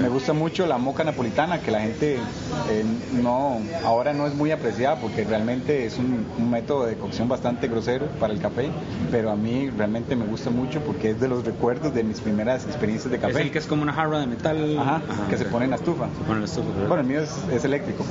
Me 0.00 0.08
gusta 0.08 0.32
mucho 0.32 0.66
la 0.66 0.78
moca 0.78 1.04
napolitana, 1.04 1.60
que 1.60 1.70
la 1.70 1.80
gente 1.80 2.14
eh, 2.14 2.84
no 3.12 3.58
ahora 3.84 4.12
no 4.12 4.26
es 4.26 4.34
muy 4.34 4.50
apreciada 4.50 4.96
porque 4.96 5.24
realmente 5.24 5.84
es 5.86 5.98
un, 5.98 6.26
un 6.38 6.50
método 6.50 6.86
de 6.86 6.96
cocción 6.96 7.28
bastante 7.28 7.68
grosero 7.68 8.06
para 8.20 8.32
el 8.32 8.40
café, 8.40 8.70
pero 9.10 9.30
a 9.30 9.36
mí 9.36 9.70
realmente 9.70 10.14
me 10.16 10.26
gusta 10.26 10.50
mucho 10.50 10.80
porque 10.80 11.10
es 11.10 11.20
de 11.20 11.28
los 11.28 11.44
recuerdos 11.44 11.92
de 11.94 12.04
mis 12.04 12.20
primeras 12.20 12.64
experiencias 12.66 13.10
de 13.10 13.16
es 13.16 13.22
café. 13.22 13.42
el 13.42 13.50
que 13.50 13.58
es 13.58 13.66
como 13.66 13.82
una 13.82 13.92
jarra 13.92 14.20
de 14.20 14.26
metal. 14.26 14.78
Ajá, 14.78 15.02
que 15.28 15.36
se 15.36 15.44
pone 15.44 15.64
en 15.64 15.70
la 15.70 15.76
estufa. 15.76 16.06
Se 16.06 16.20
pone 16.24 16.34
en 16.34 16.40
la 16.40 16.46
estufa, 16.46 16.68
¿verdad? 16.68 16.88
Bueno, 16.88 17.00
el 17.02 17.08
mío 17.08 17.20
es, 17.20 17.34
es 17.52 17.64
eléctrico, 17.64 18.04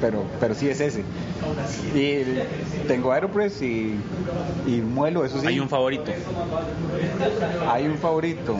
pero, 0.00 0.22
pero 0.38 0.54
sí 0.54 0.68
es 0.68 0.80
ese. 0.80 1.04
Y 1.94 2.86
tengo 2.86 3.12
Aeropress 3.12 3.62
y, 3.62 3.96
y 4.66 4.80
muelo, 4.80 5.24
eso 5.24 5.40
sí. 5.40 5.46
Hay 5.46 5.60
un 5.60 5.68
favorito. 5.68 6.12
Hay 7.68 7.86
un 7.86 7.98
favorito. 7.98 8.56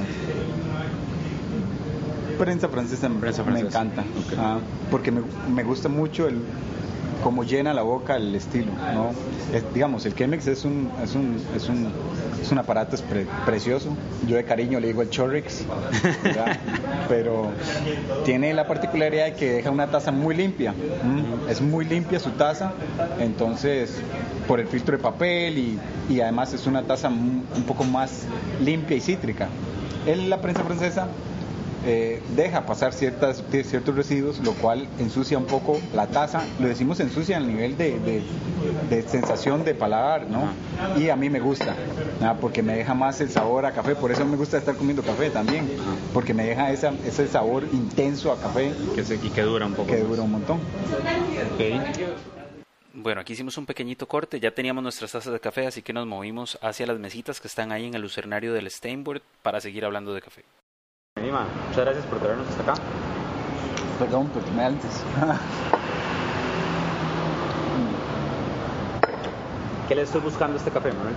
Prensa 2.45 2.69
francesa, 2.69 3.09
me- 3.09 3.21
Prensa 3.21 3.43
me 3.45 3.53
francesa. 3.53 3.81
encanta. 3.83 4.03
Ok. 4.03 4.39
Ah, 4.39 4.59
porque 4.91 5.11
me, 5.13 5.21
me 5.55 5.63
gusta 5.63 5.89
mucho 5.89 6.27
el 6.27 6.39
cómo 7.23 7.45
llena 7.45 7.75
la 7.75 7.83
boca 7.83 8.17
el 8.17 8.35
estilo, 8.35 8.73
¿no? 8.95 9.11
Es- 9.55 9.65
digamos, 9.75 10.07
el 10.07 10.15
Chemex 10.15 10.47
es 10.47 10.65
un, 10.65 10.91
es 11.05 11.15
un, 11.15 11.37
es 11.55 11.69
un, 11.69 11.89
es 12.41 12.51
un 12.51 12.59
aparato 12.59 12.97
pre- 13.11 13.27
precioso. 13.45 13.91
Yo 14.27 14.37
de 14.37 14.45
cariño 14.45 14.81
le 14.81 14.87
digo 14.89 15.03
el 15.03 15.11
¿verdad? 16.25 16.57
pero 17.11 17.51
tiene 18.25 18.55
la 18.55 18.67
particularidad 18.67 19.27
de 19.27 19.35
que 19.35 19.53
deja 19.53 19.71
una 19.71 19.89
taza 19.89 20.11
muy 20.13 20.35
limpia. 20.35 20.73
¿m? 21.05 21.23
Es 21.51 21.61
muy 21.61 21.85
limpia 21.85 22.19
su 22.21 22.31
taza, 22.31 22.73
entonces 23.19 24.01
por 24.49 24.59
el 24.61 24.67
filtro 24.67 24.97
de 24.97 25.03
papel 25.03 25.59
y, 25.59 25.79
y 26.09 26.21
además 26.23 26.55
es 26.55 26.67
una 26.67 26.83
taza 26.85 27.09
un 27.09 27.65
poco 27.67 27.85
más 27.85 28.25
limpia 28.65 28.97
y 28.97 29.01
cítrica. 29.01 29.49
En 30.07 30.31
la 30.31 30.41
prensa 30.41 30.65
francesa 30.65 31.09
eh, 31.87 32.21
deja 32.37 32.67
pasar 32.67 32.93
ciertas, 32.93 33.43
ciertos 33.65 33.95
residuos, 33.95 34.39
lo 34.41 34.53
cual 34.55 34.87
ensucia 34.99 35.39
un 35.39 35.47
poco 35.47 35.81
la 35.95 36.07
taza. 36.07 36.45
Lo 36.59 36.69
decimos 36.69 37.01
ensucia 37.01 37.37
al 37.37 37.47
nivel 37.47 37.77
de, 37.77 37.99
de- 38.01 38.23
de 38.91 39.03
sensación 39.03 39.65
de 39.65 39.75
paladar, 39.75 40.27
¿no? 40.29 40.51
Y 41.01 41.09
a 41.09 41.17
mí 41.17 41.31
me 41.31 41.41
gusta, 41.41 41.75
porque 42.41 42.63
me 42.63 42.77
deja 42.77 42.93
más 42.95 43.21
el 43.21 43.31
sabor 43.31 43.65
a 43.65 43.73
café. 43.73 43.95
Por 43.95 44.11
eso 44.13 44.25
me 44.27 44.37
gusta 44.37 44.59
estar 44.59 44.75
comiendo 44.77 45.03
café 45.03 45.31
también, 45.31 45.69
porque 46.13 46.35
me 46.35 46.45
deja 46.45 46.71
esa- 46.71 46.93
ese 47.07 47.27
sabor 47.29 47.65
intenso 47.73 48.33
a 48.33 48.41
café 48.41 48.73
Que 48.95 49.05
se- 49.05 49.15
y 49.17 49.31
que 49.31 49.43
dura 49.43 49.67
un 49.67 49.73
poco. 49.75 49.89
que 49.89 49.99
más. 50.01 50.09
dura 50.09 50.23
un 50.23 50.31
montón. 50.33 50.61
Bueno, 52.93 53.21
aquí 53.21 53.33
hicimos 53.33 53.57
un 53.57 53.67
pequeñito 53.67 54.07
corte, 54.07 54.41
ya 54.41 54.51
teníamos 54.51 54.83
nuestras 54.83 55.13
tazas 55.13 55.33
de 55.33 55.41
café, 55.41 55.67
así 55.67 55.81
que 55.81 55.93
nos 55.93 56.07
movimos 56.07 56.59
hacia 56.61 56.87
las 56.87 56.99
mesitas 56.99 57.41
que 57.41 57.49
están 57.49 57.73
ahí 57.73 57.87
en 57.87 57.95
el 57.95 58.03
lucernario 58.03 58.53
del 58.53 58.71
Steinboard 58.71 59.23
para 59.43 59.61
seguir 59.61 59.85
hablando 59.85 60.13
de 60.13 60.21
café. 60.21 60.43
Lima, 61.19 61.45
muchas 61.69 61.85
gracias 61.85 62.05
por 62.07 62.19
traernos 62.21 62.47
hasta 62.49 62.63
acá. 62.63 62.75
Perdón, 63.99 64.29
porque 64.33 64.49
antes. 64.61 65.03
¿Qué 69.89 69.95
le 69.97 70.03
estoy 70.03 70.21
buscando 70.21 70.55
a 70.55 70.59
este 70.59 70.71
café, 70.71 70.93
Manuel? 70.93 71.15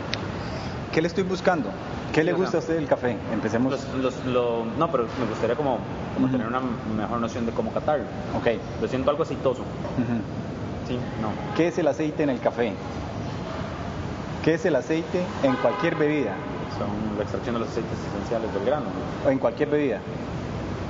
¿Qué 0.91 0.99
le 1.01 1.07
estoy 1.07 1.23
buscando? 1.23 1.69
¿Qué 2.11 2.23
le 2.23 2.33
gusta 2.33 2.57
a 2.57 2.59
usted 2.61 2.73
del 2.75 2.87
café? 2.87 3.15
Empecemos. 3.31 3.71
Los- 3.71 3.93
los- 3.95 4.25
lo- 4.25 4.65
no, 4.65 4.91
pero 4.91 5.05
me 5.19 5.25
gustaría 5.27 5.55
como, 5.55 5.77
tener 6.31 6.47
una 6.47 6.59
mejor 6.97 7.19
noción 7.19 7.45
de 7.45 7.51
cómo 7.51 7.71
catarlo. 7.71 8.05
Ok. 8.35 8.47
Lo 8.81 8.87
siento 8.87 9.11
algo 9.11 9.21
aceitoso. 9.23 9.61
Ujú. 9.61 10.87
Sí, 10.87 10.97
no. 11.21 11.29
¿Qué 11.55 11.67
es 11.67 11.77
el 11.77 11.87
aceite 11.87 12.23
en 12.23 12.31
el 12.31 12.39
café? 12.39 12.73
¿Qué 14.43 14.55
es 14.55 14.65
el 14.65 14.75
aceite 14.75 15.23
en 15.43 15.55
cualquier 15.57 15.95
bebida? 15.95 16.33
Son 16.77 16.87
la 17.17 17.23
extracción 17.23 17.55
de 17.55 17.59
los 17.61 17.69
aceites 17.69 17.97
esenciales 18.09 18.53
del 18.53 18.65
grano. 18.65 18.85
en 19.29 19.39
cualquier 19.39 19.69
bebida. 19.69 19.99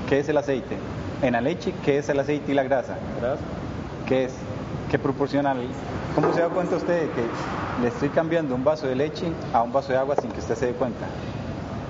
¿Qué 0.10 0.20
es 0.20 0.30
el 0.30 0.38
aceite? 0.38 0.78
En 1.22 1.34
la 1.34 1.42
leche, 1.42 1.74
¿qué 1.84 1.98
es 2.00 2.10
el 2.10 2.20
aceite 2.20 2.52
y 2.52 2.56
la 2.56 2.64
grasa? 2.64 2.96
¿Verdad? 3.20 3.38
¿Qué 4.06 4.26
es? 4.26 4.34
¿Qué 4.90 5.00
proporciona? 5.00 5.54
el- 5.54 5.70
¿Cómo 6.16 6.32
se 6.34 6.42
da 6.42 6.50
cuenta 6.50 6.76
usted 6.76 7.04
de 7.04 7.10
que 7.10 7.22
le 7.82 7.88
estoy 7.88 8.10
cambiando 8.10 8.54
un 8.56 8.64
vaso 8.64 8.86
de 8.88 8.96
leche 8.96 9.32
a 9.54 9.62
un 9.64 9.72
vaso 9.72 9.92
de 9.92 9.98
agua 9.98 10.16
sin 10.22 10.32
que 10.32 10.40
usted 10.40 10.56
se 10.56 10.68
dé 10.68 10.74
cuenta? 10.74 11.06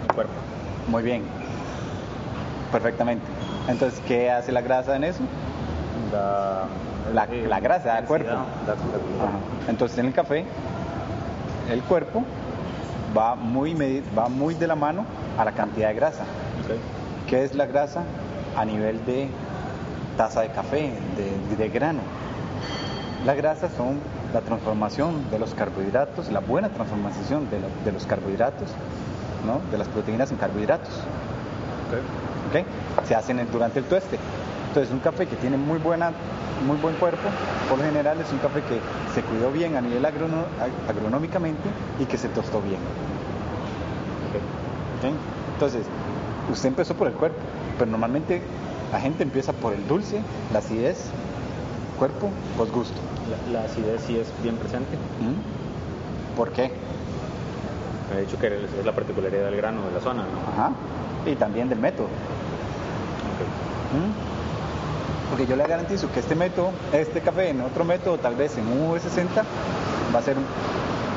El 0.07 0.13
cuerpo. 0.15 0.33
Muy 0.87 1.03
bien. 1.03 1.23
Perfectamente. 2.71 3.25
Entonces, 3.67 4.01
¿qué 4.07 4.31
hace 4.31 4.51
la 4.51 4.61
grasa 4.61 4.95
en 4.95 5.03
eso? 5.03 5.23
La, 6.11 6.65
La- 7.13 7.25
la 7.27 7.59
grasa 7.59 7.87
da 7.89 7.95
densidad, 7.95 8.07
cuerpo. 8.07 8.29
da- 8.29 8.73
da-. 8.75 9.69
Entonces 9.69 9.97
en 9.97 10.05
el 10.07 10.13
café 10.13 10.45
el 11.69 11.81
cuerpo 11.83 12.23
va 13.17 13.35
muy, 13.35 13.73
va 14.17 14.29
muy 14.29 14.53
de 14.55 14.67
la 14.67 14.75
mano 14.75 15.05
a 15.37 15.45
la 15.45 15.51
cantidad 15.51 15.89
de 15.89 15.93
grasa. 15.95 16.23
Ok. 16.63 17.29
¿Qué 17.29 17.43
es 17.43 17.55
la 17.55 17.65
grasa? 17.65 18.03
A 18.57 18.65
nivel 18.65 19.03
de 19.05 19.29
taza 20.17 20.41
de 20.41 20.49
café, 20.49 20.91
de, 21.17 21.55
de 21.57 21.69
grano. 21.69 21.99
Las 23.25 23.35
grasas 23.37 23.71
son 23.77 23.99
la 24.33 24.41
transformación 24.41 25.29
de 25.31 25.39
los 25.39 25.53
carbohidratos, 25.53 26.29
la 26.29 26.39
buena 26.39 26.69
transformación 26.69 27.49
de, 27.49 27.59
lo- 27.61 27.67
de 27.85 27.91
los 27.91 28.05
carbohidratos, 28.05 28.69
¿no? 29.45 29.59
de 29.71 29.77
las 29.77 29.87
proteínas 29.87 30.31
en 30.31 30.37
carbohidratos. 30.37 30.89
Se 33.05 33.15
hacen 33.15 33.39
en- 33.39 33.51
durante 33.51 33.79
el 33.79 33.85
tueste. 33.85 34.17
Entonces, 34.73 34.91
un 34.91 35.01
café 35.01 35.27
que 35.27 35.35
tiene 35.35 35.55
muy, 35.55 35.77
buena, 35.77 36.11
muy 36.65 36.77
buen 36.77 36.95
cuerpo, 36.95 37.29
por 37.69 37.77
lo 37.77 37.83
general 37.83 38.19
es 38.19 38.31
un 38.31 38.39
café 38.39 38.59
que 38.63 38.79
se 39.13 39.21
cuidó 39.21 39.51
bien 39.51 39.75
a 39.75 39.81
nivel 39.81 40.03
agronómicamente 40.03 41.69
y 41.99 42.05
que 42.05 42.17
se 42.17 42.27
tostó 42.27 42.59
bien. 42.59 42.79
Entonces, 45.53 45.85
usted 46.51 46.69
empezó 46.69 46.95
por 46.95 47.07
el 47.07 47.13
cuerpo, 47.13 47.37
pero 47.77 47.91
normalmente 47.91 48.41
la 48.91 48.99
gente 48.99 49.21
empieza 49.21 49.53
por 49.53 49.73
el 49.73 49.87
dulce, 49.87 50.23
la 50.51 50.57
acidez, 50.57 51.05
cuerpo, 51.99 52.31
posgusto. 52.57 52.99
La, 53.51 53.59
la 53.59 53.65
acidez 53.65 54.01
sí 54.07 54.17
es 54.17 54.33
bien 54.41 54.57
presente. 54.57 54.95
¿Mm? 55.21 56.35
¿Por 56.35 56.49
qué? 56.49 56.71
Me 58.09 58.17
ha 58.17 58.21
dicho 58.21 58.39
que 58.39 58.47
es 58.47 58.83
la 58.83 58.91
particularidad 58.91 59.45
del 59.45 59.55
grano, 59.57 59.85
de 59.85 59.91
la 59.91 59.99
zona, 59.99 60.23
¿no? 60.23 60.51
Ajá. 60.51 60.71
Y 61.27 61.35
también 61.35 61.69
del 61.69 61.77
método. 61.77 62.07
Ok. 62.07 63.93
¿Mm? 63.93 64.32
Porque 65.33 65.47
yo 65.47 65.55
le 65.55 65.65
garantizo 65.65 66.11
que 66.11 66.19
este 66.19 66.35
método, 66.35 66.69
este 66.91 67.19
café 67.19 67.49
en 67.49 67.61
otro 67.61 67.83
método, 67.83 68.19
tal 68.19 68.35
vez 68.35 68.55
en 68.55 68.67
un 68.67 68.91
V60, 68.91 69.43
va 70.13 70.19
a 70.19 70.21
ser 70.21 70.35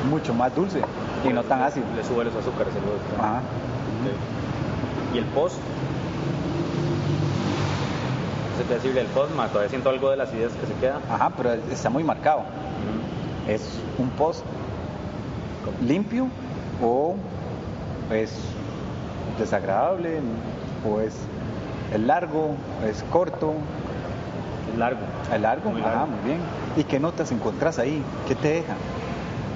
mucho 0.09 0.33
más 0.33 0.55
dulce 0.55 0.81
y 1.23 1.27
no 1.27 1.43
tan 1.43 1.61
ácido. 1.61 1.85
Le 1.95 2.03
sube 2.03 2.23
los 2.23 2.33
azúcares 2.33 2.73
el 2.75 2.81
huevo. 2.81 2.97
Ajá. 3.19 3.41
Y 5.13 5.19
el 5.19 5.25
post, 5.25 5.57
qué 8.67 8.73
decirle 8.73 9.01
el 9.01 9.07
post, 9.09 9.33
todavía 9.33 9.69
siento 9.69 9.91
algo 9.91 10.09
de 10.09 10.17
las 10.17 10.33
ideas 10.33 10.51
que 10.53 10.65
se 10.65 10.73
queda. 10.79 10.99
Ajá, 11.11 11.31
pero 11.37 11.53
está 11.53 11.91
muy 11.91 12.03
marcado. 12.03 12.41
Es 13.47 13.79
un 13.99 14.09
post 14.09 14.43
limpio 15.85 16.27
o 16.81 17.13
es 18.11 18.33
desagradable 19.37 20.21
o 20.89 21.01
es 21.01 21.13
el 21.93 22.07
largo, 22.07 22.55
es 22.89 23.03
corto, 23.11 23.53
Es 23.53 23.86
largo, 24.79 25.01
el 25.33 25.41
largo, 25.41 25.71
Muy 25.71 25.81
ajá, 25.81 25.91
largo. 25.91 26.07
muy 26.07 26.19
bien. 26.25 26.41
¿Y 26.75 26.83
qué 26.83 26.99
notas 26.99 27.31
encontrás 27.31 27.79
ahí? 27.79 28.03
¿Qué 28.27 28.35
te 28.35 28.47
deja? 28.49 28.73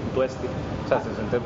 un 0.06 0.12
tueste. 0.16 0.48
O 0.86 0.88
sea, 0.90 1.00
se 1.02 1.14
siente, 1.16 1.40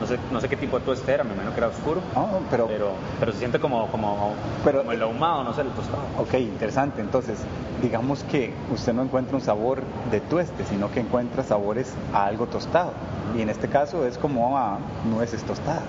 no 0.00 0.06
sé, 0.06 0.18
no 0.32 0.40
sé 0.40 0.48
qué 0.48 0.56
tipo 0.56 0.78
de 0.78 0.84
tueste 0.84 1.12
era, 1.12 1.22
me 1.22 1.32
imagino 1.34 1.52
que 1.54 1.58
era 1.60 1.68
oscuro. 1.68 2.00
Ah, 2.16 2.26
pero, 2.50 2.66
Pero, 2.66 2.92
pero 3.20 3.32
se 3.32 3.38
siente 3.38 3.60
como, 3.60 3.86
como, 3.88 4.34
Pero- 4.64 4.78
como 4.80 4.92
el 4.92 5.02
ahumado, 5.02 5.44
no 5.44 5.52
sé, 5.54 5.60
el 5.60 5.68
tostado. 5.70 6.02
ok, 6.18 6.34
interesante. 6.34 7.00
Entonces, 7.00 7.38
digamos 7.82 8.24
que 8.24 8.52
usted 8.72 8.92
no 8.94 9.02
encuentra 9.02 9.36
un 9.36 9.42
sabor 9.42 9.82
de 10.10 10.20
tueste, 10.20 10.64
sino 10.64 10.90
que 10.90 11.00
encuentra 11.00 11.44
sabores 11.44 11.94
a 12.12 12.26
algo 12.26 12.46
tostado. 12.46 12.92
Y 13.36 13.42
en 13.42 13.48
este 13.50 13.68
caso 13.68 14.04
es 14.06 14.18
como 14.18 14.58
a 14.58 14.78
nueces 15.04 15.42
tostadas. 15.44 15.84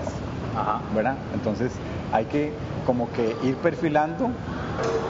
Ajá. 0.56 0.80
¿verdad? 0.94 1.16
Entonces 1.34 1.72
hay 2.12 2.24
que 2.26 2.52
como 2.86 3.10
que 3.12 3.36
ir 3.42 3.56
perfilando 3.56 4.30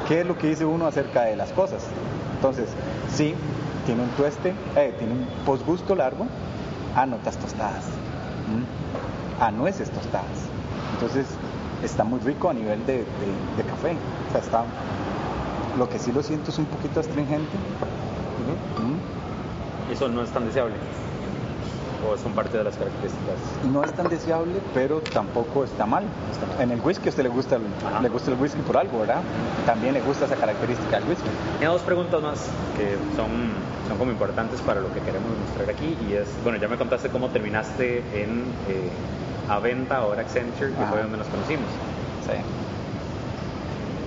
qué 0.09 0.21
es 0.23 0.27
lo 0.27 0.37
que 0.39 0.49
dice 0.49 0.65
uno 0.65 0.87
acerca 0.87 1.23
de 1.23 1.37
las 1.37 1.53
cosas. 1.53 1.83
Entonces, 2.37 2.69
sí, 3.15 3.35
tiene 3.87 4.03
un 4.03 4.09
tueste, 4.11 4.55
eh, 4.77 4.95
tiene 4.99 5.13
un 5.15 5.27
posgusto 5.45 5.95
largo 5.95 6.27
a 6.95 7.07
notas 7.07 7.37
tostadas, 7.39 7.85
¿m? 8.53 8.65
a 9.41 9.51
nueces 9.51 9.91
tostadas. 9.91 10.27
Entonces, 10.95 11.27
está 11.83 12.05
muy 12.05 12.21
rico 12.21 12.49
a 12.51 12.55
nivel 12.55 12.85
de, 12.87 12.99
de- 12.99 13.05
de 13.57 13.63
café. 13.69 13.97
O 14.29 14.33
sea, 14.33 14.41
está, 14.41 14.65
lo 15.79 15.89
que 15.89 15.99
sí 15.99 16.13
lo 16.13 16.23
siento 16.23 16.51
es 16.51 16.59
un 16.59 16.67
poquito 16.67 17.01
astringente. 17.01 17.57
¿m? 18.79 19.93
Eso 19.93 20.09
no 20.09 20.23
es 20.23 20.31
tan 20.31 20.45
deseable. 20.47 20.75
O 22.05 22.17
son 22.17 22.33
parte 22.33 22.59
de 22.59 22.65
las 22.65 22.77
características. 22.77 23.37
No 23.73 23.83
es 23.83 23.93
tan 23.93 24.09
deseable, 24.09 24.61
pero 24.75 25.01
tampoco 25.01 25.65
está 25.65 25.87
mal. 25.87 26.05
Está 26.31 26.47
mal. 26.47 26.61
En 26.61 26.71
el 26.71 26.81
whisky 26.81 27.07
a 27.07 27.11
usted 27.11 27.23
le 27.23 27.29
gusta 27.31 27.57
el, 27.57 27.63
Ajá. 27.87 28.03
le 28.03 28.09
gusta 28.09 28.31
el 28.31 28.39
whisky 28.41 28.61
por 28.61 28.77
algo, 28.77 29.01
¿verdad? 29.01 29.21
También 29.65 29.95
le 29.95 30.01
gusta 30.03 30.27
esa 30.27 30.37
característica 30.37 31.01
del 31.01 31.09
whisky. 31.09 31.29
Tenía 31.55 31.71
dos 31.71 31.83
preguntas 31.83 32.23
más 32.23 32.49
que 32.77 32.97
son, 33.17 33.31
son 33.89 33.99
como 33.99 34.11
importantes 34.11 34.61
para 34.61 34.81
lo 34.81 34.93
que 34.93 35.01
queremos 35.01 35.31
mostrar 35.47 35.71
aquí. 35.71 35.97
Y 36.09 36.15
es, 36.15 36.29
bueno, 36.43 36.59
ya 36.59 36.69
me 36.69 36.77
contaste 36.77 37.09
cómo 37.09 37.29
terminaste 37.31 37.99
en 38.15 38.45
eh, 38.69 38.91
Aventa, 39.49 39.99
ahora 39.99 40.21
Accenture, 40.23 40.73
que 40.75 40.83
Ajá. 40.83 40.91
fue 40.93 41.03
donde 41.03 41.19
nos 41.19 41.27
conocimos. 41.29 41.67
Sí. 42.27 42.33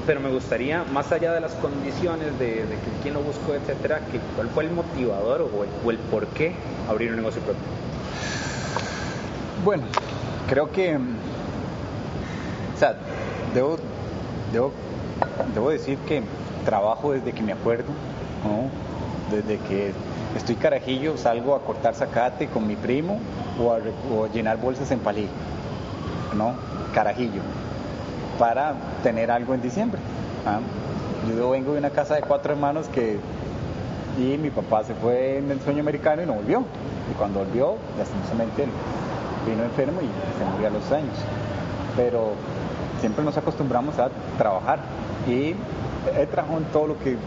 Pero 0.09 0.21
me 0.21 0.31
gustaría, 0.31 0.83
más 0.91 1.11
allá 1.11 1.33
de 1.33 1.39
las 1.39 1.51
condiciones 1.51 2.39
de, 2.39 2.65
que 2.65 3.03
quién 3.03 3.13
lo 3.13 3.21
buscó, 3.21 3.53
etcétera, 3.53 3.99
que, 4.11 4.19
¿cuál 4.35 4.49
fue 4.49 4.63
el 4.63 4.71
motivador 4.71 5.41
o 5.41 5.63
el, 5.63 5.97
el 5.97 6.03
por 6.05 6.25
qué 6.29 6.55
abrir 6.89 7.11
un 7.11 7.17
negocio 7.17 7.39
propio? 7.43 7.61
Bueno, 9.63 9.83
creo 10.47 10.71
que, 10.71 10.97
mm, 10.97 11.15
o 12.73 12.79
sea, 12.79 12.95
debo, 13.53 13.77
decir 15.69 15.99
que 15.99 16.23
trabajo 16.65 17.11
desde 17.11 17.31
que 17.31 17.43
me 17.43 17.51
acuerdo, 17.51 17.91
¿no? 18.43 18.71
Desde 19.37 19.59
que 19.67 19.93
estoy 20.35 20.55
carajillo, 20.55 21.17
salgo 21.17 21.53
a 21.53 21.61
cortar 21.61 21.93
zacate 21.93 22.47
con 22.47 22.65
mi 22.65 22.75
primo 22.75 23.19
o 23.63 23.73
a, 23.73 23.77
o 24.11 24.25
llenar 24.25 24.57
bolsas 24.57 24.89
en 24.89 25.01
palillo, 25.01 25.29
¿no? 26.35 26.55
Carajillo, 26.95 27.43
para 28.39 28.73
tener 29.03 29.29
algo 29.29 29.53
en 29.53 29.61
diciembre. 29.61 29.99
¿ah? 30.47 30.59
Yo 31.37 31.51
vengo 31.51 31.73
de 31.73 31.79
una 31.79 31.91
casa 31.91 32.15
de 32.15 32.21
cuatro 32.21 32.53
hermanos 32.53 32.87
que 32.87 33.19
y 34.17 34.37
mi 34.37 34.49
papá 34.49 34.83
se 34.83 34.95
fue 34.95 35.37
en 35.37 35.51
el 35.51 35.61
sueño 35.61 35.81
americano 35.81 36.23
y 36.23 36.25
no 36.25 36.33
volvió. 36.33 36.63
Y 37.11 37.13
cuando 37.17 37.39
volvió, 37.39 37.75
lastimosamente 37.97 38.65
vino 39.45 39.63
enfermo 39.63 40.01
y 40.01 40.09
se 40.37 40.51
murió 40.51 40.67
a 40.67 40.71
los 40.71 40.91
años. 40.91 41.15
Pero 41.95 42.31
siempre 42.99 43.23
nos 43.23 43.37
acostumbramos 43.37 43.97
a 43.99 44.09
trabajar 44.37 44.79
y 45.27 45.55
he 46.17 46.25
trabajado 46.25 46.59
en 46.59 46.65
todo 46.65 46.87
lo 46.87 46.99
que 46.99 47.17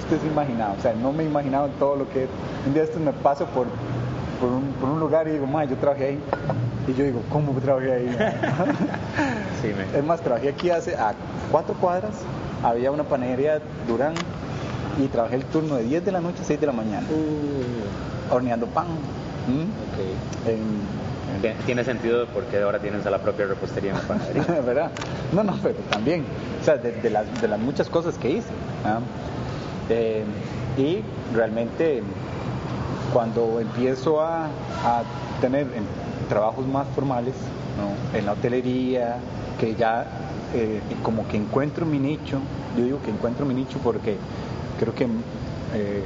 usted 0.00 0.20
se 0.20 0.26
imaginaba. 0.26 0.74
O 0.78 0.80
sea, 0.80 0.94
no 0.94 1.12
me 1.12 1.24
he 1.24 1.26
imaginado 1.26 1.66
en 1.66 1.72
todo 1.72 1.96
lo 1.96 2.08
que... 2.08 2.26
Un 2.66 2.74
día 2.74 2.82
estos 2.82 3.00
me 3.00 3.12
paso 3.12 3.46
por, 3.46 3.66
por, 4.40 4.50
un, 4.50 4.64
por 4.80 4.90
un 4.90 5.00
lugar 5.00 5.28
y 5.28 5.32
digo, 5.32 5.46
yo 5.46 5.76
trabajé 5.76 6.06
ahí. 6.06 6.20
Y 6.88 6.94
yo 6.94 7.04
digo, 7.04 7.22
¿cómo 7.30 7.52
trabajé 7.60 7.92
ahí? 7.92 8.16
Sí, 9.62 9.68
me, 9.76 9.98
Es 9.98 10.04
más, 10.04 10.20
trabajé 10.20 10.50
aquí 10.50 10.70
hace 10.70 10.94
a 10.94 11.14
cuatro 11.50 11.74
cuadras, 11.74 12.12
había 12.62 12.90
una 12.90 13.04
panadería 13.04 13.60
Durán 13.88 14.12
y 15.02 15.08
trabajé 15.08 15.36
el 15.36 15.44
turno 15.44 15.76
de 15.76 15.84
10 15.84 16.04
de 16.04 16.12
la 16.12 16.20
noche 16.20 16.42
a 16.42 16.44
6 16.44 16.60
de 16.60 16.66
la 16.66 16.72
mañana, 16.72 17.06
horneando 18.30 18.66
pan. 18.66 18.86
Tiene 21.66 21.84
sentido 21.84 22.26
porque 22.32 22.60
ahora 22.62 22.78
tienes 22.78 23.04
a 23.06 23.10
la 23.10 23.18
propia 23.18 23.46
repostería 23.46 23.90
en 23.92 23.96
la 23.96 24.02
panadería. 24.02 24.60
¿verdad? 24.66 24.90
No, 25.32 25.42
no, 25.42 25.58
pero 25.62 25.74
también, 25.90 26.24
o 26.60 26.64
sea, 26.64 26.76
de, 26.76 26.92
de 26.92 27.10
las, 27.10 27.40
de 27.40 27.48
las 27.48 27.58
muchas 27.58 27.88
cosas 27.88 28.16
que 28.16 28.30
hice. 28.30 28.48
¿ah? 28.84 29.00
Eh, 29.88 30.24
y 30.78 31.02
realmente 31.34 32.02
cuando 33.12 33.60
empiezo 33.60 34.20
a, 34.20 34.44
a 34.46 35.02
tener 35.40 35.62
en- 35.74 36.05
trabajos 36.28 36.66
más 36.66 36.86
formales, 36.88 37.34
en 38.14 38.24
la 38.26 38.32
hotelería, 38.32 39.18
que 39.60 39.74
ya 39.74 40.06
eh, 40.54 40.80
como 41.02 41.26
que 41.28 41.36
encuentro 41.36 41.84
mi 41.86 41.98
nicho, 41.98 42.40
yo 42.76 42.84
digo 42.84 43.00
que 43.02 43.10
encuentro 43.10 43.44
mi 43.46 43.54
nicho 43.54 43.78
porque 43.82 44.16
creo 44.78 44.94
que 44.94 45.06
eh, 45.74 46.04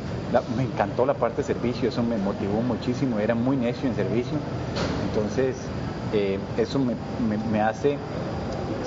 me 0.57 0.63
encantó 0.65 1.07
la 1.07 1.15
parte 1.15 1.39
de 1.39 1.45
servicio, 1.45 1.89
eso 1.89 2.03
me 2.03 2.17
motivó 2.17 2.61
muchísimo, 2.63 3.19
era 3.19 3.35
muy 3.35 3.57
necio 3.57 3.89
en 3.89 3.95
servicio, 3.95 4.39
entonces 5.09 5.57
eh, 6.13 6.39
eso 6.57 6.79
me, 6.79 6.95
me- 7.29 7.39
me 7.51 7.61
hace 7.61 7.97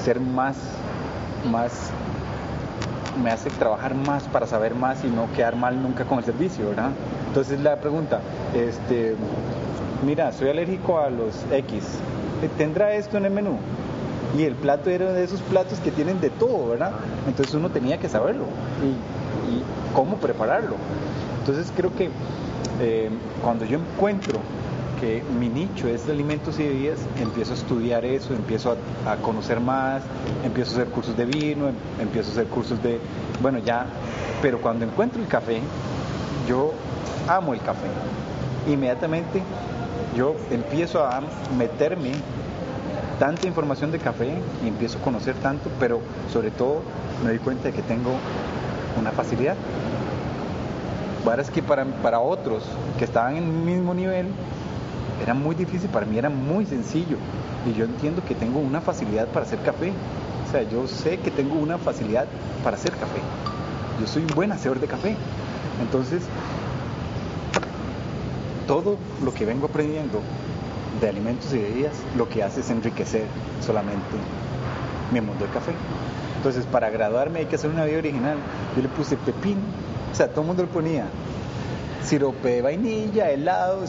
ser 0.03 0.19
más, 0.19 0.57
más, 1.51 1.91
me 3.23 3.29
hace 3.31 3.49
trabajar 3.51 3.93
más 3.95 4.23
para 4.23 4.47
saber 4.47 4.73
más 4.75 5.03
y 5.03 5.07
no 5.07 5.31
quedar 5.33 5.55
mal 5.55 5.81
nunca 5.81 6.03
con 6.05 6.17
el 6.17 6.23
servicio, 6.25 6.67
¿verdad? 6.69 6.91
Entonces 7.27 7.59
la 7.59 7.77
pregunta, 7.79 8.21
este, 8.53 9.15
mira, 10.03 10.31
soy 10.31 10.49
alérgico 10.49 10.99
a 10.99 11.09
los 11.09 11.45
X, 11.51 11.83
¿tendrá 12.57 12.93
esto 12.93 13.17
en 13.17 13.25
el 13.25 13.31
menú? 13.31 13.57
Y 14.37 14.43
el 14.43 14.55
plato 14.55 14.89
era 14.89 15.13
de 15.13 15.23
esos 15.23 15.41
platos 15.41 15.79
que 15.79 15.91
tienen 15.91 16.19
de 16.19 16.29
todo, 16.29 16.69
¿verdad? 16.69 16.91
Entonces 17.27 17.53
uno 17.53 17.69
tenía 17.69 17.97
que 17.99 18.09
saberlo 18.09 18.45
y, 18.83 18.95
cómo 19.93 20.17
prepararlo. 20.17 20.75
Entonces 21.39 21.71
creo 21.75 21.93
que 21.95 22.09
eh, 22.81 23.09
cuando 23.43 23.65
yo 23.65 23.77
encuentro 23.77 24.39
que 24.99 25.23
mi 25.37 25.49
nicho 25.49 25.87
es 25.87 26.07
de 26.07 26.13
alimentos 26.13 26.57
y 26.59 26.63
bebidas, 26.63 26.99
empiezo 27.19 27.51
a 27.51 27.55
estudiar 27.55 28.05
eso, 28.05 28.33
empiezo 28.33 28.75
a, 29.05 29.11
a 29.11 29.17
conocer 29.17 29.59
más, 29.59 30.01
empiezo 30.43 30.71
a 30.71 30.81
hacer 30.81 30.87
cursos 30.91 31.15
de 31.15 31.25
vino, 31.25 31.67
em- 31.67 31.75
empiezo 31.99 32.29
a 32.29 32.31
hacer 32.33 32.47
cursos 32.47 32.81
de, 32.81 32.99
bueno, 33.41 33.59
ya, 33.59 33.85
pero 34.41 34.59
cuando 34.61 34.85
encuentro 34.85 35.21
el 35.21 35.27
café, 35.27 35.61
yo 36.47 36.73
amo 37.27 37.53
el 37.53 37.61
café. 37.61 37.87
Inmediatamente 38.67 39.43
yo 40.15 40.35
empiezo 40.51 41.05
a 41.05 41.21
meterme 41.57 42.11
tanta 43.19 43.47
información 43.47 43.91
de 43.91 43.99
café 43.99 44.33
y 44.63 44.67
empiezo 44.67 44.97
a 44.97 45.01
conocer 45.01 45.35
tanto, 45.35 45.69
pero 45.79 46.01
sobre 46.31 46.51
todo 46.51 46.81
me 47.23 47.29
doy 47.29 47.39
cuenta 47.39 47.65
de 47.65 47.73
que 47.73 47.81
tengo 47.81 48.11
una 48.99 49.11
facilidad. 49.11 49.55
Que 51.53 51.63
para, 51.63 51.85
para 51.85 52.19
otros 52.19 52.63
que 52.97 53.05
estaban 53.05 53.37
en 53.37 53.43
el 53.43 53.49
mismo 53.49 53.93
nivel, 53.93 54.27
era 55.21 55.33
muy 55.33 55.55
difícil, 55.55 55.89
para 55.89 56.05
mí 56.05 56.17
era 56.17 56.29
muy 56.29 56.65
sencillo. 56.65 57.17
Y 57.65 57.73
yo 57.73 57.85
entiendo 57.85 58.23
que 58.25 58.35
tengo 58.35 58.59
una 58.59 58.81
facilidad 58.81 59.27
para 59.27 59.45
hacer 59.45 59.59
café. 59.59 59.93
O 60.47 60.51
sea, 60.51 60.63
yo 60.63 60.87
sé 60.87 61.17
que 61.19 61.31
tengo 61.31 61.55
una 61.55 61.77
facilidad 61.77 62.27
para 62.63 62.75
hacer 62.75 62.91
café. 62.91 63.19
Yo 63.99 64.07
soy 64.07 64.23
un 64.23 64.35
buen 64.35 64.51
hacedor 64.51 64.79
de 64.79 64.87
café. 64.87 65.15
Entonces, 65.81 66.23
todo 68.67 68.97
lo 69.23 69.33
que 69.33 69.45
vengo 69.45 69.67
aprendiendo 69.67 70.21
de 71.01 71.09
alimentos 71.09 71.53
y 71.53 71.59
bebidas, 71.59 71.93
lo 72.17 72.29
que 72.29 72.43
hace 72.43 72.61
es 72.61 72.69
enriquecer 72.69 73.25
solamente 73.65 74.15
mi 75.11 75.21
mundo 75.21 75.43
del 75.43 75.53
café. 75.53 75.71
Entonces, 76.37 76.65
para 76.65 76.89
graduarme 76.89 77.39
hay 77.39 77.45
que 77.45 77.55
hacer 77.55 77.69
una 77.69 77.83
bebida 77.83 77.99
original. 77.99 78.37
Yo 78.75 78.81
le 78.81 78.89
puse 78.89 79.15
pepino, 79.17 79.61
o 80.11 80.15
sea, 80.15 80.27
todo 80.27 80.41
el 80.41 80.47
mundo 80.47 80.63
le 80.63 80.69
ponía 80.69 81.05
sirope 82.03 82.49
de 82.49 82.61
vainilla, 82.61 83.29
helado, 83.31 83.85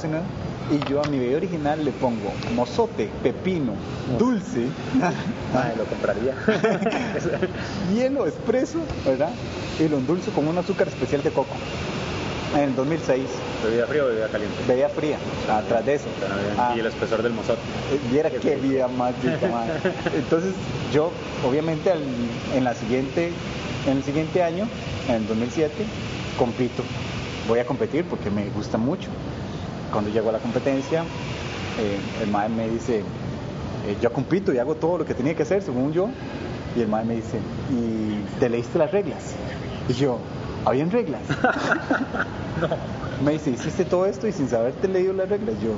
y 0.70 0.91
yo 0.91 1.03
a 1.03 1.09
mi 1.09 1.18
bebida 1.18 1.37
original 1.37 1.85
le 1.85 1.91
pongo 1.91 2.33
mozote, 2.55 3.11
pepino, 3.22 3.72
dulce, 4.18 4.66
Madre, 5.53 5.77
lo 5.77 5.85
compraría. 5.85 6.35
hielo, 7.93 8.27
espresso, 8.27 8.79
¿verdad? 9.05 9.31
Y 9.79 9.89
lo 9.89 9.99
endulzo 9.99 10.31
con 10.31 10.49
un 10.49 10.57
azúcar 10.57 10.89
especial 10.89 11.22
de 11.22 11.31
coco. 11.31 11.55
En 12.55 12.61
el 12.61 12.76
2006. 12.76 13.22
¿Bebida 13.64 13.86
fría 13.86 14.05
o 14.05 14.07
bebida 14.07 14.28
caliente? 14.28 14.57
Bebida 14.68 14.88
fría, 14.88 15.18
atrás 15.50 15.84
de 15.84 15.94
eso. 15.94 16.07
Bien. 16.20 16.55
Ah, 16.59 16.72
Y 16.76 16.80
el 16.80 16.86
espesor 16.86 17.22
del 17.22 17.32
mozote. 17.32 17.61
eh, 17.92 17.98
Viera 18.11 18.30
qué 18.30 18.57
vida 18.57 18.86
más. 18.88 19.12
Entonces, 20.14 20.55
yo, 20.92 21.11
obviamente, 21.44 21.90
al- 21.90 22.02
en, 22.55 22.62
la 22.64 22.74
siguiente, 22.74 23.32
en 23.86 23.96
el 23.98 24.05
siguiente 24.05 24.42
año, 24.42 24.68
en 25.09 25.14
el 25.16 25.26
2007, 25.26 25.72
compito. 26.38 26.82
Voy 27.48 27.59
a 27.59 27.66
competir 27.66 28.05
porque 28.09 28.30
me 28.30 28.48
gusta 28.50 28.78
mucho. 28.78 29.09
Cuando 29.92 30.11
llego 30.11 30.28
a 30.28 30.32
la 30.32 30.38
competencia, 30.38 31.02
eh, 31.80 31.98
el 32.22 32.30
maestro 32.30 32.57
me 32.57 32.68
dice, 32.70 32.98
eh, 33.86 33.96
yo 34.00 34.12
compito 34.12 34.52
y 34.52 34.59
hago 34.59 34.76
todo 34.76 34.98
lo 34.98 35.05
que 35.05 35.14
tenía 35.14 35.34
que 35.34 35.42
hacer, 35.42 35.61
según 35.62 35.92
yo. 35.92 36.09
Y 36.76 36.80
el 36.82 36.88
maestro 36.88 37.09
me 37.09 37.20
dice, 37.20 37.38
¿y 37.72 38.38
te 38.38 38.48
leíste 38.48 38.78
las 38.78 38.90
reglas? 38.92 39.34
Y 39.88 39.92
yo, 39.94 40.18
¿habían 40.65 40.91
reglas? 40.91 41.21
Me 43.25 43.33
dice, 43.33 43.51
¿hiciste 43.51 43.85
todo 43.85 44.07
esto 44.07 44.27
y 44.27 44.33
sin 44.33 44.49
saberte 44.49 44.89
leído 44.89 45.12
las 45.12 45.29
reglas? 45.29 45.55
Yo, 45.61 45.73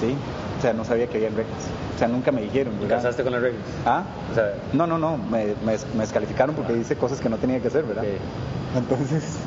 sí. 0.00 0.14
O 0.58 0.62
sea, 0.62 0.72
no 0.72 0.84
sabía 0.84 1.06
que 1.08 1.16
había 1.16 1.30
reglas. 1.30 1.58
O 1.94 1.98
sea, 1.98 2.08
nunca 2.08 2.30
me 2.32 2.42
dijeron, 2.42 2.74
¿Y 2.78 2.82
¿verdad? 2.82 2.96
casaste 2.98 3.22
con 3.22 3.32
las 3.32 3.42
reglas? 3.42 3.62
¿Ah? 3.84 4.04
O 4.30 4.34
sea, 4.34 4.54
No, 4.72 4.86
no, 4.86 4.98
no, 4.98 5.16
me, 5.16 5.46
me, 5.64 5.76
me 5.94 6.00
descalificaron 6.00 6.54
porque 6.54 6.76
hice 6.76 6.96
cosas 6.96 7.20
que 7.20 7.28
no 7.28 7.36
tenía 7.38 7.60
que 7.60 7.68
hacer, 7.68 7.84
¿verdad? 7.84 8.04
Ok. 8.04 8.78
Entonces, 8.78 9.38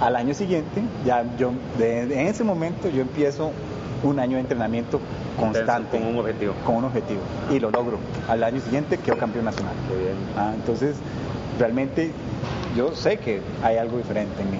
al 0.00 0.16
año 0.16 0.34
siguiente, 0.34 0.82
ya 1.04 1.24
yo, 1.38 1.52
de- 1.78 2.02
en 2.20 2.26
ese 2.26 2.42
momento 2.44 2.88
yo 2.88 3.00
empiezo 3.02 3.52
un 4.02 4.18
año 4.18 4.36
de 4.36 4.40
entrenamiento 4.40 5.00
constante. 5.38 5.98
con 5.98 6.06
un 6.08 6.18
objetivo. 6.18 6.54
Con 6.64 6.74
un 6.76 6.84
objetivo. 6.86 7.20
Y 7.50 7.60
lo 7.60 7.70
logro. 7.70 7.98
Al 8.28 8.42
año 8.42 8.60
siguiente 8.60 8.98
quedo 8.98 9.18
campeón 9.18 9.44
nacional. 9.44 9.74
Qué 9.88 9.96
bien. 9.96 10.14
Ah, 10.36 10.52
entonces, 10.54 10.96
realmente 11.58 12.12
yo 12.76 12.94
sé 12.94 13.18
que 13.18 13.40
hay 13.62 13.76
algo 13.76 13.98
diferente 13.98 14.42
en 14.42 14.50
mí. 14.50 14.58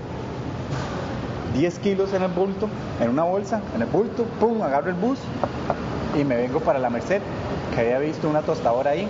10 1.55 1.79
kilos 1.79 2.13
en 2.13 2.23
el 2.23 2.31
bulto, 2.31 2.69
en 3.01 3.11
una 3.11 3.25
bolsa, 3.25 3.61
en 3.75 3.83
el 3.83 3.89
bulto, 3.89 4.25
pum, 4.39 4.63
agarro 4.63 4.91
el 4.91 4.97
bus 4.97 5.19
y 6.19 6.25
me 6.25 6.37
vengo 6.37 6.61
para 6.61 6.79
la 6.79 6.91
Merced, 6.91 7.21
que 7.75 7.81
había 7.81 7.99
visto 7.99 8.29
una 8.29 8.43
tostadora 8.43 8.91
ahí, 8.91 9.09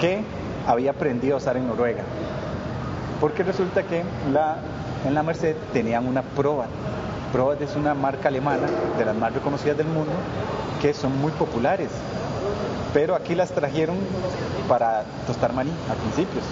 que 0.00 0.22
había 0.66 0.92
aprendido 0.92 1.34
a 1.34 1.38
usar 1.38 1.56
en 1.56 1.66
Noruega. 1.66 2.02
Porque 3.20 3.42
resulta 3.42 3.82
que 3.82 4.00
en 4.00 5.14
la 5.14 5.22
Merced 5.22 5.56
tenían 5.72 6.06
una 6.06 6.22
Probat. 6.22 6.68
Probat 7.32 7.60
es 7.60 7.76
una 7.76 7.94
marca 7.94 8.28
alemana, 8.28 8.66
de 8.98 9.04
las 9.04 9.14
más 9.14 9.32
reconocidas 9.32 9.76
del 9.76 9.86
mundo, 9.86 10.12
que 10.80 10.94
son 10.94 11.20
muy 11.20 11.32
populares. 11.32 11.90
Pero 12.92 13.14
aquí 13.14 13.34
las 13.34 13.52
trajeron 13.52 13.96
para 14.68 15.04
tostar 15.26 15.52
maní 15.52 15.70
a 15.90 15.94
principios. 15.94 16.44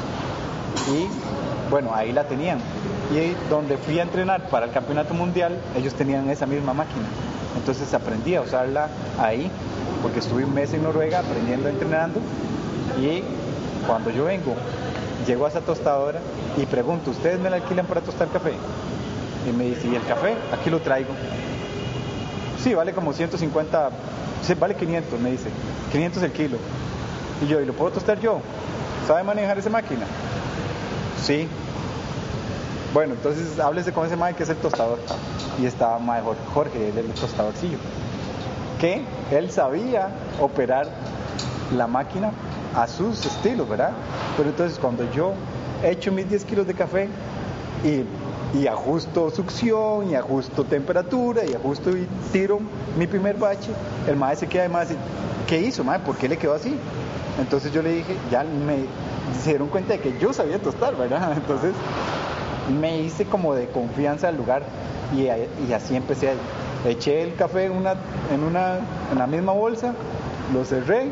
Y 0.89 1.09
bueno, 1.71 1.95
ahí 1.95 2.13
la 2.13 2.25
tenían. 2.25 2.59
Y 3.11 3.35
donde 3.49 3.79
fui 3.79 3.99
a 3.99 4.03
entrenar 4.03 4.49
para 4.49 4.67
el 4.67 4.73
campeonato 4.73 5.15
mundial, 5.15 5.59
ellos 5.77 5.95
tenían 5.95 6.29
esa 6.29 6.47
misma 6.47 6.75
máquina. 6.75 7.07
Entonces 7.57 7.93
aprendí 7.95 8.35
a 8.35 8.43
usarla 8.43 8.89
ahí, 9.19 9.51
porque 10.03 10.19
estuve 10.19 10.45
un 10.45 10.55
mes 10.55 10.73
en 10.75 10.83
Noruega 10.83 11.21
aprendiendo, 11.21 11.69
entrenando. 11.69 12.21
Y 13.01 13.23
cuando 13.87 14.11
yo 14.11 14.25
vengo, 14.25 14.55
llego 15.27 15.47
a 15.47 15.49
esa 15.49 15.61
tostadora 15.61 16.21
y 16.57 16.67
pregunto, 16.67 17.11
¿ustedes 17.11 17.41
me 17.41 17.49
la 17.49 17.57
alquilan 17.57 17.87
para 17.87 18.01
tostar 18.01 18.29
café? 18.29 18.53
Y 19.49 19.53
me 19.53 19.65
dice, 19.65 19.89
¿y 19.89 19.95
el 19.95 20.05
café? 20.05 20.35
Aquí 20.53 20.69
lo 20.69 20.81
traigo. 20.81 21.11
Sí, 22.63 22.75
vale 22.75 22.93
como 22.93 23.13
150, 23.13 23.91
sí, 24.43 24.55
vale 24.55 24.75
500, 24.75 25.21
me 25.21 25.31
dice. 25.31 25.49
500 25.93 26.23
el 26.25 26.33
kilo. 26.33 26.59
Y 27.43 27.47
yo, 27.47 27.61
¿y 27.61 27.65
lo 27.65 27.73
puedo 27.73 27.93
tostar 27.93 28.21
yo? 28.21 28.41
¿Sabe 29.07 29.23
manejar 29.23 29.59
esa 29.59 29.71
máquina? 29.71 30.05
Sí. 31.25 31.49
Bueno, 32.95 33.15
entonces 33.15 33.59
háblese 33.61 33.93
con 33.93 34.07
ese 34.07 34.17
mae 34.17 34.35
que 34.35 34.45
es 34.45 34.49
el 34.49 34.57
tostador. 34.57 34.99
Y 35.61 35.67
estaba 35.67 35.99
mae 35.99 36.23
Jorge, 36.55 36.89
él 36.89 36.99
el 36.99 37.13
tostadorcillo. 37.13 37.79
Que 38.81 39.03
él 39.31 39.51
sabía 39.51 40.09
operar 40.41 40.89
la 41.77 41.87
máquina 41.87 42.33
a 42.75 42.87
sus 42.87 43.27
estilos, 43.27 43.69
¿verdad? 43.69 43.91
Pero 44.37 44.49
entonces 44.49 44.79
cuando 44.79 45.11
yo 45.13 45.35
echo 45.83 46.13
mis 46.13 46.29
10 46.29 46.45
kilos 46.45 46.67
de 46.67 46.75
café 46.75 47.09
y, 47.85 48.59
y 48.59 48.67
ajusto 48.67 49.31
succión 49.31 50.11
y 50.11 50.15
ajusto 50.15 50.65
temperatura 50.65 51.45
y 51.45 51.55
ajusto 51.55 51.97
y 51.97 52.07
tiro 52.33 52.61
mi 52.97 53.07
primer 53.07 53.37
bache, 53.37 53.71
el 54.09 54.17
maestro 54.17 54.47
se 54.47 54.53
queda 54.53 54.63
además, 54.63 54.89
¿qué 55.47 55.61
hizo, 55.61 55.85
mae? 55.85 55.99
¿Por 55.99 56.17
qué 56.17 56.29
le 56.29 56.39
quedó 56.39 56.55
así? 56.55 56.75
Entonces 57.39 57.73
yo 57.73 57.83
le 57.83 57.93
dije, 57.93 58.17
ya 58.31 58.45
me 58.45 58.87
dieron 59.45 59.69
cuenta 59.69 59.93
de 59.93 60.01
que 60.01 60.19
yo 60.19 60.33
sabía 60.33 60.59
tostar, 60.59 60.97
¿verdad? 60.97 61.33
Entonces 61.37 61.75
me 62.69 63.01
hice 63.01 63.25
como 63.25 63.55
de 63.55 63.67
confianza 63.69 64.29
al 64.29 64.37
lugar 64.37 64.63
y, 65.15 65.23
y 65.23 65.73
así 65.73 65.97
empecé. 65.97 66.33
Eché 66.87 67.23
el 67.23 67.35
café 67.35 67.65
en 67.65 67.73
una, 67.73 67.95
en 68.33 68.43
una, 68.43 68.77
en 69.11 69.19
la 69.19 69.27
misma 69.27 69.53
bolsa, 69.53 69.95
lo 70.53 70.65
cerré, 70.65 71.11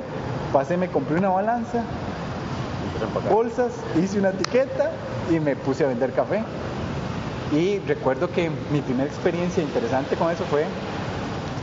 pasé, 0.52 0.76
me 0.76 0.88
compré 0.88 1.16
una 1.16 1.30
balanza, 1.30 1.82
bolsas, 3.30 3.72
hice 4.00 4.18
una 4.18 4.30
etiqueta 4.30 4.90
y 5.30 5.40
me 5.40 5.56
puse 5.56 5.84
a 5.84 5.88
vender 5.88 6.12
café. 6.12 6.42
Y 7.52 7.78
recuerdo 7.80 8.30
que 8.30 8.50
mi 8.72 8.80
primera 8.80 9.08
experiencia 9.08 9.62
interesante 9.62 10.16
con 10.16 10.30
eso 10.30 10.44
fue 10.44 10.64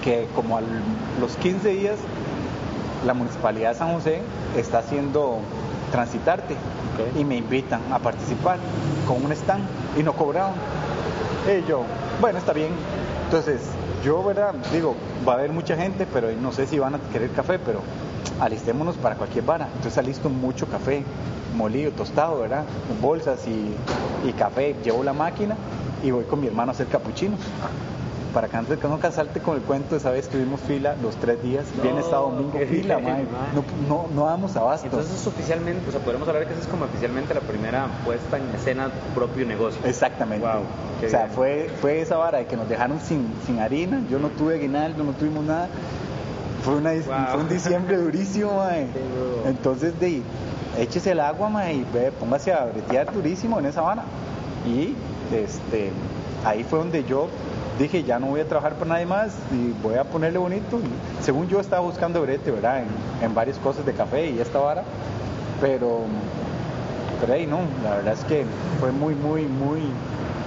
que 0.04 0.28
como 0.36 0.58
a 0.58 0.62
los 1.20 1.36
15 1.38 1.70
días 1.70 1.96
la 3.06 3.14
Municipalidad 3.14 3.72
de 3.72 3.76
San 3.76 3.94
José 3.94 4.22
está 4.58 4.80
haciendo 4.80 5.40
transitarte 5.94 6.56
y 7.16 7.24
me 7.24 7.38
invitan 7.38 7.80
a 7.92 8.00
participar 8.00 8.58
con 9.08 9.24
un 9.24 9.32
stand 9.32 9.64
y 9.96 10.02
no 10.02 10.14
cobraban. 10.14 10.56
Y 11.48 11.70
yo, 11.70 11.84
bueno, 12.20 12.40
está 12.40 12.52
bien. 12.52 12.72
Entonces, 13.26 13.62
yo, 14.04 14.24
¿verdad? 14.24 14.56
Digo, 14.72 14.96
va 15.28 15.34
a 15.34 15.36
haber 15.36 15.52
mucha 15.52 15.78
gente, 15.78 16.08
pero 16.12 16.32
no 16.32 16.52
sé 16.52 16.66
si 16.66 16.80
van 16.80 16.96
a 16.96 17.00
querer 17.12 17.30
café, 17.30 17.60
pero 17.60 17.82
alistémonos 18.40 18.96
para 18.96 19.16
cualquier 19.18 19.46
vara. 19.46 19.68
Entonces, 19.68 19.96
alisto 20.00 20.32
mucho 20.32 20.66
café, 20.66 21.04
molido, 21.56 21.92
tostado, 21.92 22.40
¿verdad? 22.40 22.64
Bolsas 23.00 23.46
y, 23.48 24.28
y 24.28 24.34
café. 24.34 24.76
Llevo 24.84 25.04
la 25.04 25.14
máquina 25.14 25.56
y 26.04 26.10
voy 26.10 26.24
con 26.24 26.42
mi 26.42 26.48
hermano 26.48 26.72
a 26.72 26.74
hacer 26.74 26.88
capuchinos. 26.88 27.40
Para 28.34 28.48
que 28.48 28.58
antes 28.58 28.80
que 28.80 28.88
no 28.88 29.00
casarte 29.00 29.42
con 29.42 29.58
el 29.58 29.62
cuento, 29.62 29.96
esa 29.96 30.10
vez 30.10 30.28
tuvimos 30.28 30.60
fila 30.62 30.96
los 31.04 31.16
tres 31.18 31.42
días, 31.44 31.66
viernes, 31.82 32.06
sábado, 32.06 32.32
domingo, 32.32 32.58
fila, 32.68 32.98
mae. 32.98 33.26
No, 33.54 33.64
no, 33.88 34.08
no 34.14 34.26
damos 34.26 34.56
abasto. 34.56 34.88
Entonces 34.88 35.22
es 35.22 35.28
oficialmente, 35.28 35.88
o 35.88 35.92
sea, 35.92 36.02
podemos 36.02 36.28
hablar 36.28 36.48
que 36.48 36.54
esa 36.54 36.64
es 36.64 36.68
como 36.68 36.86
oficialmente 36.86 37.34
la 37.36 37.42
primera 37.42 37.88
puesta 38.04 38.38
en 38.38 38.50
escena 38.56 38.86
de 38.86 38.92
tu 38.92 39.14
propio 39.14 39.46
negocio. 39.46 39.80
Exactamente. 39.86 40.46
Wow, 40.46 40.64
o 41.06 41.10
sea, 41.10 41.26
bien. 41.26 41.36
fue, 41.36 41.70
fue 41.80 42.02
esa 42.02 42.18
vara 42.18 42.40
de 42.40 42.46
que 42.48 42.58
nos 42.58 42.68
dejaron 42.68 43.00
sin, 43.00 43.28
sin 43.46 43.60
harina, 43.60 44.02
yo 44.10 44.18
no 44.18 44.30
tuve 44.30 44.56
aguinaldo, 44.56 45.04
no 45.04 45.12
tuvimos 45.12 45.46
nada. 45.46 45.70
fue, 46.64 46.76
una, 46.76 46.92
fue 46.94 47.40
un 47.40 47.50
diciembre 47.50 47.98
durísimo, 47.98 48.58
mae. 48.58 48.88
Entonces, 49.46 50.00
de, 50.00 50.24
échese 50.80 51.12
el 51.12 51.20
agua, 51.20 51.50
mae, 51.50 51.76
y 51.76 51.86
ve, 51.94 52.12
póngase 52.12 52.52
a 52.52 52.66
bretear 52.66 53.14
durísimo 53.14 53.60
en 53.60 53.68
esa 53.68 53.82
vara. 53.82 54.04
Y 54.66 54.96
este, 55.36 55.92
ahí 56.46 56.64
fue 56.64 56.80
donde 56.80 57.04
yo 57.04 57.28
dije, 57.80 58.04
ya 58.04 58.20
no 58.20 58.28
voy 58.28 58.42
a 58.42 58.48
trabajar 58.48 58.74
por 58.76 58.88
nadie 58.88 59.06
más 59.06 59.36
y 59.52 59.72
voy 59.84 59.96
a 59.96 60.04
ponerle 60.04 60.38
bonito. 60.40 60.80
Y 60.80 61.24
según 61.24 61.48
yo 61.48 61.60
estaba 61.60 61.82
buscando 61.82 62.22
brete, 62.22 62.52
¿verdad? 62.52 62.82
En, 62.84 62.88
en 63.26 63.34
varias 63.34 63.58
cosas 63.58 63.86
de 63.86 63.94
café 63.94 64.30
y 64.30 64.40
esta 64.40 64.60
vara. 64.60 64.84
Pero, 65.62 66.02
pero 67.22 67.34
ahí 67.34 67.46
no, 67.48 67.60
la 67.84 67.96
verdad 67.98 68.14
es 68.14 68.24
que 68.26 68.46
fue 68.80 68.92
muy, 68.92 69.16
muy, 69.16 69.44
muy... 69.44 69.82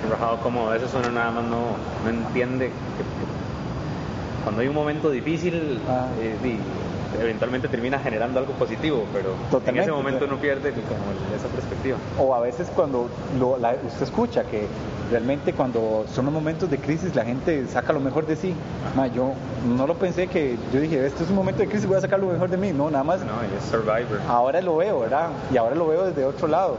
Trabajado 0.07 0.39
como 0.41 0.68
a 0.68 0.72
veces 0.74 0.91
uno 0.95 1.11
nada 1.11 1.31
más 1.33 1.45
no, 1.45 1.59
no 2.05 2.11
entiende 2.11 2.66
que, 2.66 2.72
que 2.72 4.43
cuando 4.45 4.61
hay 4.61 4.68
un 4.68 4.74
momento 4.74 5.11
difícil, 5.11 5.81
Ah. 5.89 6.07
eh, 6.20 6.37
eventualmente 7.21 7.69
termina 7.69 7.99
generando 7.99 8.39
algo 8.41 8.53
positivo, 8.55 9.05
pero 9.12 9.33
en 9.33 9.51
Totalmente, 9.51 9.81
ese 9.83 9.93
momento 9.93 10.25
uno 10.27 10.37
pierde 10.37 10.71
como 10.73 11.37
esa 11.37 11.49
perspectiva. 11.49 11.97
O 12.19 12.35
a 12.35 12.41
veces 12.41 12.69
cuando 12.75 13.09
lo- 13.39 13.57
la- 13.59 13.77
usted 13.87 14.03
escucha 14.03 14.45
que 14.45 14.67
realmente 15.11 15.53
cuando 15.53 16.05
son 16.12 16.25
los 16.27 16.35
momentos 16.35 16.69
de 16.71 16.79
crisis 16.79 17.14
la 17.14 17.25
gente 17.25 17.67
saca 17.69 17.93
lo 17.93 18.01
mejor 18.01 18.27
de 18.27 18.37
sí. 18.37 18.55
Ma, 18.97 19.07
yo 19.07 19.33
no 19.67 19.87
lo 19.87 19.95
pensé 19.95 20.27
que, 20.29 20.57
yo 20.73 20.81
dije, 20.81 21.05
este 21.07 21.25
es 21.25 21.31
un 21.31 21.37
momento 21.37 21.61
de 21.62 21.69
crisis, 21.69 21.87
voy 21.87 21.97
a 21.97 22.01
sacar 22.01 22.19
lo 22.21 22.27
mejor 22.27 22.49
de 22.51 22.57
mí. 22.57 22.73
No, 22.73 22.91
nada 22.91 23.05
más 23.05 23.21
No, 23.21 23.43
es 23.43 23.64
Survivor. 23.71 24.21
ahora 24.29 24.61
lo 24.61 24.77
veo, 24.77 25.01
¿verdad? 25.01 25.29
Y 25.53 25.57
ahora 25.57 25.75
lo 25.75 25.87
veo 25.89 26.07
desde 26.07 26.25
otro 26.25 26.49
lado, 26.49 26.77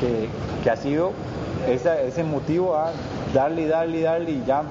que, 0.00 0.28
que 0.62 0.70
ha 0.70 0.76
sido 0.76 1.12
esa- 1.68 2.00
ese 2.00 2.22
motivo 2.24 2.76
a 2.76 2.92
darle 3.34 3.66
darle 3.66 4.02
darle 4.02 4.30
y 4.32 4.44
ya 4.46 4.62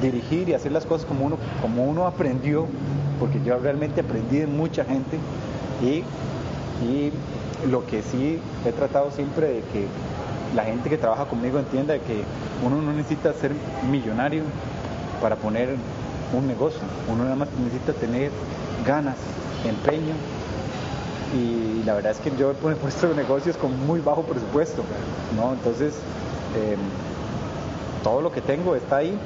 dirigir 0.00 0.48
y 0.48 0.54
hacer 0.54 0.70
las 0.72 0.84
cosas 0.86 1.06
como 1.06 1.24
uno, 1.26 1.38
como 1.62 1.84
uno 1.84 2.06
aprendió, 2.06 2.66
porque 3.18 3.40
yo 3.44 3.58
realmente 3.58 4.00
aprendí 4.00 4.38
de 4.38 4.46
mucha 4.46 4.84
gente 4.84 5.18
y, 5.82 6.04
lo 7.68 7.84
que 7.86 8.02
sí 8.02 8.40
he 8.64 8.70
tratado 8.70 9.10
siempre 9.10 9.48
de 9.48 9.60
que 9.62 9.88
la 10.54 10.62
gente 10.64 10.88
que 10.88 10.96
trabaja 10.96 11.24
conmigo 11.24 11.58
entienda 11.58 11.98
que 11.98 12.22
uno 12.64 12.80
no 12.80 12.92
necesita 12.92 13.32
ser 13.34 13.50
millonario 13.90 14.44
para 15.20 15.34
poner 15.34 15.74
un 16.32 16.46
negocio, 16.46 16.80
uno 17.12 17.24
nada 17.24 17.34
más 17.34 17.48
necesita 17.64 17.92
tener 17.94 18.30
ganas, 18.86 19.16
empeño 19.66 20.14
y 21.36 21.82
la 21.84 21.94
verdad 21.94 22.12
es 22.12 22.18
que 22.18 22.30
yo 22.38 22.52
he 22.52 22.54
pu- 22.54 22.76
puesto 22.76 23.12
negocios 23.14 23.56
con 23.56 23.86
muy 23.86 24.00
bajo 24.00 24.22
presupuesto, 24.22 24.82
¿no? 25.36 25.52
Entonces, 25.54 25.94
eh, 26.56 26.76
todo 28.04 28.22
lo 28.22 28.30
que 28.30 28.40
tengo 28.40 28.76
está 28.76 28.98
ahí 28.98 29.18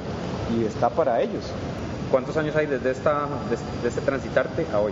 y 0.57 0.65
está 0.65 0.89
para 0.89 1.21
ellos. 1.21 1.51
¿Cuántos 2.13 2.37
años 2.37 2.55
hay 2.55 2.67
desde 2.67 2.91
esta 2.91 3.25
desde, 3.49 3.63
desde 3.81 4.01
transitarte 4.01 4.67
a 4.71 4.77
hoy? 4.77 4.91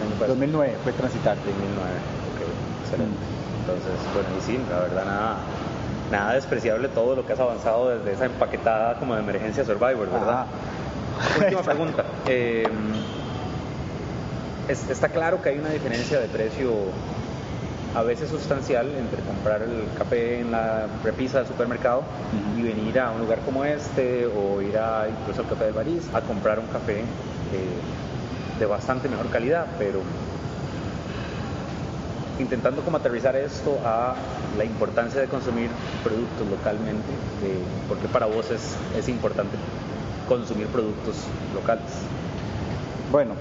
Año 0.00 0.10
pasado. 0.14 0.28
2009 0.28 0.76
fue 0.84 0.92
transitarte. 0.92 1.42
2009, 1.50 1.90
ok, 2.30 2.84
excelente. 2.84 3.18
Entonces, 3.58 3.92
bueno, 4.14 4.28
y 4.38 4.40
sí, 4.40 4.60
la 4.70 4.78
verdad 4.78 5.04
nada, 5.06 5.36
nada 6.12 6.34
despreciable 6.34 6.86
todo 6.86 7.16
lo 7.16 7.26
que 7.26 7.32
has 7.32 7.40
avanzado 7.40 7.88
desde 7.98 8.12
esa 8.12 8.26
empaquetada 8.26 8.94
como 9.00 9.16
de 9.16 9.22
emergencia 9.22 9.64
Survivor, 9.64 10.08
¿verdad? 10.08 10.30
Ajá. 10.42 11.40
Última 11.40 11.62
pregunta. 11.62 12.04
Eh, 12.28 12.68
es- 14.68 14.88
está 14.88 15.08
claro 15.08 15.42
que 15.42 15.48
hay 15.48 15.58
una 15.58 15.70
diferencia 15.70 16.20
de 16.20 16.28
precio 16.28 16.70
a 17.94 18.02
veces 18.02 18.30
sustancial 18.30 18.94
entre 18.96 19.20
comprar 19.22 19.62
el 19.62 19.86
café 19.98 20.40
en 20.40 20.52
la 20.52 20.86
repisa 21.02 21.38
del 21.38 21.48
supermercado 21.48 22.04
y 22.56 22.62
venir 22.62 23.00
a 23.00 23.10
un 23.10 23.20
lugar 23.20 23.40
como 23.40 23.64
este 23.64 24.26
o 24.26 24.62
ir 24.62 24.76
a 24.78 25.08
incluso 25.08 25.42
al 25.42 25.48
café 25.48 25.64
del 25.64 25.74
París 25.74 26.08
a 26.12 26.20
comprar 26.20 26.60
un 26.60 26.66
café 26.66 27.00
eh, 27.00 27.04
de 28.58 28.66
bastante 28.66 29.08
mejor 29.08 29.28
calidad, 29.30 29.66
pero 29.78 30.02
intentando 32.38 32.82
como 32.82 32.96
aterrizar 32.96 33.34
esto 33.36 33.78
a 33.84 34.14
la 34.56 34.64
importancia 34.64 35.20
de 35.20 35.26
consumir 35.26 35.70
productos 36.04 36.48
localmente, 36.48 37.10
eh, 37.42 37.62
porque 37.88 38.06
para 38.08 38.26
vos 38.26 38.50
es, 38.50 38.76
es 38.96 39.08
importante 39.08 39.56
consumir 40.28 40.68
productos 40.68 41.16
locales. 41.54 41.90
Bueno, 43.10 43.34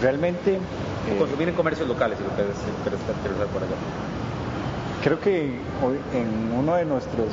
realmente 0.00 0.60
O 1.12 1.18
consumir 1.18 1.48
en 1.48 1.54
comercios 1.54 1.86
locales, 1.88 2.18
si 2.18 2.24
lo 2.24 2.30
quieres 2.30 2.56
aterrizar 3.02 3.46
por 3.48 3.62
allá. 3.62 3.76
creo 5.02 5.20
que 5.20 5.60
en 6.12 6.52
uno 6.58 6.74
de 6.74 6.84
nuestros, 6.84 7.28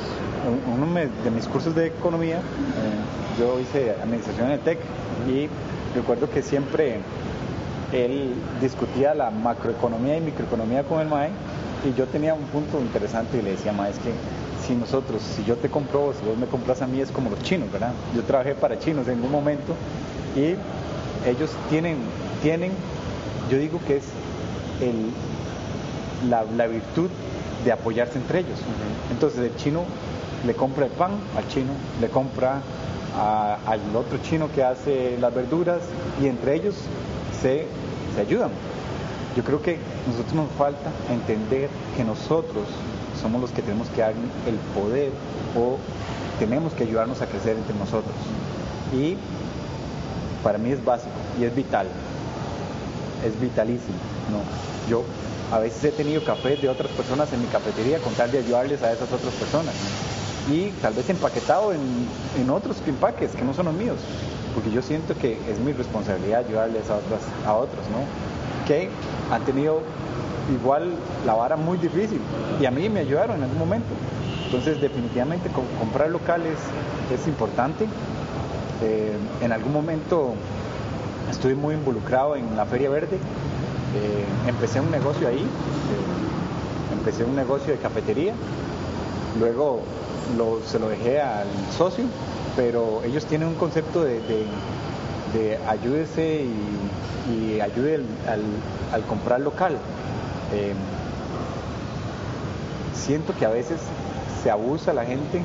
uno 0.72 0.86
de 0.94 1.30
mis 1.30 1.46
cursos 1.46 1.74
de 1.74 1.86
economía, 1.86 2.36
eh, 2.36 3.40
yo 3.40 3.58
hice 3.58 3.96
administración 4.02 4.46
en 4.46 4.52
el 4.52 4.60
TEC 4.60 4.78
y 5.28 5.48
recuerdo 5.94 6.30
que 6.30 6.42
siempre 6.42 7.00
él 7.92 8.34
discutía 8.60 9.14
la 9.14 9.30
macroeconomía 9.30 10.16
y 10.16 10.20
microeconomía 10.20 10.84
con 10.84 11.00
el 11.00 11.08
MAE 11.08 11.30
y 11.84 11.94
yo 11.98 12.06
tenía 12.06 12.34
un 12.34 12.44
punto 12.44 12.80
interesante 12.80 13.38
y 13.38 13.42
le 13.42 13.52
decía, 13.52 13.72
MAE, 13.72 13.90
es 13.90 13.98
que 13.98 14.12
si 14.66 14.74
nosotros, 14.74 15.22
si 15.22 15.44
yo 15.44 15.56
te 15.56 15.68
compro, 15.68 16.14
si 16.18 16.24
vos 16.26 16.36
me 16.36 16.46
compras 16.46 16.80
a 16.82 16.86
mí, 16.86 17.00
es 17.00 17.10
como 17.10 17.30
los 17.30 17.40
chinos, 17.42 17.70
¿verdad? 17.70 17.92
Yo 18.14 18.22
trabajé 18.22 18.54
para 18.54 18.78
chinos 18.78 19.06
en 19.08 19.22
un 19.22 19.30
momento 19.30 19.74
y 20.34 20.56
ellos 21.28 21.50
tienen, 21.68 21.98
tienen, 22.42 22.72
yo 23.50 23.58
digo 23.58 23.80
que 23.86 23.98
es 23.98 24.04
el, 24.80 25.10
la, 26.30 26.44
la 26.44 26.66
virtud 26.66 27.10
de 27.64 27.72
apoyarse 27.72 28.18
entre 28.18 28.40
ellos. 28.40 28.58
Entonces 29.10 29.40
el 29.40 29.56
chino 29.56 29.84
le 30.46 30.54
compra 30.54 30.86
el 30.86 30.90
pan 30.92 31.12
al 31.36 31.46
chino, 31.48 31.72
le 32.00 32.08
compra 32.08 32.60
a- 33.16 33.58
al 33.66 33.80
otro 33.96 34.18
chino 34.18 34.50
que 34.52 34.62
hace 34.64 35.16
las 35.20 35.34
verduras 35.34 35.82
y 36.22 36.26
entre 36.26 36.54
ellos 36.56 36.74
se, 37.40 37.66
se 38.14 38.20
ayudan. 38.20 38.50
Yo 39.36 39.42
creo 39.42 39.60
que 39.62 39.78
nosotros 40.06 40.34
nos 40.34 40.50
falta 40.52 40.90
entender 41.10 41.68
que 41.96 42.04
nosotros 42.04 42.64
somos 43.20 43.40
los 43.40 43.50
que 43.50 43.62
tenemos 43.62 43.88
que 43.88 44.00
dar 44.02 44.12
el 44.46 44.56
poder 44.80 45.10
o 45.56 45.78
tenemos 46.38 46.72
que 46.74 46.84
ayudarnos 46.84 47.20
a 47.22 47.26
crecer 47.26 47.56
entre 47.56 47.74
nosotros. 47.76 48.14
Y 48.92 49.16
para 50.42 50.58
mí 50.58 50.70
es 50.70 50.84
básico 50.84 51.10
y 51.40 51.44
es 51.44 51.54
vital 51.54 51.86
es 53.24 53.38
vitalísimo. 53.40 53.96
¿no? 54.30 54.40
Yo 54.90 55.04
a 55.52 55.58
veces 55.58 55.84
he 55.84 55.90
tenido 55.92 56.24
cafés 56.24 56.60
de 56.60 56.68
otras 56.68 56.90
personas 56.92 57.32
en 57.32 57.40
mi 57.42 57.46
cafetería 57.48 57.98
con 57.98 58.12
tal 58.14 58.30
de 58.30 58.38
ayudarles 58.38 58.82
a 58.82 58.92
esas 58.92 59.10
otras 59.12 59.32
personas. 59.34 59.74
Y 60.50 60.70
tal 60.82 60.92
vez 60.94 61.08
empaquetado 61.08 61.72
en, 61.72 61.80
en 62.38 62.50
otros 62.50 62.76
empaques 62.86 63.30
que 63.32 63.44
no 63.44 63.54
son 63.54 63.66
los 63.66 63.74
míos. 63.74 63.98
Porque 64.54 64.70
yo 64.70 64.82
siento 64.82 65.14
que 65.16 65.32
es 65.50 65.58
mi 65.58 65.72
responsabilidad 65.72 66.40
ayudarles 66.46 66.88
a, 66.90 66.96
otras, 66.96 67.22
a 67.46 67.54
otros, 67.54 67.80
¿no? 67.90 68.04
Que 68.68 68.88
han 69.32 69.42
tenido 69.44 69.80
igual 70.52 70.94
la 71.24 71.34
vara 71.34 71.56
muy 71.56 71.78
difícil. 71.78 72.20
Y 72.60 72.66
a 72.66 72.70
mí 72.70 72.88
me 72.88 73.00
ayudaron 73.00 73.36
en 73.38 73.44
algún 73.44 73.58
momento. 73.58 73.88
Entonces 74.44 74.80
definitivamente 74.80 75.48
co- 75.48 75.64
comprar 75.78 76.10
locales 76.10 76.58
es 77.12 77.26
importante. 77.26 77.86
Eh, 78.82 79.16
en 79.40 79.52
algún 79.52 79.72
momento 79.72 80.34
estuve 81.44 81.60
muy 81.60 81.74
involucrado 81.74 82.36
en 82.36 82.56
la 82.56 82.64
Feria 82.64 82.88
Verde. 82.88 83.16
Eh, 83.16 84.24
empecé 84.48 84.80
un 84.80 84.90
negocio 84.90 85.28
ahí, 85.28 85.40
eh, 85.42 86.94
empecé 86.94 87.22
un 87.22 87.36
negocio 87.36 87.70
de 87.74 87.78
cafetería. 87.78 88.32
Luego 89.38 89.82
se 90.66 90.78
lo 90.78 90.88
dejé 90.88 91.20
al 91.20 91.46
socio, 91.76 92.06
pero 92.56 93.02
ellos 93.04 93.26
tienen 93.26 93.48
un 93.48 93.56
concepto 93.56 94.02
de, 94.04 94.20
de- 94.22 94.46
de 95.34 95.58
ayúdese 95.68 96.46
y, 97.28 97.30
y 97.56 97.60
ayude 97.60 98.00
al, 98.26 99.02
comprar 99.04 99.40
local. 99.42 99.76
Eh, 100.54 100.72
siento 102.94 103.34
que 103.38 103.44
a 103.44 103.50
veces 103.50 103.80
se 104.42 104.50
abusa 104.50 104.94
la 104.94 105.04
gente 105.04 105.42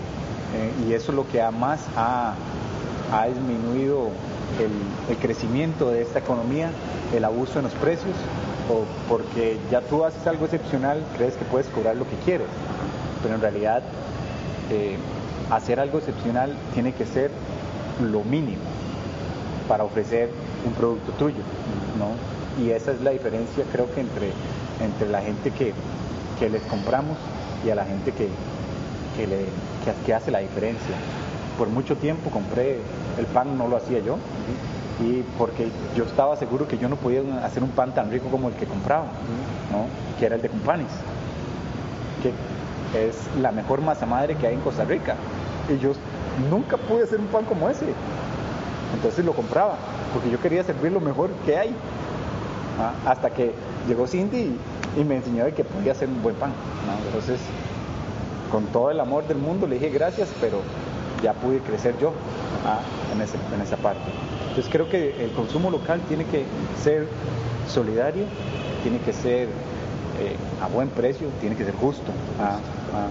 y 0.87 0.93
eso 0.93 1.11
es 1.11 1.15
lo 1.17 1.27
que 1.27 1.43
más 1.51 1.81
ha, 1.97 2.35
ha 3.11 3.25
disminuido 3.25 4.11
el, 4.57 5.17
crecimiento 5.17 5.91
de 5.91 6.01
esta 6.01 6.19
economía, 6.19 6.69
el 7.15 7.25
abuso 7.25 7.59
en 7.59 7.65
los 7.65 7.73
precios, 7.73 8.15
o 8.69 8.83
porque 9.07 9.57
ya 9.71 9.81
tú 9.81 10.03
haces 10.03 10.25
algo 10.27 10.45
excepcional, 10.45 11.03
crees 11.17 11.35
que 11.35 11.45
puedes 11.45 11.67
cobrar 11.67 11.95
lo 11.95 12.05
que 12.05 12.15
quieres, 12.25 12.47
pero 13.21 13.35
en 13.35 13.41
realidad 13.41 13.83
eh, 14.69 14.97
hacer 15.49 15.79
algo 15.79 15.97
excepcional 15.97 16.55
tiene 16.73 16.93
que 16.93 17.05
ser 17.05 17.31
lo 18.01 18.23
mínimo 18.23 18.61
para 19.67 19.83
ofrecer 19.83 20.29
un 20.65 20.73
producto 20.73 21.11
tuyo, 21.13 21.43
¿no? 21.97 22.63
Y 22.63 22.71
esa 22.71 22.91
es 22.91 23.01
la 23.01 23.11
diferencia 23.11 23.63
creo 23.71 23.91
que 23.93 24.01
entre, 24.01 24.31
entre 24.83 25.09
la 25.09 25.21
gente 25.21 25.51
que, 25.51 25.73
que 26.39 26.49
les 26.49 26.61
compramos 26.63 27.17
y 27.65 27.69
a 27.69 27.75
la 27.75 27.85
gente 27.85 28.11
que, 28.11 28.29
que 30.05 30.13
hace 30.13 30.31
la 30.31 30.39
diferencia. 30.39 30.95
Por 31.59 31.67
mucho 31.67 31.95
tiempo 31.95 32.31
compré 32.31 32.79
el 33.19 33.25
pan, 33.27 33.55
no 33.57 33.67
lo 33.67 33.77
hacía 33.77 33.99
yo, 33.99 34.17
y 35.01 35.23
porque 35.37 35.69
yo 35.95 36.05
estaba 36.05 36.35
seguro 36.35 36.67
que 36.67 36.77
yo 36.77 36.89
no 36.89 36.95
podía 36.95 37.21
hacer 37.45 37.63
un 37.63 37.69
pan 37.69 37.93
tan 37.93 38.09
rico 38.09 38.29
como 38.29 38.47
el 38.47 38.55
que 38.55 38.65
compraba, 38.65 39.05
¿no? 39.71 39.85
que 40.17 40.25
era 40.25 40.35
el 40.35 40.41
de 40.41 40.49
Companis, 40.49 40.87
que 42.23 42.29
es 43.07 43.15
la 43.41 43.51
mejor 43.51 43.81
masa 43.81 44.05
madre 44.05 44.35
que 44.35 44.47
hay 44.47 44.55
en 44.55 44.61
Costa 44.61 44.83
Rica. 44.83 45.15
Y 45.69 45.77
yo 45.77 45.91
nunca 46.49 46.77
pude 46.77 47.03
hacer 47.03 47.19
un 47.19 47.27
pan 47.27 47.45
como 47.45 47.69
ese. 47.69 47.85
Entonces 48.93 49.23
lo 49.23 49.33
compraba, 49.33 49.75
porque 50.13 50.31
yo 50.31 50.39
quería 50.41 50.63
servir 50.63 50.91
lo 50.91 50.99
mejor 50.99 51.29
que 51.45 51.57
hay. 51.57 51.75
¿ah? 52.79 52.93
Hasta 53.05 53.29
que 53.29 53.53
llegó 53.87 54.07
Cindy 54.07 54.37
y, 54.97 55.01
y 55.01 55.03
me 55.03 55.17
enseñó 55.17 55.45
de 55.45 55.53
que 55.53 55.63
podía 55.63 55.91
hacer 55.91 56.09
un 56.09 56.21
buen 56.23 56.35
pan. 56.35 56.51
¿no? 56.87 57.05
Entonces, 57.05 57.39
con 58.51 58.65
todo 58.67 58.89
el 58.89 58.99
amor 58.99 59.27
del 59.27 59.37
mundo 59.37 59.67
le 59.67 59.75
dije 59.75 59.89
gracias, 59.89 60.29
pero 60.41 60.61
ya 61.21 61.33
pude 61.33 61.59
crecer 61.59 61.97
yo 61.99 62.13
¿ah? 62.65 62.79
en, 63.13 63.21
ese- 63.21 63.37
en 63.53 63.61
esa 63.61 63.77
parte. 63.77 64.01
Entonces 64.49 64.71
creo 64.71 64.89
que 64.89 65.23
el 65.23 65.31
consumo 65.31 65.69
local 65.69 66.01
tiene 66.07 66.25
que 66.25 66.45
ser 66.81 67.07
solidario, 67.67 68.25
tiene 68.83 68.99
que 68.99 69.13
ser 69.13 69.47
eh, 70.19 70.35
a 70.61 70.67
buen 70.67 70.89
precio, 70.89 71.27
tiene 71.39 71.55
que 71.55 71.65
ser 71.65 71.75
justo. 71.75 72.11
¿ah? 72.39 72.59
¿ah? 72.93 73.09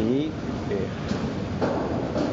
Y, 0.00 0.26
eh, 0.70 0.86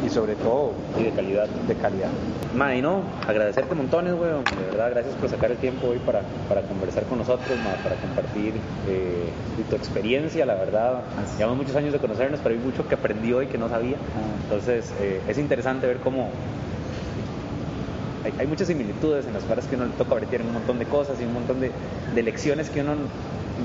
y 0.09 0.13
sobre 0.13 0.35
todo 0.35 0.73
Y 0.99 1.03
de 1.03 1.11
calidad. 1.11 1.47
de 1.67 1.75
calidad. 1.75 2.09
Ma, 2.55 2.75
y 2.75 2.81
no, 2.81 3.03
agradecerte 3.27 3.75
montones, 3.75 4.13
weón. 4.13 4.43
De 4.43 4.65
verdad, 4.71 4.89
gracias 4.91 5.13
por 5.15 5.29
sacar 5.29 5.51
el 5.51 5.57
tiempo 5.57 5.87
hoy 5.87 5.99
para, 5.99 6.21
para 6.47 6.61
conversar 6.61 7.03
con 7.03 7.19
nosotros, 7.19 7.57
ma, 7.63 7.71
para 7.83 7.95
compartir 7.95 8.53
eh, 8.87 9.29
tu 9.69 9.75
experiencia, 9.75 10.45
la 10.45 10.55
verdad. 10.55 11.01
Llevamos 11.37 11.57
muchos 11.59 11.75
años 11.75 11.93
de 11.93 11.99
conocernos, 11.99 12.39
pero 12.41 12.55
hay 12.55 12.61
mucho 12.61 12.87
que 12.87 12.95
aprendí 12.95 13.31
hoy 13.33 13.47
que 13.47 13.57
no 13.57 13.69
sabía. 13.69 13.97
Ah. 13.97 14.39
Entonces, 14.43 14.91
eh, 14.99 15.21
es 15.27 15.37
interesante 15.37 15.85
ver 15.85 15.97
cómo 15.97 16.29
hay, 18.25 18.33
hay 18.39 18.47
muchas 18.47 18.67
similitudes 18.67 19.25
en 19.27 19.33
las 19.33 19.43
cuales 19.43 19.65
que 19.65 19.75
uno 19.75 19.85
le 19.85 19.91
toca 19.93 20.15
bretear 20.15 20.41
un 20.41 20.53
montón 20.53 20.79
de 20.79 20.85
cosas 20.85 21.21
y 21.21 21.25
un 21.25 21.33
montón 21.33 21.59
de, 21.61 21.71
de 22.15 22.23
lecciones 22.23 22.69
que 22.69 22.81
uno 22.81 22.93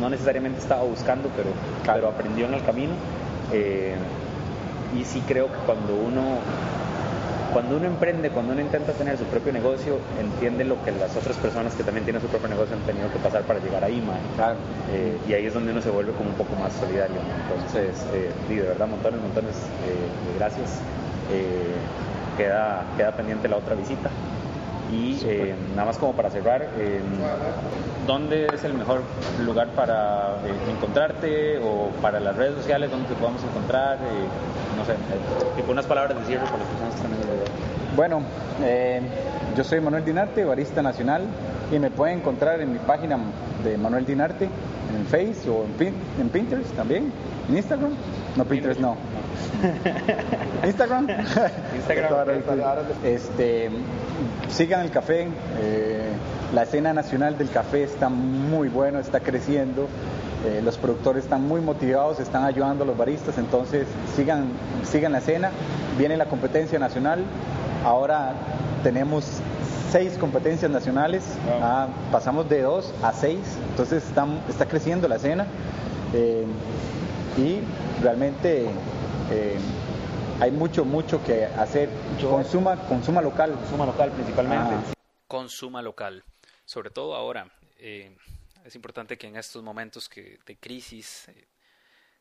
no 0.01 0.11
necesariamente 0.11 0.59
estaba 0.61 0.83
buscando, 0.83 1.29
pero, 1.37 1.49
Claro. 1.85 2.01
pero 2.01 2.09
aprendió 2.13 2.47
en 2.47 2.55
el 2.55 2.63
camino. 2.65 2.93
Eh, 3.53 3.95
y 4.95 5.05
sí 5.05 5.23
creo 5.27 5.49
que 5.49 5.59
cuando 5.67 5.95
uno 5.95 6.39
cuando 7.53 7.77
uno 7.77 7.87
emprende, 7.87 8.31
cuando 8.31 8.53
uno 8.53 8.61
intenta 8.63 8.93
tener 8.95 9.17
su 9.17 9.25
propio 9.27 9.53
negocio, 9.53 10.01
entiende 10.21 10.65
lo 10.65 10.83
que 10.85 10.91
las 10.91 11.17
otras 11.17 11.37
personas 11.37 11.73
que 11.75 11.85
también 11.85 12.05
tienen 12.05 12.21
su 12.21 12.27
propio 12.27 12.49
negocio 12.49 12.75
han 12.75 12.83
tenido 12.83 13.13
que 13.13 13.19
pasar 13.21 13.45
para 13.45 13.61
llegar 13.61 13.85
ahí, 13.85 14.01
man. 14.01 14.19
Claro. 14.35 14.57
Eh, 14.91 15.17
y 15.29 15.35
ahí 15.35 15.47
es 15.47 15.55
donde 15.55 15.71
uno 15.71 15.81
se 15.81 15.91
vuelve 15.91 16.11
como 16.15 16.31
un 16.31 16.35
poco 16.35 16.57
más 16.57 16.73
solidario. 16.73 17.15
¿no? 17.15 17.55
Entonces, 17.55 18.05
eh, 18.13 18.33
de 18.49 18.61
verdad, 18.61 18.89
montones, 18.89 19.21
montones 19.21 19.55
eh, 19.87 20.33
de 20.33 20.37
gracias. 20.37 20.81
Eh, 21.31 21.77
queda, 22.37 22.87
queda 22.97 23.17
pendiente 23.17 23.47
la 23.47 23.59
otra 23.59 23.77
visita. 23.77 24.11
Y 24.95 25.19
eh, 25.25 25.55
nada 25.75 25.87
más 25.87 25.99
como 25.99 26.13
para 26.13 26.31
cerrar, 26.31 26.63
eh, 26.79 27.01
¿dónde 28.07 28.47
es 28.47 28.63
el 28.63 28.75
mejor 28.75 29.03
lugar 29.45 29.69
para 29.71 30.37
eh, 30.47 30.71
encontrarte 30.71 31.59
o 31.59 31.89
para 32.01 32.21
las 32.21 32.37
redes 32.37 32.55
sociales 32.55 32.91
donde 32.91 33.09
te 33.09 33.15
podamos 33.15 33.43
encontrar? 33.43 33.97
Eh, 33.97 34.77
no 34.77 34.85
sé, 34.85 34.95
tipo 35.57 35.73
unas 35.73 35.87
palabras 35.87 36.17
de 36.21 36.25
cierre 36.27 36.45
para 36.45 36.59
las 36.59 36.69
personas 36.69 36.95
que 36.95 37.01
están 37.01 37.13
en 37.13 37.21
el 37.23 37.27
video. 37.27 37.74
Bueno, 37.97 38.23
eh, 38.63 39.01
yo 39.57 39.65
soy 39.65 39.81
Manuel 39.81 40.05
Dinarte, 40.05 40.45
barista 40.45 40.83
nacional, 40.83 41.23
y 41.73 41.79
me 41.79 41.91
pueden 41.91 42.19
encontrar 42.19 42.61
en 42.61 42.73
mi 42.73 42.79
página 42.79 43.19
de 43.63 43.79
Manuel 43.79 44.05
Dinarte, 44.05 44.45
en 44.45 45.07
Face 45.07 45.49
o 45.49 45.65
en, 45.65 45.77
Pin- 45.79 45.95
en 46.21 46.29
Pinterest 46.29 46.75
también, 46.75 47.13
en 47.49 47.57
Instagram. 47.57 47.93
No, 48.37 48.45
Pinterest 48.45 48.81
no. 48.81 48.97
Instagram. 50.65 51.07
Instagram. 51.77 52.27
Este, 53.05 53.71
sigan 54.49 54.81
el 54.81 54.91
café. 54.91 55.29
eh, 55.61 56.11
la 56.55 56.63
escena 56.65 56.93
nacional 56.93 57.37
del 57.39 57.51
café 57.51 57.83
está 57.85 58.09
muy 58.09 58.69
bueno, 58.69 58.99
está 58.99 59.21
creciendo. 59.21 59.89
eh, 60.47 60.61
los 60.63 60.77
productores 60.79 61.25
están 61.25 61.47
muy 61.49 61.61
motivados, 61.61 62.21
están 62.21 62.45
ayudando 62.45 62.85
a 62.85 62.87
los 62.87 62.97
baristas, 62.97 63.39
entonces 63.39 63.87
sigan, 64.15 64.49
sigan 64.85 65.13
la 65.13 65.19
escena. 65.19 65.51
Viene 65.99 66.17
la 66.17 66.27
competencia 66.27 66.79
nacional. 66.79 67.25
Ahora 67.85 68.35
tenemos 68.83 69.41
seis 69.91 70.17
competencias 70.19 70.71
nacionales. 70.71 71.37
Wow. 71.45 71.61
Ah, 71.63 71.89
pasamos 72.11 72.49
de 72.49 72.63
dos 72.63 72.93
a 73.03 73.13
seis, 73.13 73.59
entonces 73.71 74.05
está, 74.05 74.27
está 74.49 74.67
creciendo 74.67 75.07
la 75.07 75.17
escena. 75.17 75.47
eh, 76.13 76.47
y 77.37 77.61
realmente 78.01 78.69
eh, 79.31 79.59
hay 80.41 80.51
mucho, 80.51 80.85
mucho 80.85 81.23
que 81.25 81.45
hacer. 81.47 81.89
Consuma, 82.21 82.77
consuma 82.89 83.21
local. 83.21 83.53
Consuma 83.55 83.87
local 83.87 84.11
principalmente. 84.13 84.75
Ah. 84.75 84.95
consuma 85.27 85.83
local. 85.83 86.23
Sobre 86.65 86.91
todo 86.91 87.15
ahora, 87.15 87.51
eh, 87.79 88.17
es 88.65 88.75
importante 88.77 89.19
que 89.19 89.27
en 89.27 89.37
estos 89.37 89.63
momentos 89.63 90.09
que, 90.09 90.39
de 90.47 90.57
crisis, 90.57 91.29
eh, 91.29 91.49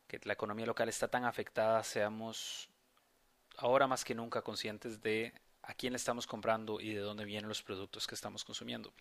que 0.07 0.19
la 0.23 0.33
economía 0.33 0.65
local 0.65 0.89
está 0.89 1.07
tan 1.07 1.25
afectada, 1.25 1.83
seamos 1.83 2.69
ahora 3.57 3.87
más 3.87 4.03
que 4.03 4.15
nunca 4.15 4.41
conscientes 4.41 5.01
de 5.01 5.31
a 5.63 5.73
quién 5.73 5.93
le 5.93 5.97
estamos 5.97 6.27
comprando 6.27 6.79
y 6.79 6.93
de 6.93 6.99
dónde 6.99 7.25
vienen 7.25 7.49
los 7.49 7.63
productos 7.63 8.07
que 8.07 8.15
estamos 8.15 8.43
consumiendo. 8.43 8.93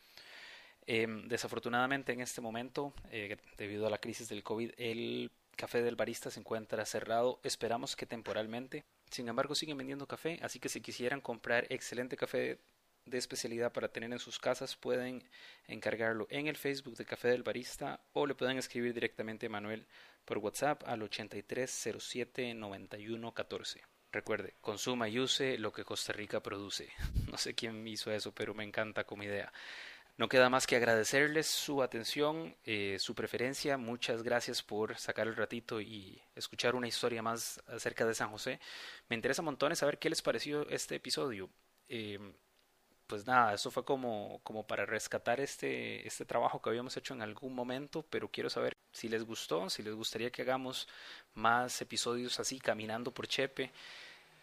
Eh, 0.87 1.07
desafortunadamente 1.27 2.13
en 2.13 2.21
este 2.21 2.41
momento, 2.41 2.93
eh, 3.11 3.37
debido 3.57 3.87
a 3.87 3.91
la 3.91 3.99
crisis 3.99 4.29
del 4.29 4.43
COVID, 4.43 4.73
el 4.77 5.31
café 5.57 5.83
del 5.83 5.97
barista 5.97 6.31
se 6.31 6.41
encuentra 6.41 6.85
cerrado. 6.87 7.41
Esperamos 7.43 7.97
que 7.97 8.07
temporalmente. 8.07 8.85
Sin 9.11 9.29
embargo, 9.29 9.55
siguen 9.55 9.79
vendiendo 9.79 10.07
café, 10.07 10.39
así 10.43 10.59
que 10.59 10.69
si 10.69 10.81
quisieran 10.81 11.21
comprar 11.21 11.67
excelente 11.69 12.17
café 12.17 12.59
de 13.05 13.19
especialidad 13.19 13.73
para 13.73 13.89
tener 13.89 14.13
en 14.13 14.19
sus 14.19 14.39
casas, 14.39 14.77
pueden 14.77 15.23
encargarlo 15.67 16.27
en 16.31 16.47
el 16.47 16.57
Facebook 16.57 16.97
de 16.97 17.05
Café 17.05 17.29
del 17.29 17.43
Barista 17.43 18.01
o 18.13 18.27
le 18.27 18.35
pueden 18.35 18.57
escribir 18.59 18.95
directamente 18.95 19.47
a 19.47 19.51
Manuel 19.51 19.87
por 20.25 20.39
WhatsApp 20.39 20.83
al 20.87 21.03
83079114. 21.03 23.92
Recuerde, 24.13 24.55
consuma 24.61 25.09
y 25.09 25.19
use 25.19 25.57
lo 25.57 25.73
que 25.73 25.85
Costa 25.85 26.13
Rica 26.13 26.41
produce. 26.41 26.93
No 27.33 27.39
sé 27.39 27.55
quién 27.55 27.87
hizo 27.89 28.13
eso, 28.13 28.33
pero 28.35 28.53
me 28.53 28.63
encanta 28.63 29.05
como 29.05 29.23
idea. 29.23 29.51
No 30.19 30.29
queda 30.29 30.51
más 30.51 30.67
que 30.67 30.77
agradecerles 30.77 31.47
su 31.47 31.83
atención, 31.83 32.55
eh, 32.65 32.99
su 33.01 33.15
preferencia. 33.15 33.79
Muchas 33.79 34.23
gracias 34.23 34.63
por 34.63 34.99
sacar 34.99 35.27
el 35.29 35.37
ratito 35.37 35.81
y 35.81 36.21
escuchar 36.37 36.75
una 36.75 36.89
historia 36.89 37.23
más 37.23 37.63
acerca 37.67 38.05
de 38.05 38.15
San 38.15 38.31
José. 38.31 38.61
Me 39.09 39.17
interesa 39.17 39.41
montones 39.41 39.79
saber 39.79 39.99
qué 39.99 40.11
les 40.11 40.21
pareció 40.21 40.69
este 40.69 40.97
episodio. 40.97 41.49
Eh, 41.89 42.19
pues 43.07 43.27
nada, 43.27 43.55
eso 43.55 43.71
fue 43.71 43.85
como, 43.85 44.41
como 44.43 44.67
para 44.67 44.87
rescatar 44.87 45.41
este, 45.41 46.07
este 46.07 46.25
trabajo 46.27 46.61
que 46.61 46.71
habíamos 46.71 46.97
hecho 46.97 47.15
en 47.15 47.23
algún 47.23 47.55
momento, 47.55 48.05
pero 48.11 48.31
quiero 48.31 48.51
saber 48.51 48.72
si 48.93 49.09
les 49.09 49.25
gustó, 49.25 49.69
si 49.71 49.83
les 49.83 49.95
gustaría 49.95 50.31
que 50.31 50.43
hagamos 50.43 50.87
más 51.35 51.81
episodios 51.81 52.39
así, 52.39 52.61
caminando 52.61 53.11
por 53.11 53.27
Chepe. 53.27 53.71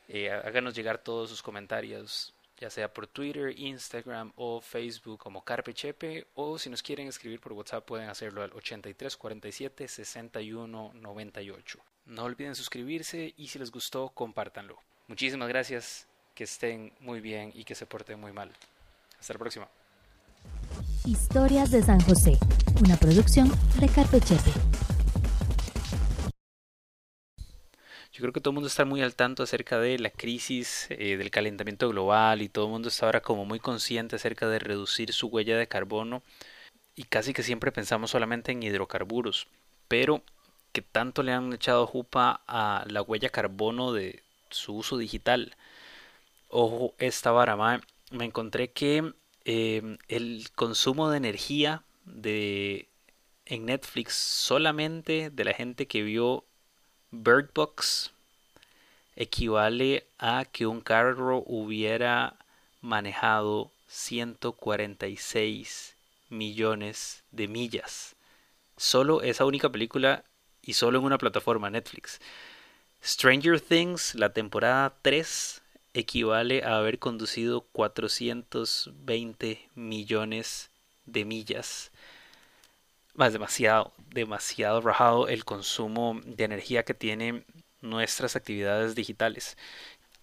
Eh, 0.07 0.31
háganos 0.31 0.73
llegar 0.73 0.97
todos 0.97 1.29
sus 1.29 1.41
comentarios, 1.41 2.33
ya 2.57 2.69
sea 2.69 2.91
por 2.91 3.07
Twitter, 3.07 3.57
Instagram 3.57 4.33
o 4.35 4.59
Facebook 4.59 5.19
como 5.19 5.43
Carpe 5.43 5.73
Chepe, 5.73 6.25
o 6.33 6.57
si 6.57 6.69
nos 6.69 6.81
quieren 6.81 7.07
escribir 7.07 7.39
por 7.39 7.53
WhatsApp 7.53 7.85
pueden 7.85 8.09
hacerlo 8.09 8.41
al 8.41 8.51
83 8.53 9.15
47 9.15 9.87
61 9.87 10.91
98. 10.95 11.79
No 12.07 12.23
olviden 12.23 12.55
suscribirse 12.55 13.33
y 13.37 13.47
si 13.47 13.59
les 13.59 13.71
gustó, 13.71 14.09
compártanlo. 14.09 14.79
Muchísimas 15.07 15.47
gracias, 15.47 16.07
que 16.33 16.45
estén 16.45 16.91
muy 16.99 17.21
bien 17.21 17.51
y 17.53 17.63
que 17.63 17.75
se 17.75 17.85
porten 17.85 18.19
muy 18.19 18.31
mal. 18.31 18.51
Hasta 19.19 19.33
la 19.33 19.39
próxima. 19.39 19.78
Historias 21.05 21.71
de 21.71 21.81
San 21.81 21.99
José, 22.01 22.37
una 22.83 22.97
producción 22.97 23.51
de 23.79 23.87
Carpe 23.87 24.19
Chepe. 24.21 24.51
Yo 28.11 28.21
creo 28.21 28.33
que 28.33 28.41
todo 28.41 28.51
el 28.51 28.55
mundo 28.55 28.67
está 28.67 28.85
muy 28.85 29.01
al 29.01 29.15
tanto 29.15 29.43
acerca 29.43 29.79
de 29.79 29.97
la 29.97 30.09
crisis 30.09 30.87
eh, 30.89 31.15
del 31.15 31.31
calentamiento 31.31 31.87
global 31.87 32.41
y 32.41 32.49
todo 32.49 32.65
el 32.65 32.71
mundo 32.71 32.89
está 32.89 33.05
ahora 33.05 33.21
como 33.21 33.45
muy 33.45 33.59
consciente 33.59 34.17
acerca 34.17 34.49
de 34.49 34.59
reducir 34.59 35.13
su 35.13 35.27
huella 35.27 35.57
de 35.57 35.67
carbono 35.67 36.21
y 36.95 37.03
casi 37.03 37.33
que 37.33 37.43
siempre 37.43 37.71
pensamos 37.71 38.11
solamente 38.11 38.51
en 38.51 38.61
hidrocarburos, 38.61 39.47
pero 39.87 40.21
que 40.73 40.81
tanto 40.81 41.23
le 41.23 41.31
han 41.31 41.53
echado 41.53 41.87
jupa 41.87 42.41
a 42.45 42.83
la 42.87 43.01
huella 43.01 43.29
carbono 43.29 43.93
de 43.93 44.21
su 44.49 44.75
uso 44.75 44.97
digital. 44.97 45.55
Ojo, 46.49 46.95
esta 46.97 47.31
vara, 47.31 47.55
mae, 47.55 47.79
me 48.11 48.25
encontré 48.25 48.71
que 48.71 49.13
eh, 49.51 49.97
el 50.09 50.45
consumo 50.53 51.09
de 51.09 51.17
energía 51.17 51.81
de 52.05 52.87
en 53.47 53.65
Netflix 53.65 54.13
solamente 54.13 55.31
de 55.31 55.43
la 55.43 55.53
gente 55.53 55.87
que 55.87 56.03
vio 56.03 56.45
Bird 57.09 57.49
Box 57.55 58.11
equivale 59.15 60.05
a 60.19 60.45
que 60.45 60.67
un 60.67 60.81
carro 60.81 61.43
hubiera 61.47 62.35
manejado 62.81 63.71
146 63.87 65.95
millones 66.29 67.23
de 67.31 67.47
millas. 67.47 68.15
Solo 68.77 69.23
esa 69.23 69.45
única 69.45 69.71
película 69.71 70.25
y 70.61 70.73
solo 70.73 70.99
en 70.99 71.05
una 71.05 71.17
plataforma 71.17 71.71
Netflix. 71.71 72.21
Stranger 73.03 73.59
Things, 73.59 74.13
la 74.13 74.31
temporada 74.31 74.95
3, 75.01 75.63
equivale 75.93 76.63
a 76.63 76.77
haber 76.77 76.99
conducido 76.99 77.61
420 77.71 79.69
millones 79.75 80.69
de 81.05 81.25
millas. 81.25 81.91
Más 83.13 83.33
demasiado, 83.33 83.91
demasiado 84.13 84.81
rajado 84.81 85.27
el 85.27 85.45
consumo 85.45 86.19
de 86.25 86.43
energía 86.43 86.83
que 86.83 86.93
tienen 86.93 87.45
nuestras 87.81 88.35
actividades 88.35 88.95
digitales. 88.95 89.57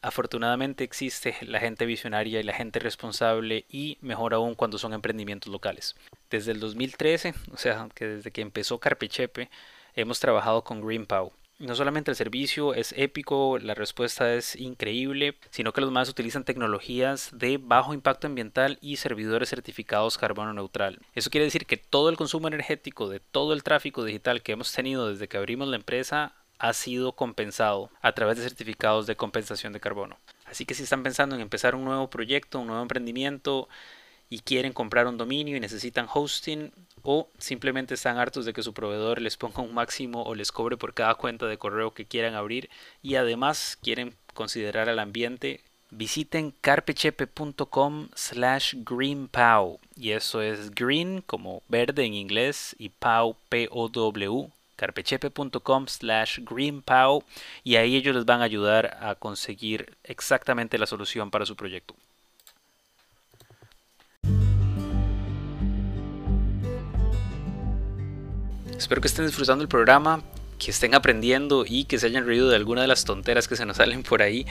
afortunadamente 0.03 0.85
existe 0.85 1.37
la 1.43 1.59
gente 1.59 1.85
visionaria 1.85 2.39
y 2.39 2.45
la 2.45 2.53
gente 2.53 2.79
responsable 2.79 3.65
y 3.69 3.99
mejor 4.03 4.35
aún 4.35 4.55
cuando 4.55 4.79
son 4.79 4.93
emprendimientos 4.93 5.51
locales. 5.53 5.97
Desde 6.31 6.53
el 6.53 6.61
2013, 6.61 7.35
o 7.53 7.57
sea, 7.57 7.89
que 7.95 8.07
desde 8.07 8.31
que 8.31 8.43
empezó 8.43 8.79
Carpechepe, 8.79 9.51
hemos 9.95 10.21
trabajado 10.21 10.63
con 10.63 10.81
GreenPow. 10.81 11.33
No 11.59 11.75
solamente 11.75 12.11
el 12.11 12.17
servicio 12.19 12.75
es 12.75 12.93
épico, 12.99 13.59
la 13.59 13.73
respuesta 13.73 14.35
es 14.35 14.57
increíble, 14.57 15.39
sino 15.49 15.73
que 15.73 15.81
los 15.81 15.91
más 15.91 16.07
utilizan 16.11 16.45
tecnologías 16.45 17.31
de 17.33 17.57
bajo 17.57 17.95
impacto 17.95 18.27
ambiental 18.27 18.77
y 18.83 18.97
servidores 18.97 19.49
certificados 19.49 20.19
carbono 20.19 20.53
neutral. 20.53 20.99
Eso 21.15 21.31
quiere 21.31 21.47
decir 21.47 21.65
que 21.65 21.79
todo 21.79 22.11
el 22.11 22.19
consumo 22.19 22.49
energético 22.49 23.09
de 23.09 23.21
todo 23.21 23.55
el 23.55 23.63
tráfico 23.63 24.05
digital 24.05 24.43
que 24.43 24.53
hemos 24.53 24.71
tenido 24.71 25.09
desde 25.09 25.29
que 25.29 25.39
abrimos 25.39 25.69
la 25.69 25.77
empresa 25.77 26.35
ha 26.59 26.75
sido 26.75 27.13
compensado 27.13 27.91
a 28.03 28.13
través 28.13 28.37
de 28.37 28.43
certificados 28.43 29.07
de 29.07 29.17
compensación 29.17 29.73
de 29.73 29.81
carbono. 29.81 30.19
Así 30.45 30.67
que 30.67 30.75
si 30.75 30.83
están 30.83 31.03
pensando 31.03 31.35
en 31.35 31.41
empezar 31.41 31.75
un 31.75 31.87
nuevo 31.87 32.11
proyecto, 32.11 32.61
un 32.61 32.67
nuevo 32.67 32.83
emprendimiento 32.83 33.69
y 34.29 34.41
quieren 34.41 34.75
comprar 34.75 35.07
un 35.07 35.17
dominio 35.17 35.57
y 35.57 35.61
necesitan 35.61 36.07
hosting, 36.13 36.73
o 37.09 37.29
simplemente 37.39 37.95
están 37.95 38.19
hartos 38.19 38.45
de 38.45 38.53
que 38.53 38.65
su 38.65 38.75
proveedor 38.75 39.23
les 39.23 39.37
ponga 39.37 39.63
un 39.63 39.73
máximo 39.73 40.25
o 40.25 40.35
les 40.35 40.51
cobre 40.51 40.77
por 40.77 40.93
cada 40.93 41.15
cuenta 41.15 41.47
de 41.47 41.57
correo 41.57 41.95
que 41.95 42.05
quieran 42.05 42.35
abrir 42.35 42.69
y 43.01 43.15
además 43.15 43.79
quieren 43.81 44.17
considerar 44.35 44.89
al 44.89 44.99
ambiente, 44.99 45.61
visiten 45.91 46.53
carpechepe.com 46.61 48.09
slash 48.17 48.75
greenpow 48.85 49.79
y 49.95 50.11
eso 50.11 50.43
es 50.43 50.73
green 50.75 51.23
como 51.23 51.63
verde 51.69 52.05
en 52.05 52.15
inglés 52.15 52.75
y 52.77 52.89
pow 52.89 53.37
p-o-w 53.51 54.51
carpechepe.com 54.75 55.87
slash 55.87 56.41
greenpow 56.41 57.23
y 57.63 57.77
ahí 57.77 57.95
ellos 57.95 58.17
les 58.17 58.25
van 58.25 58.41
a 58.41 58.45
ayudar 58.45 58.99
a 59.01 59.15
conseguir 59.15 59.97
exactamente 60.03 60.77
la 60.77 60.87
solución 60.87 61.31
para 61.31 61.47
su 61.47 61.55
proyecto. 61.55 61.95
Espero 68.79 69.01
que 69.01 69.09
estén 69.09 69.27
disfrutando 69.27 69.63
el 69.63 69.69
programa, 69.69 70.23
que 70.59 70.71
estén 70.71 70.95
aprendiendo 70.95 71.65
y 71.67 71.85
que 71.85 71.99
se 71.99 72.07
hayan 72.07 72.27
reído 72.27 72.49
de 72.49 72.57
alguna 72.57 72.83
de 72.83 72.87
las 72.87 73.05
tonteras 73.05 73.49
que 73.49 73.57
se 73.57 73.65
nos 73.65 73.77
salen 73.79 74.03
por 74.03 74.23
ahí. 74.23 74.47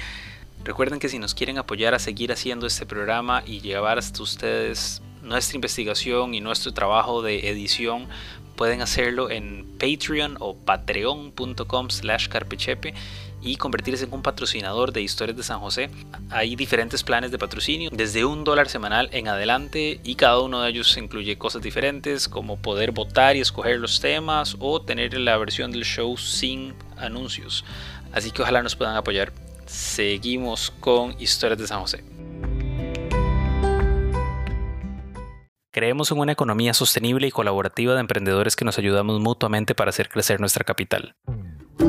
Recuerden 0.63 0.99
que 0.99 1.09
si 1.09 1.19
nos 1.19 1.35
quieren 1.35 1.59
apoyar 1.59 1.93
a 1.93 1.99
seguir 1.99 2.31
haciendo 2.31 2.65
este 2.65 2.85
programa 2.85 3.43
y 3.45 3.61
llevar 3.61 3.99
hasta 3.99 4.23
ustedes 4.23 5.01
nuestra 5.21 5.55
investigación 5.55 6.33
y 6.33 6.41
nuestro 6.41 6.73
trabajo 6.73 7.21
de 7.21 7.49
edición, 7.49 8.07
pueden 8.55 8.81
hacerlo 8.81 9.29
en 9.29 9.65
Patreon 9.77 10.37
o 10.39 10.55
patreon.com 10.55 11.89
slash 11.89 12.27
carpechepe 12.27 12.93
y 13.45 13.55
convertirse 13.57 14.05
en 14.05 14.13
un 14.13 14.23
patrocinador 14.23 14.91
de 14.91 15.01
Historias 15.01 15.37
de 15.37 15.43
San 15.43 15.59
José. 15.59 15.89
Hay 16.29 16.55
diferentes 16.55 17.03
planes 17.03 17.31
de 17.31 17.37
patrocinio, 17.37 17.89
desde 17.93 18.25
un 18.25 18.43
dólar 18.43 18.67
semanal 18.67 19.07
en 19.13 19.27
adelante 19.27 20.01
y 20.03 20.15
cada 20.15 20.41
uno 20.41 20.61
de 20.61 20.71
ellos 20.71 20.97
incluye 20.97 21.37
cosas 21.37 21.61
diferentes 21.61 22.27
como 22.27 22.57
poder 22.57 22.91
votar 22.91 23.35
y 23.35 23.41
escoger 23.41 23.79
los 23.79 24.01
temas 24.01 24.57
o 24.59 24.81
tener 24.81 25.13
la 25.19 25.37
versión 25.37 25.71
del 25.71 25.85
show 25.85 26.17
sin 26.17 26.73
anuncios. 26.97 27.63
Así 28.11 28.31
que 28.31 28.41
ojalá 28.41 28.63
nos 28.63 28.75
puedan 28.75 28.95
apoyar. 28.95 29.31
Seguimos 29.67 30.71
con 30.79 31.15
Historias 31.19 31.59
de 31.59 31.67
San 31.67 31.81
José. 31.81 32.03
Creemos 35.75 36.09
en 36.09 36.19
una 36.19 36.31
economía 36.31 36.73
sostenible 36.73 37.27
y 37.27 37.31
colaborativa 37.31 37.95
de 37.95 37.99
emprendedores 37.99 38.55
que 38.55 38.63
nos 38.63 38.77
ayudamos 38.77 39.19
mutuamente 39.19 39.75
para 39.75 39.89
hacer 39.89 40.07
crecer 40.07 40.39
nuestra 40.39 40.63
capital. 40.63 41.17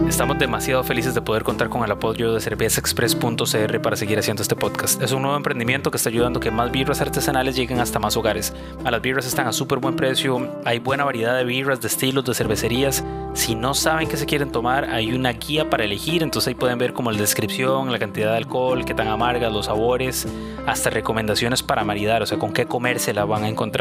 Estamos 0.09 0.41
demasiado 0.41 0.83
felices 0.83 1.15
de 1.15 1.23
poder 1.23 1.45
contar 1.45 1.69
con 1.69 1.85
el 1.85 1.93
apoyo 1.93 2.35
de 2.35 2.41
cervezaexpress.cr 2.41 3.81
para 3.81 3.95
seguir 3.95 4.19
haciendo 4.19 4.43
este 4.43 4.57
podcast. 4.57 5.01
Es 5.01 5.13
un 5.13 5.23
nuevo 5.23 5.37
emprendimiento 5.37 5.93
que 5.93 5.99
está 5.99 6.09
ayudando 6.11 6.41
que 6.41 6.51
más 6.51 6.73
birras 6.73 7.01
artesanales 7.01 7.55
lleguen 7.55 7.79
hasta 7.79 8.01
más 8.01 8.17
hogares. 8.17 8.53
Las 8.83 9.01
birras 9.01 9.27
están 9.27 9.47
a 9.47 9.53
súper 9.53 9.79
buen 9.79 9.95
precio, 9.95 10.61
hay 10.65 10.81
buena 10.81 11.05
variedad 11.05 11.37
de 11.37 11.45
birras, 11.45 11.81
de 11.81 11.87
estilos, 11.87 12.25
de 12.25 12.35
cervecerías. 12.35 13.05
Si 13.35 13.55
no 13.55 13.75
saben 13.75 14.09
qué 14.09 14.17
se 14.17 14.27
quieren 14.27 14.51
tomar, 14.51 14.91
hay 14.91 15.13
una 15.13 15.33
guía 15.33 15.71
para 15.71 15.85
elegir, 15.85 16.25
entonces 16.25 16.49
ahí 16.49 16.55
pueden 16.55 16.79
ver 16.79 16.93
como 16.93 17.13
la 17.13 17.19
descripción, 17.19 17.93
la 17.93 18.01
cantidad 18.01 18.33
de 18.33 18.39
alcohol, 18.39 18.85
qué 18.85 18.95
tan 18.95 19.07
amargas, 19.07 19.53
los 19.53 19.67
sabores, 19.67 20.27
hasta 20.67 20.91
recomendaciones 20.91 21.63
para 21.63 21.85
maridar, 21.85 22.23
o 22.23 22.27
sea, 22.27 22.39
con 22.39 22.53
qué 22.53 22.67
comer 22.67 22.99
se 22.99 23.15
la 23.15 23.25
van 23.25 23.45
a 23.45 23.49
encontrar. 23.49 23.76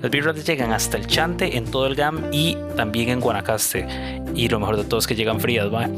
Las 0.00 0.10
birras 0.10 0.44
llegan 0.44 0.72
hasta 0.72 0.96
el 0.96 1.06
Chante 1.06 1.56
en 1.56 1.70
todo 1.70 1.86
el 1.86 1.94
GAM 1.94 2.30
y 2.32 2.56
también 2.76 3.08
en 3.08 3.20
Guanacaste. 3.20 3.86
Y 4.34 4.48
lo 4.48 4.60
mejor 4.60 4.76
de 4.76 4.84
todo 4.84 5.00
es 5.00 5.06
que 5.06 5.14
llegan 5.14 5.40
frías, 5.40 5.72
¿va? 5.72 5.88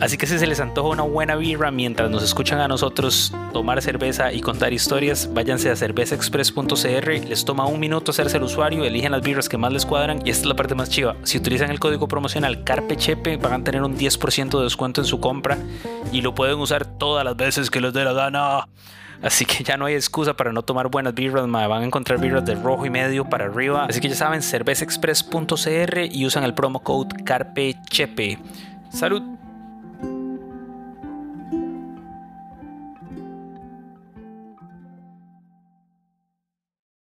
Así 0.00 0.18
que 0.18 0.26
si 0.26 0.38
se 0.38 0.46
les 0.46 0.58
antoja 0.58 0.88
una 0.88 1.04
buena 1.04 1.36
birra 1.36 1.70
mientras 1.70 2.10
nos 2.10 2.22
escuchan 2.22 2.60
a 2.60 2.66
nosotros 2.66 3.32
tomar 3.52 3.80
cerveza 3.80 4.32
y 4.32 4.40
contar 4.40 4.72
historias, 4.72 5.30
váyanse 5.32 5.70
a 5.70 5.76
cervezaexpress.cr, 5.76 7.28
les 7.28 7.44
toma 7.44 7.66
un 7.66 7.78
minuto 7.78 8.10
hacerse 8.10 8.38
el 8.38 8.42
usuario, 8.42 8.84
eligen 8.84 9.12
las 9.12 9.22
birras 9.22 9.48
que 9.48 9.56
más 9.56 9.72
les 9.72 9.86
cuadran 9.86 10.18
y 10.26 10.30
esta 10.30 10.42
es 10.42 10.46
la 10.46 10.56
parte 10.56 10.74
más 10.74 10.90
chiva. 10.90 11.16
Si 11.22 11.38
utilizan 11.38 11.70
el 11.70 11.78
código 11.78 12.08
promocional 12.08 12.64
CARPECHEPE 12.64 13.36
van 13.36 13.60
a 13.60 13.64
tener 13.64 13.82
un 13.82 13.96
10% 13.96 14.58
de 14.58 14.64
descuento 14.64 15.00
en 15.00 15.06
su 15.06 15.20
compra 15.20 15.58
y 16.10 16.22
lo 16.22 16.34
pueden 16.34 16.58
usar 16.58 16.84
todas 16.84 17.24
las 17.24 17.36
veces 17.36 17.70
que 17.70 17.80
les 17.80 17.92
dé 17.92 18.04
la 18.04 18.12
gana. 18.12 18.66
Así 19.24 19.46
que 19.46 19.64
ya 19.64 19.78
no 19.78 19.86
hay 19.86 19.94
excusa 19.94 20.34
para 20.34 20.52
no 20.52 20.62
tomar 20.62 20.88
buenas 20.88 21.14
birras, 21.14 21.50
van 21.50 21.82
a 21.82 21.84
encontrar 21.84 22.20
birras 22.20 22.44
de 22.44 22.54
rojo 22.56 22.84
y 22.84 22.90
medio 22.90 23.24
para 23.24 23.46
arriba. 23.46 23.86
Así 23.88 24.00
que 24.00 24.10
ya 24.10 24.14
saben, 24.14 24.42
cervezaexpress.cr 24.42 25.98
y 26.12 26.26
usan 26.26 26.44
el 26.44 26.52
promo 26.52 26.80
code 26.80 27.24
CARPECHEPE. 27.24 28.38
¡Salud! 28.90 29.22